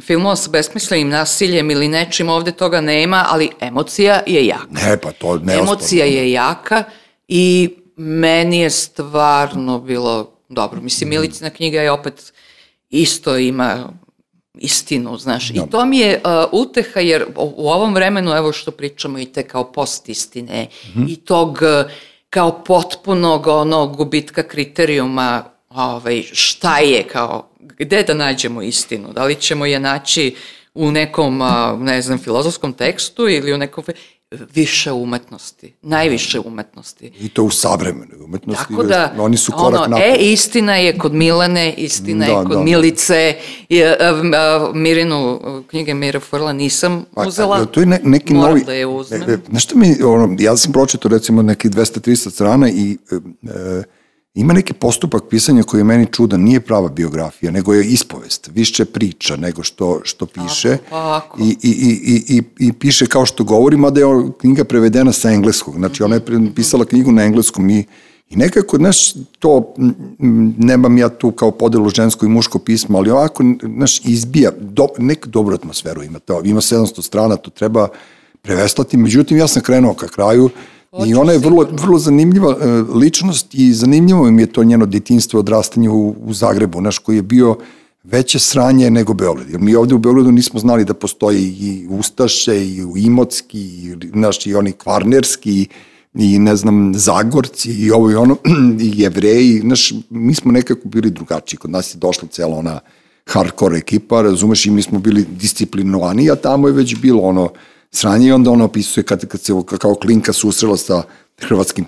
[0.02, 4.68] filmova sa besmislenim nasiljem ili nečim, ovde toga nema, ali emocija je jaka.
[4.72, 6.84] Ne, pa to ne Emocija je jaka
[7.28, 10.82] i meni je stvarno bilo dobro.
[10.82, 12.34] Mislim, Milicina knjiga je opet
[12.90, 13.90] isto ima
[14.58, 15.50] istinu, znaš.
[15.50, 15.64] Da.
[15.64, 19.48] I to mi je uh, uteha, jer u ovom vremenu, evo što pričamo i te
[19.48, 21.12] kao post istine mm -hmm.
[21.12, 21.92] i tog uh,
[22.30, 29.14] kao potpunog onog gubitka kriterijuma ovaj, šta je kao, gde da nađemo istinu?
[29.14, 30.36] Da li ćemo je naći
[30.74, 33.84] u nekom, uh, ne znam, filozofskom tekstu ili u nekom
[34.56, 37.12] više umetnosti, najviše umetnosti.
[37.20, 38.66] I to u savremenoj umetnosti.
[38.70, 40.16] Tako da, oni su korak ono, napred.
[40.16, 42.64] E, istina je kod Milane, istina da, je kod da.
[42.64, 43.36] Milice,
[43.70, 48.50] je, a, a, Mirinu, knjige Mira Furla nisam uzela, a, to je ne, neki moram
[48.50, 49.22] novi, da je uzmem.
[49.28, 53.16] Ne, znaš što mi, ono, ja sam pročito recimo nekih 200-300 strana i e,
[53.50, 53.84] e,
[54.36, 58.86] Ima neki postupak pisanja koji je meni čudan, nije prava biografija, nego je ispovest, više
[58.86, 60.78] priča nego što, što piše.
[60.90, 64.06] Tako, I, i, i, i, I piše kao što govori, mada je
[64.40, 65.76] knjiga prevedena sa engleskog.
[65.76, 66.22] Znači, ona je
[66.56, 67.86] pisala knjigu na engleskom i,
[68.30, 69.74] i nekako, znaš, to,
[70.58, 73.44] nemam ja tu kao podelu žensko i muško pismo, ali ovako,
[73.76, 76.42] znaš, izbija, do, nek dobru atmosferu ima to.
[76.44, 77.88] Ima 700 strana, to treba
[78.42, 78.98] prevestati.
[78.98, 80.50] Međutim, ja sam krenuo ka kraju,
[81.04, 82.68] I ona je vrlo, vrlo zanimljiva e,
[82.98, 87.22] ličnost i zanimljivo im je to njeno detinstvo, odrastanje u, u Zagrebu, naš koji je
[87.22, 87.58] bio
[88.04, 89.50] veće sranje nego Beograd.
[89.50, 94.46] Jer mi ovde u Beogradu nismo znali da postoji i Ustaše, i Imotski, i, naš,
[94.46, 95.68] i oni Kvarnerski,
[96.14, 98.38] i ne znam, Zagorci, i ovo i ono,
[98.86, 101.58] i Jevreji, naš, mi smo nekako bili drugačiji.
[101.58, 102.80] Kod nas je došla cela ona
[103.26, 107.50] hardcore ekipa, razumeš, i mi smo bili disciplinovani, a tamo je već bilo ono,
[107.96, 111.04] sranje i onda ona opisuje kad, kad se kao klinka susrela sa
[111.42, 111.86] hrvatskim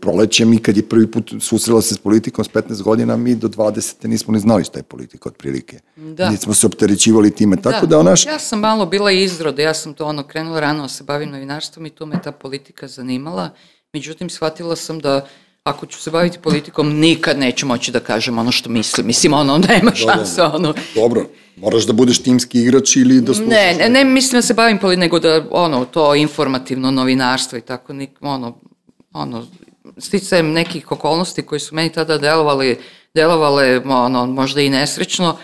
[0.00, 3.48] prolećem i kad je prvi put susrela se s politikom s 15 godina, mi do
[3.48, 4.06] 20.
[4.06, 5.78] nismo ni znali šta je politika otprilike.
[5.96, 6.30] Da.
[6.30, 8.26] Nismo se opterećivali time, tako da, da onaš...
[8.26, 11.86] Ja sam malo bila izroda, ja sam to ono krenula rano da se bavim novinarstvom
[11.86, 13.50] i tu me ta politika zanimala,
[13.92, 15.26] međutim shvatila sam da
[15.66, 19.06] ako ću se baviti politikom, nikad neću moći da kažem ono što mislim.
[19.06, 20.74] Mislim, ono, nema šanse, ono...
[20.94, 23.50] Dobro, moraš da budeš timski igrač ili da slušaš...
[23.50, 27.60] Ne, ne, ne mislim da se bavim politikom, nego da, ono, to informativno novinarstvo i
[27.60, 28.58] tako, ono,
[29.12, 29.46] ono,
[29.98, 32.78] sticajem nekih okolnosti koji su meni tada delovali,
[33.14, 35.36] delovale, ono, možda i nesrećno,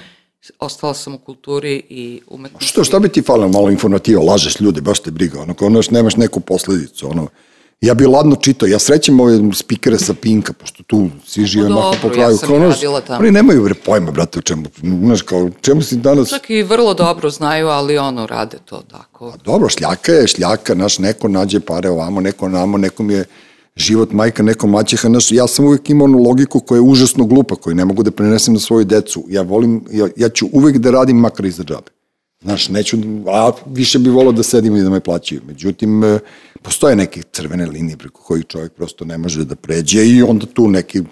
[0.58, 2.66] ostala sam u kulturi i umetnosti.
[2.66, 6.16] Što, šta bi ti falilo malo informativa, lažeš ljude, baš te briga, ono, kao nemaš
[6.16, 7.28] neku posledicu, ono,
[7.82, 11.96] Ja bi ladno čitao, ja srećem ove spikere sa Pinka, pošto tu svi žive mako
[12.02, 12.30] po kraju.
[12.30, 13.20] Ja sam radila tamo.
[13.20, 16.28] Oni nemaju bre pojma, brate, o čemu, znaš, kao, čemu si danas...
[16.28, 19.28] Čak i vrlo dobro znaju, ali ono, rade to tako.
[19.28, 23.24] A dobro, šljaka je, šljaka, naš, neko nađe pare ovamo, neko namo, nekom je
[23.76, 27.54] život majka, neko maćeha, naš, ja sam uvek imao onu logiku koja je užasno glupa,
[27.54, 29.24] koju ne mogu da prenesem na svoju decu.
[29.28, 31.90] Ja volim, ja, ja ću uvek da radim makar iza džabe.
[32.42, 35.40] Znaš, neću, a više bi volao da sedim i da me plaćaju.
[35.46, 36.18] Međutim, e,
[36.62, 40.68] postoje neke crvene linije preko kojih čovjek prosto ne može da pređe i onda tu
[40.68, 41.02] neki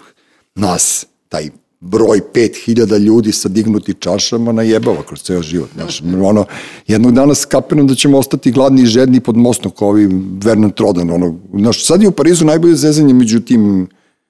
[0.55, 1.49] nas, taj
[1.81, 5.69] broj 5000 ljudi sa dignuti čašama najebava kroz ceo život.
[5.73, 6.45] Znaš, ono,
[6.87, 10.09] jednog dana skapiram da ćemo ostati gladni i žedni pod mostom kao ovi
[10.43, 11.09] Vernon Trodan.
[11.09, 13.87] Ono, znaš, sad je u Parizu najbolje zezanje među tim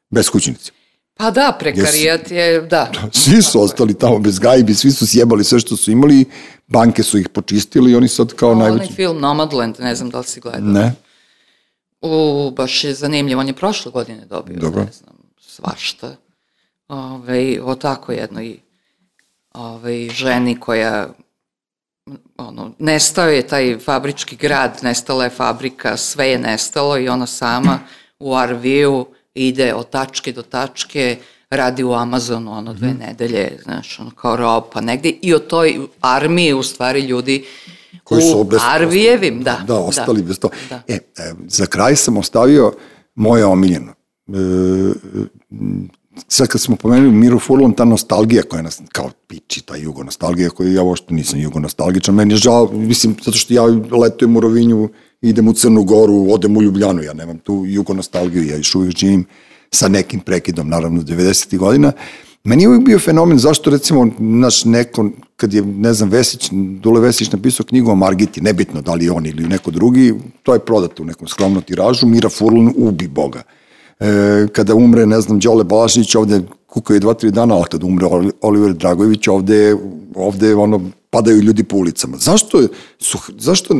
[0.09, 0.77] beskućnicima.
[1.17, 2.91] Pa da, prekarijat je, da.
[3.11, 6.25] Svi su ostali tamo bez gajbi, svi su sjebali sve što su imali,
[6.71, 8.83] banke su ih počistili i oni sad kao najveći...
[8.83, 10.61] Onaj film Nomadland, ne znam da li si gledao.
[10.61, 10.93] Ne.
[12.01, 14.83] U, baš je zanimljiv, on je prošle godine dobio, Dobro.
[14.83, 16.15] ne znam, svašta.
[16.87, 18.59] Ove, o tako jednoj
[19.53, 21.09] ove, ženi koja
[22.37, 27.79] ono, nestao je taj fabrički grad, nestala je fabrika, sve je nestalo i ona sama
[28.19, 31.17] u RV-u ide od tačke do tačke,
[31.49, 32.97] radi u Amazonu ono dve mm.
[32.97, 37.45] nedelje, znaš, ono kao rob, pa negde i o toj armiji u stvari ljudi
[38.03, 39.61] koji su bez Arvijevim, da.
[39.67, 40.49] Da, ostali da, bez to.
[40.69, 40.81] Da.
[40.87, 40.99] E,
[41.47, 42.73] za kraj sam ostavio
[43.15, 43.93] moje omiljeno.
[44.27, 44.31] E,
[46.27, 50.49] sad kad smo pomenuli Miru Furlon, ta nostalgija koja nas, kao piči, ta jugo nostalgija
[50.49, 53.63] koju ja uopšte nisam jugo nostalgičan, meni je žao, mislim, zato što ja
[54.01, 54.89] letujem u Rovinju,
[55.21, 58.97] idem u Crnu Goru, odem u Ljubljanu, ja nemam tu jugo nostalgiju, ja još uvijek
[58.97, 59.25] živim
[59.71, 61.57] sa nekim prekidom, naravno, 90.
[61.57, 61.91] godina.
[62.43, 67.01] Meni je uvijek bio fenomen zašto recimo naš neko kad je, ne znam, Vesić, Dule
[67.01, 71.03] Vesić napisao knjigu o Margiti, nebitno da li on ili neko drugi, to je prodato
[71.03, 73.43] u nekom skromnom tiražu, Mira Furlan ubi Boga.
[73.99, 78.07] E, kada umre, ne znam, Đole Balašnić, ovde kukaju dva, tri dana, ali kada umre
[78.41, 79.75] Oliver Dragović, ovde,
[80.15, 80.81] ovde ono,
[81.11, 82.17] padaju ljudi po ulicama.
[82.17, 82.67] Zašto,
[82.99, 83.73] su, zašto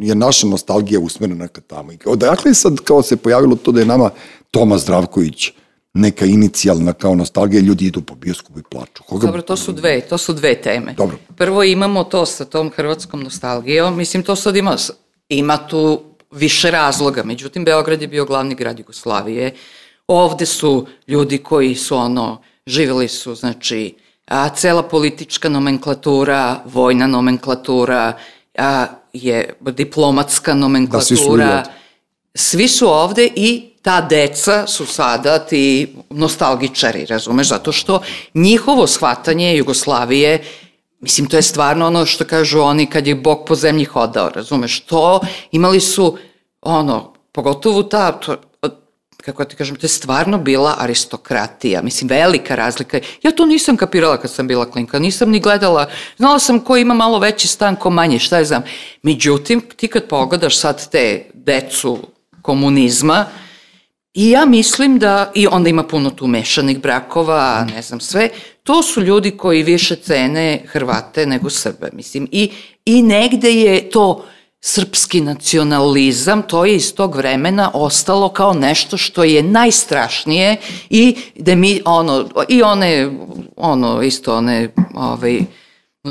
[0.00, 1.92] je naša nostalgija usmerena ka tamo?
[2.04, 4.10] Odakle sad kao se pojavilo to da je nama
[4.50, 5.50] Toma Zdravković
[5.94, 9.02] neka inicijalna kao nostalgija, ljudi idu po bioskopu i plaču.
[9.02, 9.26] Koga...
[9.26, 10.94] Dobro, to su dve, to su dve teme.
[10.94, 11.16] Dobro.
[11.36, 14.76] Prvo imamo to sa tom hrvatskom nostalgijom, mislim to sad ima,
[15.28, 16.00] ima tu
[16.30, 19.54] više razloga, međutim Beograd je bio glavni grad Jugoslavije,
[20.06, 23.94] ovde su ljudi koji su ono, živjeli su, znači,
[24.32, 28.12] a, cela politička nomenklatura, vojna nomenklatura,
[28.58, 31.70] a, je diplomatska nomenklatura, da, svi, su
[32.34, 38.02] svi su ovde i ta deca su sada ti nostalgičari, razumeš, zato što
[38.34, 40.44] njihovo shvatanje Jugoslavije
[41.02, 44.80] Mislim, to je stvarno ono što kažu oni kad je Bog po zemlji hodao, razumeš,
[44.80, 45.20] to
[45.52, 46.18] imali su,
[46.60, 48.36] ono, pogotovo ta, to,
[49.22, 53.00] kako ti kažem, to je stvarno bila aristokratija, mislim, velika razlika.
[53.22, 55.86] Ja to nisam kapirala kad sam bila klinka, nisam ni gledala,
[56.16, 58.62] znala sam ko ima malo veći stan, ko manji, šta je znam.
[59.02, 61.98] Međutim, ti kad pogledaš sad te decu
[62.42, 63.26] komunizma,
[64.14, 68.28] I ja mislim da, i onda ima puno tu mešanih brakova, ne znam sve,
[68.62, 72.28] to su ljudi koji više cene Hrvate nego Srbe, mislim.
[72.30, 72.50] I,
[72.84, 74.24] i negde je to
[74.64, 80.56] srpski nacionalizam, to je iz tog vremena ostalo kao nešto što je najstrašnije
[80.90, 83.10] i da mi, ono, i one,
[83.56, 85.40] ono, isto one, ovaj,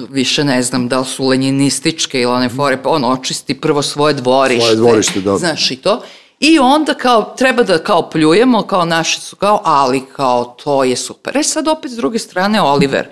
[0.09, 4.13] više ne znam da li su lenjinističke ili one fore, pa on očisti prvo svoje
[4.13, 4.65] dvorište.
[4.65, 5.37] Svoje dvorište, da.
[5.37, 6.01] Znaš i to.
[6.39, 10.95] I onda kao, treba da kao pljujemo, kao naši su kao, ali kao to je
[10.95, 11.37] super.
[11.37, 13.07] E sad opet s druge strane Oliver.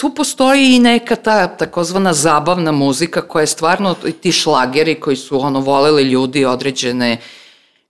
[0.00, 5.40] Tu postoji i neka ta takozvana zabavna muzika koja je stvarno, ti šlageri koji su
[5.40, 7.16] ono voleli ljudi određene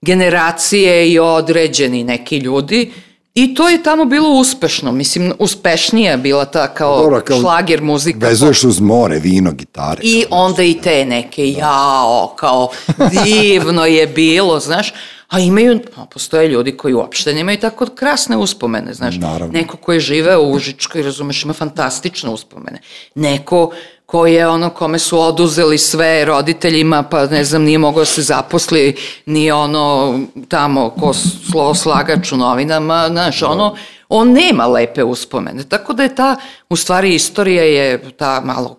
[0.01, 2.91] generacije i određeni neki ljudi,
[3.35, 8.27] I to je tamo bilo uspešno, mislim, uspešnija bila ta kao, Dobro, kao šlager muzika.
[8.27, 10.01] Vezuješ uz more, vino, gitare.
[10.03, 11.59] I onda i te neke, da.
[11.59, 12.69] jao, kao
[13.23, 14.93] divno je bilo, znaš.
[15.31, 15.79] A imaju,
[16.13, 19.15] postoje ljudi koji uopšte nemaju tako krasne uspomene, znaš.
[19.17, 19.53] Naravno.
[19.53, 22.79] Neko ko je živeo u Užičkoj, razumeš, ima fantastične uspomene.
[23.15, 23.71] Neko
[24.05, 28.21] ko je ono kome su oduzeli sve roditeljima, pa ne znam, nije mogao da se
[28.21, 28.95] zaposli,
[29.25, 33.75] ni ono tamo ko slo slagač u novinama, znaš, ono,
[34.09, 35.63] on nema lepe uspomene.
[35.63, 36.35] Tako da je ta,
[36.69, 38.77] u stvari, istorija je ta malo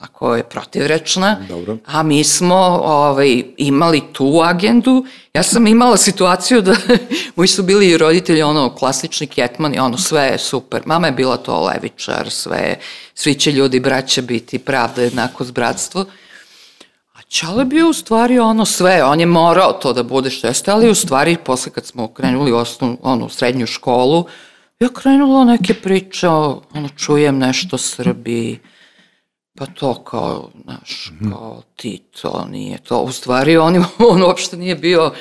[0.00, 1.76] ako je protivrečna, Dobro.
[1.86, 5.04] a mi smo ovaj, imali tu agendu.
[5.34, 6.76] Ja sam imala situaciju da
[7.36, 10.82] moji su bili roditelji ono klasični ketmani, ono sve je super.
[10.86, 12.78] Mama je bila to levičar, sve,
[13.14, 16.04] svi će ljudi braća biti, pravda, jednakost, bratstvo.
[17.14, 20.70] A Čale bio u stvari ono sve, on je morao to da bude što jeste,
[20.70, 24.26] ali u stvari posle kad smo krenuli u osnovnu, ono, srednju školu,
[24.80, 28.58] ja krenula neke priče, ono, čujem nešto o Srbiji,
[29.58, 31.30] Pa to kao, znaš, mhm.
[31.30, 33.00] kao Tito, nije to.
[33.00, 33.76] U stvari on,
[34.10, 35.12] on uopšte nije bio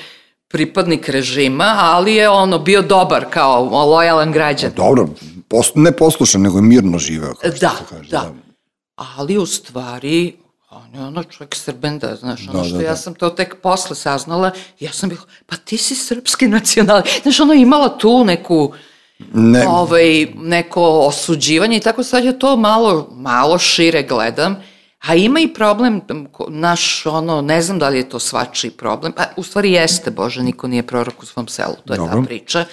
[0.47, 4.72] pripadnik režima, ali je ono bio dobar kao lojalan građan.
[4.76, 5.07] Dobro,
[5.47, 7.34] pos, ne poslušan, nego je mirno živeo.
[7.34, 8.34] Kao da, kaže, da, da.
[8.95, 10.35] Ali u stvari,
[10.69, 12.97] on je ono čovjek srbenda, znaš, ono da, što da, ja da.
[12.97, 17.53] sam to tek posle saznala, ja sam bila, pa ti si srpski nacional, znaš, ono
[17.53, 18.73] imala tu neku,
[19.34, 19.68] ne.
[19.68, 24.64] ovaj, neko osuđivanje i tako sad ja to malo, malo šire gledam,
[24.99, 26.02] a ima i problem,
[26.48, 30.44] naš, ono, ne znam da li je to svačiji problem, a u stvari jeste, Bože,
[30.44, 32.22] niko nije prorok u svom selu, to je Dobro.
[32.22, 32.65] ta priča,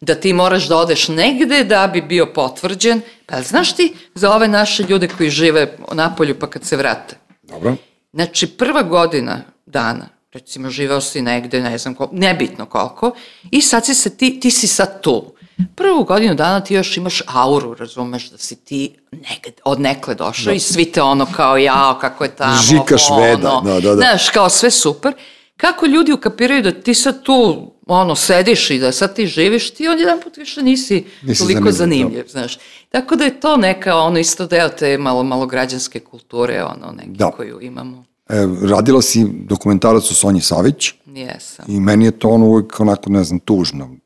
[0.00, 4.48] da ti moraš da odeš negde da bi bio potvrđen, pa znaš ti za ove
[4.48, 7.16] naše ljude koji žive na polju pa kad se vrate?
[7.42, 7.74] Dobro.
[8.12, 13.12] Znači, prva godina dana, recimo živeo si negde, ne znam koliko, nebitno koliko,
[13.50, 15.31] i sad si se ti, ti si sad tu.
[15.74, 20.50] Prvu godinu dana ti još imaš auru, razumeš, da si ti negde, od nekle došao
[20.50, 20.52] da.
[20.52, 23.96] i svi te ono kao jao, kako je tamo, Žika šveda, ono, da, da, da.
[23.96, 25.14] Znaš, kao sve super.
[25.56, 29.88] Kako ljudi ukapiraju da ti sad tu ono, sediš i da sad ti živiš, ti
[29.88, 32.58] on jedan put više nisi, nisi toliko zanimljiv, zanimljiv znaš.
[32.90, 37.10] Tako da je to neka, ono, isto deo te malo, malo građanske kulture, ono, neke
[37.10, 37.30] da.
[37.30, 38.04] koju imamo.
[38.28, 40.92] E, radila si dokumentarac o Sonji Savić.
[41.06, 41.64] Jesam.
[41.68, 43.96] I meni je to ono uvijek onako, ne znam, tužno.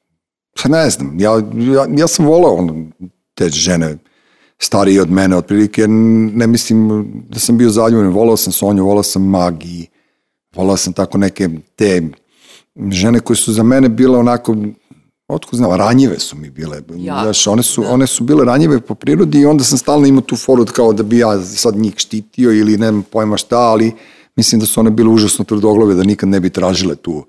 [0.62, 2.86] Pa ne znam, ja, ja, ja sam volao ono,
[3.34, 3.96] te žene
[4.58, 9.02] starije od mene otprilike, jer ne mislim da sam bio zaljubljen, volao sam Sonju, volao
[9.02, 9.86] sam Magi,
[10.54, 12.02] volao sam tako neke te
[12.90, 14.56] žene koje su za mene bile onako
[15.28, 16.82] otko znam, ranjive su mi bile.
[16.96, 17.88] Ja, Znaš, one su, da.
[17.88, 21.02] one su bile ranjive po prirodi i onda sam stalno imao tu foru kao da
[21.02, 23.92] bi ja sad njih štitio ili nemam pojma šta, ali
[24.36, 27.24] mislim da su one bile užasno tvrdoglave da nikad ne bi tražile tu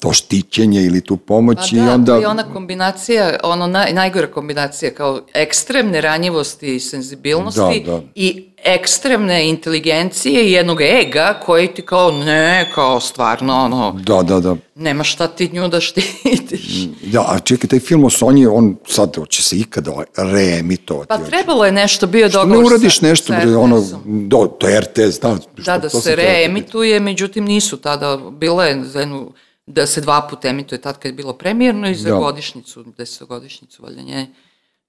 [0.00, 2.12] to štićenje ili tu pomoć Pa i da, onda...
[2.12, 8.00] to je ona kombinacija, ono naj, najgora kombinacija kao ekstremne ranjivosti i senzibilnosti Da, da.
[8.14, 14.40] i ekstremne inteligencije i jednog ega koji ti kao ne, kao stvarno ono, Da, da,
[14.40, 14.56] da.
[14.74, 16.68] nema šta ti nju da štitiš.
[17.02, 21.08] Da, a čekaj, taj film o Sonji, on sad hoće se ikada reemitovati.
[21.08, 24.38] Pa trebalo je nešto, bio je Što dogovor ne uradiš sa, nešto, sa ono, do,
[24.50, 25.36] to je RTS, da.
[25.36, 29.32] što- Da, da se da reemituje, međutim nisu tada, bilo je za jednu,
[29.72, 32.16] da se dva puta emituje tad kad je bilo premijerno i za Da.
[32.16, 34.26] godišnicu, desetogodišnicu, valjda nje,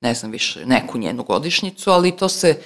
[0.01, 2.57] ne znam više, neku njenu godišnicu, ali to se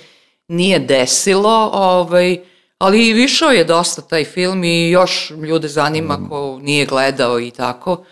[0.48, 2.38] nije desilo, ovaj,
[2.78, 6.30] ali išao je dosta taj film i još ljude zanima Mm.
[6.30, 8.04] ko nije gledao i tako.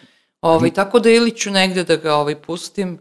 [0.42, 3.00] Ovaj, tako da ili ću negde da ga ovaj, pustim,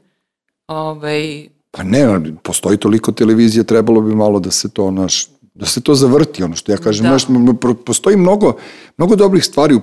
[0.66, 2.06] ovaj, Pa ne,
[2.42, 6.56] postoji toliko televizije, trebalo bi malo da se to, naš, da se to zavrti, ono
[6.56, 7.18] što ja kažem, Da.
[7.18, 7.26] znaš,
[7.84, 8.56] postoji mnogo,
[8.98, 9.80] mnogo dobrih stvari u,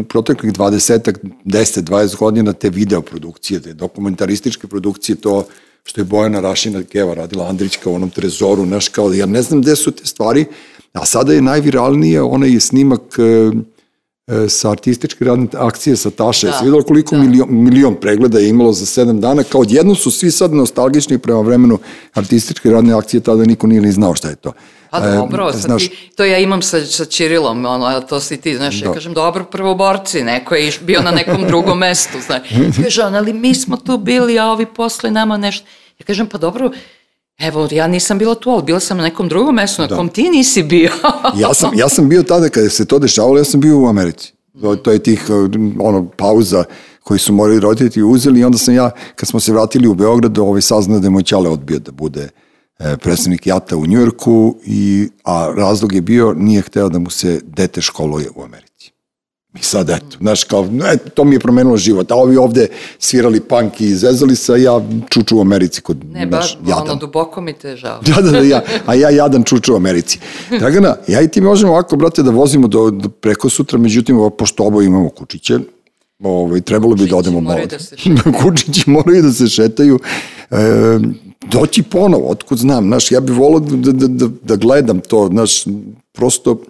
[0.00, 1.12] u proteklih 20
[1.44, 5.44] 10, 20 godina te videoprodukcije, te dokumentarističke produkcije, to
[5.84, 9.62] što je Bojana Rašina Keva radila Andrićka u onom trezoru, znaš, kao ja ne znam
[9.62, 10.44] gde su te stvari,
[10.92, 13.22] a sada je najviralnije onaj snimak e,
[14.34, 16.46] e, sa artističke radne akcije sa Taše.
[16.46, 17.22] Da, Jesi videla koliko da.
[17.22, 21.40] milion, milion pregleda je imalo za sedam dana, kao odjednom su svi sad nostalgični prema
[21.40, 21.78] vremenu
[22.14, 24.52] artističke radne akcije, tada niko nije ni znao šta je to.
[24.92, 28.20] Pa E, dobro, sad znaš, ti, to ja imam sa, sa Čirilom, ono, a to
[28.20, 28.94] si ti, znaš, ja Da.
[28.94, 32.42] kažem, dobro, prvoborci, neko je bio na nekom drugom mestu, znaš.
[32.82, 35.66] Kaže on, ali mi smo tu bili, a ovi posle nama nešto.
[35.98, 36.70] Ja kažem, pa dobro,
[37.38, 40.22] evo, ja nisam bila tu, ali bila sam na nekom drugom mestu, na kom ti
[40.22, 40.90] nisi bio.
[41.42, 44.32] ja, sam, ja sam bio tada kada se to dešavalo, ja sam bio u Americi.
[44.60, 46.64] To, to je tih uh, ono, pauza
[47.02, 50.38] koji su morali roditelji uzeli i onda sam ja, kad smo se vratili u Beograd,
[50.38, 52.28] ovaj, saznao da je moj čale odbio da bude e,
[53.00, 57.80] predstavnik JATA u Njujorku, i, a razlog je bio, nije hteo da mu se dete
[57.80, 58.72] školuje u Americi.
[59.60, 62.66] I sad, eto, znaš, kao, e, to mi je promenilo život, a ovi ovde
[62.98, 64.80] svirali punk i zezali se, a ja
[65.10, 66.90] čuču u Americi kod, ne, baš, znaš, jadan.
[66.90, 68.00] ono, duboko mi te žao.
[68.00, 70.18] Da, da, da, ja, a ja jadan čuču u Americi.
[70.60, 74.30] Dragana, ja i ti možemo ovako, brate, da vozimo do, do preko sutra, međutim, ovo,
[74.30, 75.58] pošto oboje imamo kučiće,
[76.22, 77.60] ovaj, trebalo bi da odemo malo.
[77.66, 78.32] da.
[78.42, 79.98] Kučići moraju da se šetaju.
[80.50, 80.56] E,
[81.44, 85.64] doći ponovo, otkud znam, znaš, ja bih volao da, da, da, da gledam to, znaš,
[86.12, 86.62] prosto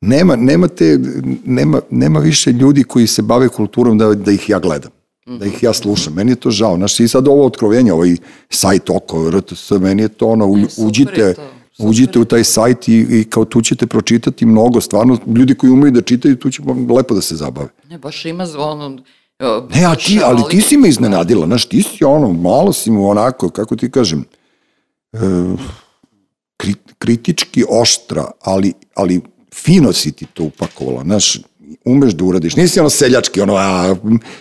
[0.00, 0.98] nema, nema, te,
[1.44, 4.90] nema, nema više ljudi koji se bave kulturom da, da ih ja gledam
[5.28, 6.14] da ih ja slušam.
[6.14, 6.76] Meni je to žao.
[6.76, 8.16] Znaš, i sad ovo otkrovenje, ovaj
[8.50, 11.34] sajt oko RTS, meni je to ono, u- E, uđite,
[11.80, 15.90] uđite u taj sajt i, i kao tu ćete pročitati mnogo, stvarno, ljudi koji umeju
[15.92, 17.68] da čitaju, tu će lepo da se zabave.
[17.88, 18.98] Ne, baš ima ono...
[19.74, 23.08] Ne, a ti, ali ti si me iznenadila, znaš, ti si ono, malo si mu
[23.08, 24.24] onako, kako ti kažem,
[25.12, 25.18] e,
[26.56, 29.20] kri, kritički oštra, ali, ali
[29.54, 31.38] fino si ti to upakovala, znaš,
[31.84, 33.94] umeš da uradiš, nisi ono seljački, ono, a,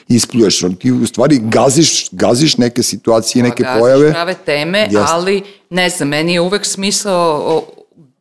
[0.07, 4.11] ispljuješ, on, ti u stvari gaziš, gaziš neke situacije, neke gaziš pojave.
[4.11, 4.98] prave teme, Jeste.
[5.07, 7.64] ali ne znam, meni je uvek smisao o,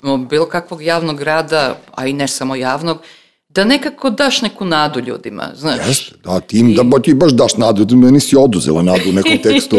[0.03, 2.99] o, bilo kakvog javnog rada, a i ne samo javnog,
[3.57, 5.89] da nekako daš neku nadu ljudima, znaš.
[5.89, 9.13] Jeste, da, ti, im, da, ba, ti baš daš nadu, meni si oduzela nadu u
[9.13, 9.77] nekom tekstu,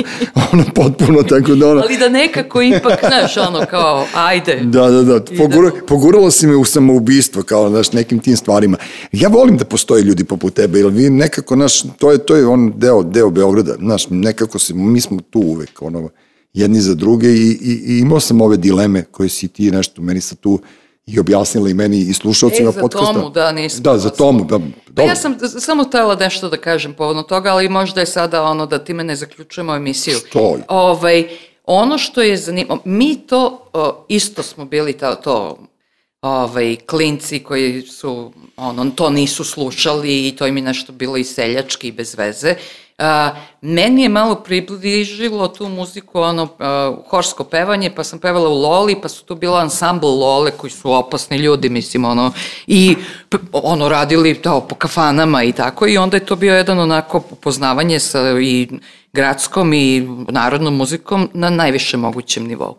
[0.52, 4.60] ono, potpuno, tako da, ono, Ali da nekako ipak, znaš, ono kao, ajde.
[4.64, 5.20] Da, da, da.
[5.38, 8.78] Pogura, da- poguralo si me u samoubistvo, kao, znaš, nekim tim stvarima.
[9.12, 12.48] Ja volim da postoje ljudi poput tebe, jer vi nekako, znaš, to je, to je
[12.48, 16.10] on deo, deo Beograda, znaš, nekako se, mi smo tu uvek, ono,
[16.54, 20.22] jedni za druge i, i, i imao sam ove dileme koje si ti nešto, meni
[20.22, 20.60] sa tu
[21.08, 23.14] i objasnila i meni i slušalcima E, podcasta.
[23.14, 23.84] Tomu, da, nisam.
[23.84, 24.60] Da, za Tomu, da.
[24.96, 28.66] Pa ja sam samo htela nešto da kažem povodno toga, ali možda je sada ono
[28.66, 30.18] da time ne zaključujemo emisiju.
[30.18, 30.58] Što?
[30.68, 31.28] Ovaj,
[31.64, 35.58] ono što je zanimljivo, mi to o, isto smo bili ta, to
[36.22, 41.24] ovaj, klinci koji su ono, to nisu slušali i to im je nešto bilo i
[41.24, 42.56] seljački i bez veze.
[42.98, 48.57] A, meni je malo približilo tu muziku, ono, a, horsko pevanje, pa sam pevala u
[48.61, 52.32] Loli, pa su tu bila ansambl Lole, koji su opasni ljudi, mislim, ono,
[52.68, 52.95] i
[53.52, 57.99] ono, radili to po kafanama i tako, i onda je to bio jedan onako upoznavanje
[57.99, 58.69] sa i
[59.14, 62.76] gradskom i narodnom muzikom na najvišem mogućem nivou.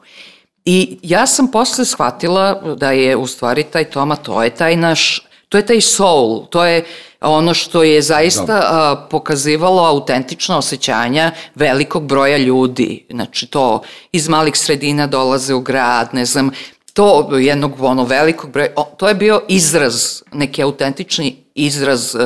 [0.65, 5.28] I ja sam posle shvatila da je u stvari taj Toma, to je taj naš,
[5.49, 6.85] to je taj soul, to je
[7.20, 13.07] ono što je zaista a, pokazivalo autentična osjećanja velikog broja ljudi.
[13.11, 16.51] Znači to iz malih sredina dolaze u grad, ne znam,
[16.93, 22.16] to jednog ono velikog broja, o, to je bio izraz, neki autentični izraz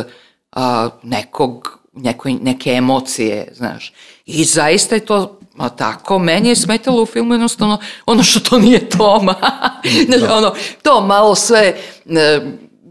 [0.53, 3.93] a, nekog nekoj, neke emocije, znaš.
[4.27, 8.59] I zaista je to a tako, meni je smetalo u filmu jednostavno ono što to
[8.59, 9.35] nije Toma.
[10.07, 10.37] znaš, da.
[10.37, 11.77] ono, to malo sve,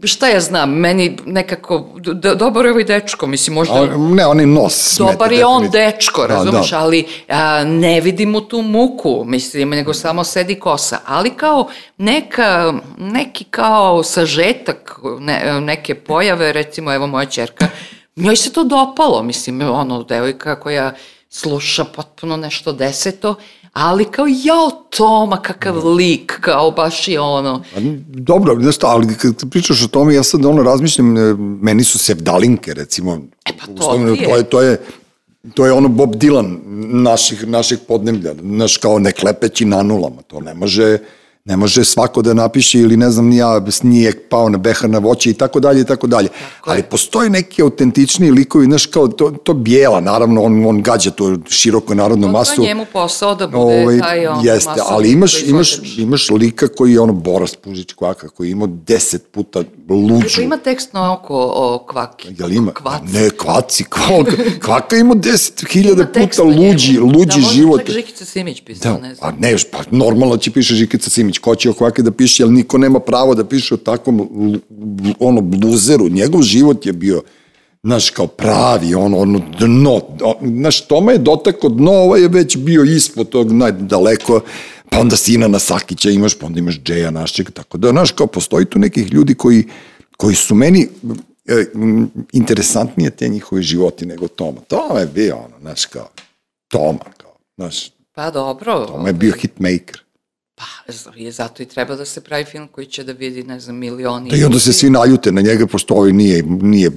[0.04, 1.88] šta ja znam, meni nekako,
[2.36, 3.74] dobar je ovaj dečko, mislim, možda...
[3.74, 4.98] A, ne, on je nos.
[4.98, 6.62] Dobar je on dečko, da, da.
[6.72, 10.98] ali a, ne vidimo tu muku, mislim, nego samo sedi kosa.
[11.06, 11.68] Ali kao
[11.98, 17.68] neka, neki kao sažetak ne, neke pojave, recimo, evo moja čerka,
[18.16, 20.92] njoj se to dopalo, mislim, ono, devojka koja
[21.30, 23.34] sluša potpuno nešto deseto,
[23.72, 27.62] ali kao jao Toma, kakav lik, kao baš je ono.
[28.06, 31.98] Dobro, znaš šta, ali kad pričaš o tome, ja sad ono razmišljam, e, meni su
[31.98, 33.20] sevdalinke, recimo.
[33.44, 34.28] E pa to uslovno, ti je.
[34.28, 34.80] To je, to je
[35.54, 36.58] to je ono Bob Dylan
[37.02, 40.98] naših, naših podnemlja, znaš, kao ne klepeći na nulama, to ne može,
[41.44, 45.30] ne može svako da napiše ili ne znam nija snijeg pao na behar na voće
[45.30, 46.28] i tako dalje i tako dalje.
[46.64, 51.36] Ali postoje neki autentični likovi, znaš kao to, to bijela, naravno on, on gađa to
[51.48, 52.56] široko narodnu to masu.
[52.56, 56.68] To je njemu posao da bude ovaj, taj on Jeste, ali imaš, imaš, imaš lika
[56.68, 59.62] koji je ono Boras Pužić Kvaka, koji ima deset puta
[59.94, 60.28] luđu.
[60.28, 62.28] Kako ima tekst na oko o kvaki?
[62.38, 62.72] Jel ima?
[62.72, 63.12] Kvaci.
[63.12, 64.32] Ne, kvaci, kvaka,
[64.64, 67.76] kvaka ima deset hiljada puta luđi, luđi da, život.
[67.76, 69.32] Da, možda Žikica Simić pisao, da, ne znam.
[69.32, 72.52] Pa ne, pa normalno će piše Žikica Simić, ko će o kvake da piše, ali
[72.52, 74.28] niko nema pravo da piše o takvom
[75.20, 76.08] ono bluzeru.
[76.08, 77.22] Njegov život je bio
[77.84, 80.00] znaš, kao pravi, ono, ono, dno,
[80.42, 84.40] znaš, Toma je dotako dno, ovaj je već bio ispod tog najdaleko,
[84.92, 88.26] pa onda Sina na Sakića imaš, pa onda imaš Džeja našeg, tako da, znaš, kao
[88.26, 89.64] postoji tu nekih ljudi koji,
[90.16, 90.88] koji su meni
[91.46, 91.64] e,
[92.32, 94.60] interesantnije te njihove životi nego Toma.
[94.60, 96.08] Toma je bio ono, znaš, kao,
[96.68, 97.90] Toma, kao, znaš.
[98.14, 98.86] Pa dobro.
[98.86, 100.02] Toma je bio hitmaker.
[100.54, 103.76] Pa, je zato i treba da se pravi film koji će da vidi, ne znam,
[103.76, 104.30] milioni.
[104.30, 106.90] Da i onda se svi naljute na njega, pošto ovaj nije, nije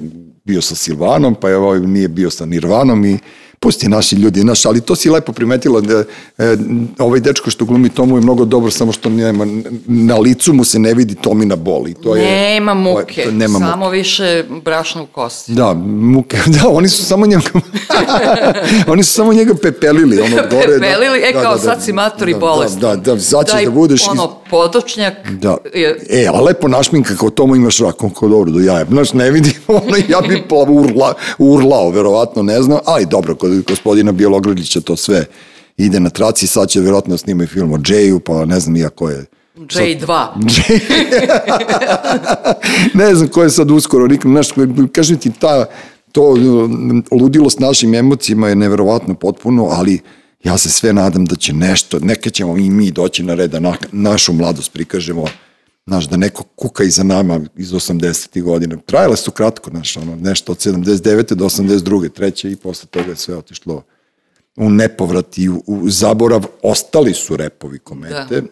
[0.43, 3.19] bio sa Silvanom, pa je ovaj nije bio sa Nirvanom i
[3.60, 6.03] pusti naši ljudi, naš, ali to si lepo primetila da
[6.38, 6.57] e,
[6.99, 9.45] ovaj dečko što glumi Tomu je mnogo dobro, samo što nema,
[9.86, 12.23] na licu mu se ne vidi Tomina bol i to je...
[12.23, 13.98] Nema muke, to, nema samo muke.
[13.98, 15.53] više brašna u kosti.
[15.53, 17.44] Da, muke, da, oni su samo njega,
[18.94, 20.68] oni su samo njega pepelili, ono gore.
[20.68, 20.80] Da.
[20.80, 22.80] pepelili, da, e kao da, da, sad si mator i da, bolest.
[22.80, 24.07] Da, da, da, sad ćeš da budeš...
[24.07, 25.14] ono, podočnjak.
[25.32, 25.57] Da,
[26.10, 29.56] e, ali lepo našminka, kao Tomu imaš rakon, kao dobro do jaja, znaš, ne vidi,
[29.68, 35.26] ono, ja bi urla, urlao, verovatno, ne znam, ali dobro, kod gospodina Bjelogradića to sve
[35.77, 39.09] ide na traci, sad će verovatno snimaju film o Jayu, pa ne znam ja ko
[39.09, 39.26] je.
[39.55, 40.27] J2.
[43.03, 44.47] ne znam ko je sad uskoro, nikam, znaš,
[44.91, 45.65] kažem ti, ta,
[46.11, 46.35] to
[47.11, 49.99] ludilo s našim emocijama je neverovatno potpuno, ali
[50.43, 53.59] ja se sve nadam da će nešto, neka ćemo i mi doći na red da
[53.59, 55.26] na, našu mladost prikažemo
[55.88, 58.41] znaš, da neko kuka iza nama iz 80.
[58.41, 58.78] godina.
[58.86, 61.34] Trajale su kratko, znaš, ono, nešto od 79.
[61.34, 62.10] do 82.
[62.10, 63.84] treće i posle toga je sve otišlo
[64.56, 66.45] u nepovrat i u, u zaborav.
[66.64, 68.41] Ostali su repovi komete.
[68.41, 68.48] Da.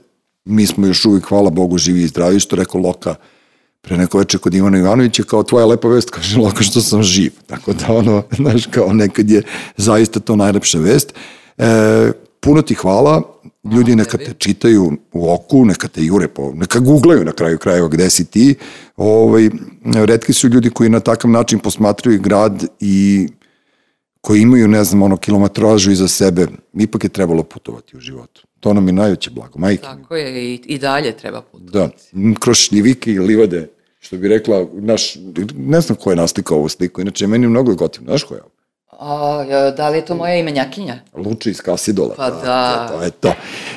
[0.45, 3.15] Mi smo još uvijek, hvala Bogu, živi i zdravi, što rekao Loka
[3.81, 7.31] pre neko veče kod Ivana Ivanovića, kao tvoja lepa vest, kaže Loka što sam živ.
[7.47, 9.43] Tako da ono, znaš, kao nekad je
[9.77, 11.13] zaista to najlepša vest.
[11.57, 13.21] E, puno ti hvala,
[13.71, 17.87] ljudi neka te čitaju u oku, neka te jure po, neka googlaju na kraju krajeva
[17.87, 18.55] gde si ti.
[18.97, 19.49] Ovaj,
[19.85, 23.27] redki su ljudi koji na takav način posmatraju grad i
[24.21, 28.47] koji imaju, ne znam, ono, kilometražu iza sebe, ipak je trebalo putovati u životu.
[28.59, 29.83] To nam je najveće blago, majke.
[29.83, 31.73] Tako je, i, i dalje treba putovati.
[31.73, 31.89] Da,
[32.39, 33.69] kroz šljivike i livade,
[33.99, 35.15] što bi rekla, naš,
[35.57, 38.41] ne znam ko je naslikao ovu sliku, inače meni je mnogo gotivno, znaš ko je
[38.41, 38.52] ovo?
[38.99, 40.99] A, da li je to moja imenjakinja?
[41.15, 42.15] Luči iz Kasidola.
[42.15, 42.41] Pa da.
[42.41, 42.87] da.
[42.87, 43.33] To je to.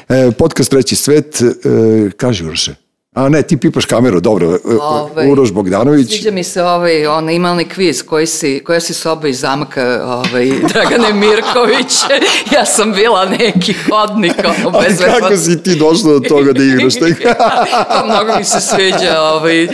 [0.08, 2.85] E, podcast Treći svet, e, kaži Uroše.
[3.16, 4.48] A ne, ti pipaš kameru, dobro.
[4.48, 6.08] Ove, ovaj, Uroš Bogdanović.
[6.08, 10.50] Sviđa mi se ovaj, on imalni kviz, koji si, koja si soba iz zamka ovaj,
[10.72, 11.92] Dragane Mirković.
[12.56, 14.32] ja sam bila neki hodnik.
[14.38, 16.94] Ono, bez Ali kako si ti došla do toga da igraš?
[17.92, 19.20] to mnogo mi se sviđa.
[19.20, 19.68] Ovaj.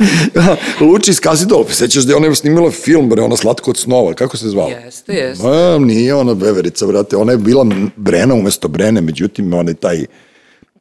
[0.90, 4.36] Luči iz Kasidol, sećaš da je ona snimila film, bre, ona Slatko od snova, kako
[4.36, 4.70] se zvala?
[4.70, 5.46] Jeste, jeste.
[5.46, 7.66] Ma, nije ona beverica, brate, ona je bila
[7.96, 10.06] Brena umesto Brene, međutim, ona je taj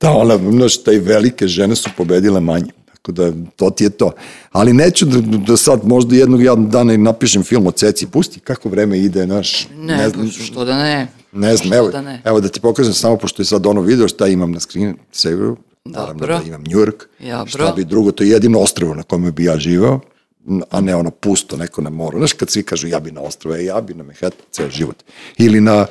[0.01, 2.71] Da, ona, znaš, taj velike žene su pobedile manje.
[2.85, 4.11] Tako da, to ti je to.
[4.51, 8.07] Ali neću da, da sad možda jednog ja dana i napišem film o Ceci.
[8.07, 9.67] Pusti kako vreme ide, znaš.
[9.77, 11.07] Ne, ne znam, što da ne.
[11.31, 12.21] Ne znam, evo da, ne.
[12.25, 15.57] evo da ti pokažem samo, pošto je sad ono video šta imam na screen saveru.
[15.85, 17.05] Naravno da imam New York.
[17.19, 17.45] Dobro.
[17.47, 19.99] Šta bi drugo, to je jedino ostrovo na kome bi ja živao
[20.69, 22.17] a ne ono pusto neko na moru.
[22.17, 25.03] Znaš, kad svi kažu ja bi na ostrove, ja bi na Manhattan, ceo život.
[25.37, 25.85] Ili na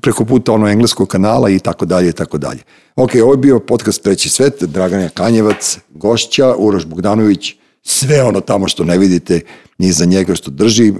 [0.00, 2.60] preko puta ono engleskog kanala i tako dalje i tako dalje.
[2.96, 8.68] Ok, ovo je bio podcast Treći svet, Draganja Kanjevac, gošća, Uroš Bogdanović, sve ono tamo
[8.68, 9.40] što ne vidite
[9.78, 10.88] ni za njega što drži.
[10.88, 10.92] E,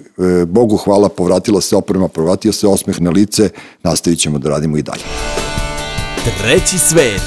[0.46, 3.50] Bogu hvala, povratila se oprema, povratio se osmeh na lice,
[3.82, 5.02] nastavit ćemo da radimo i dalje.
[6.42, 7.22] Treći svet.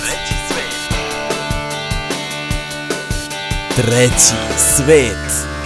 [3.75, 5.56] Treći svet.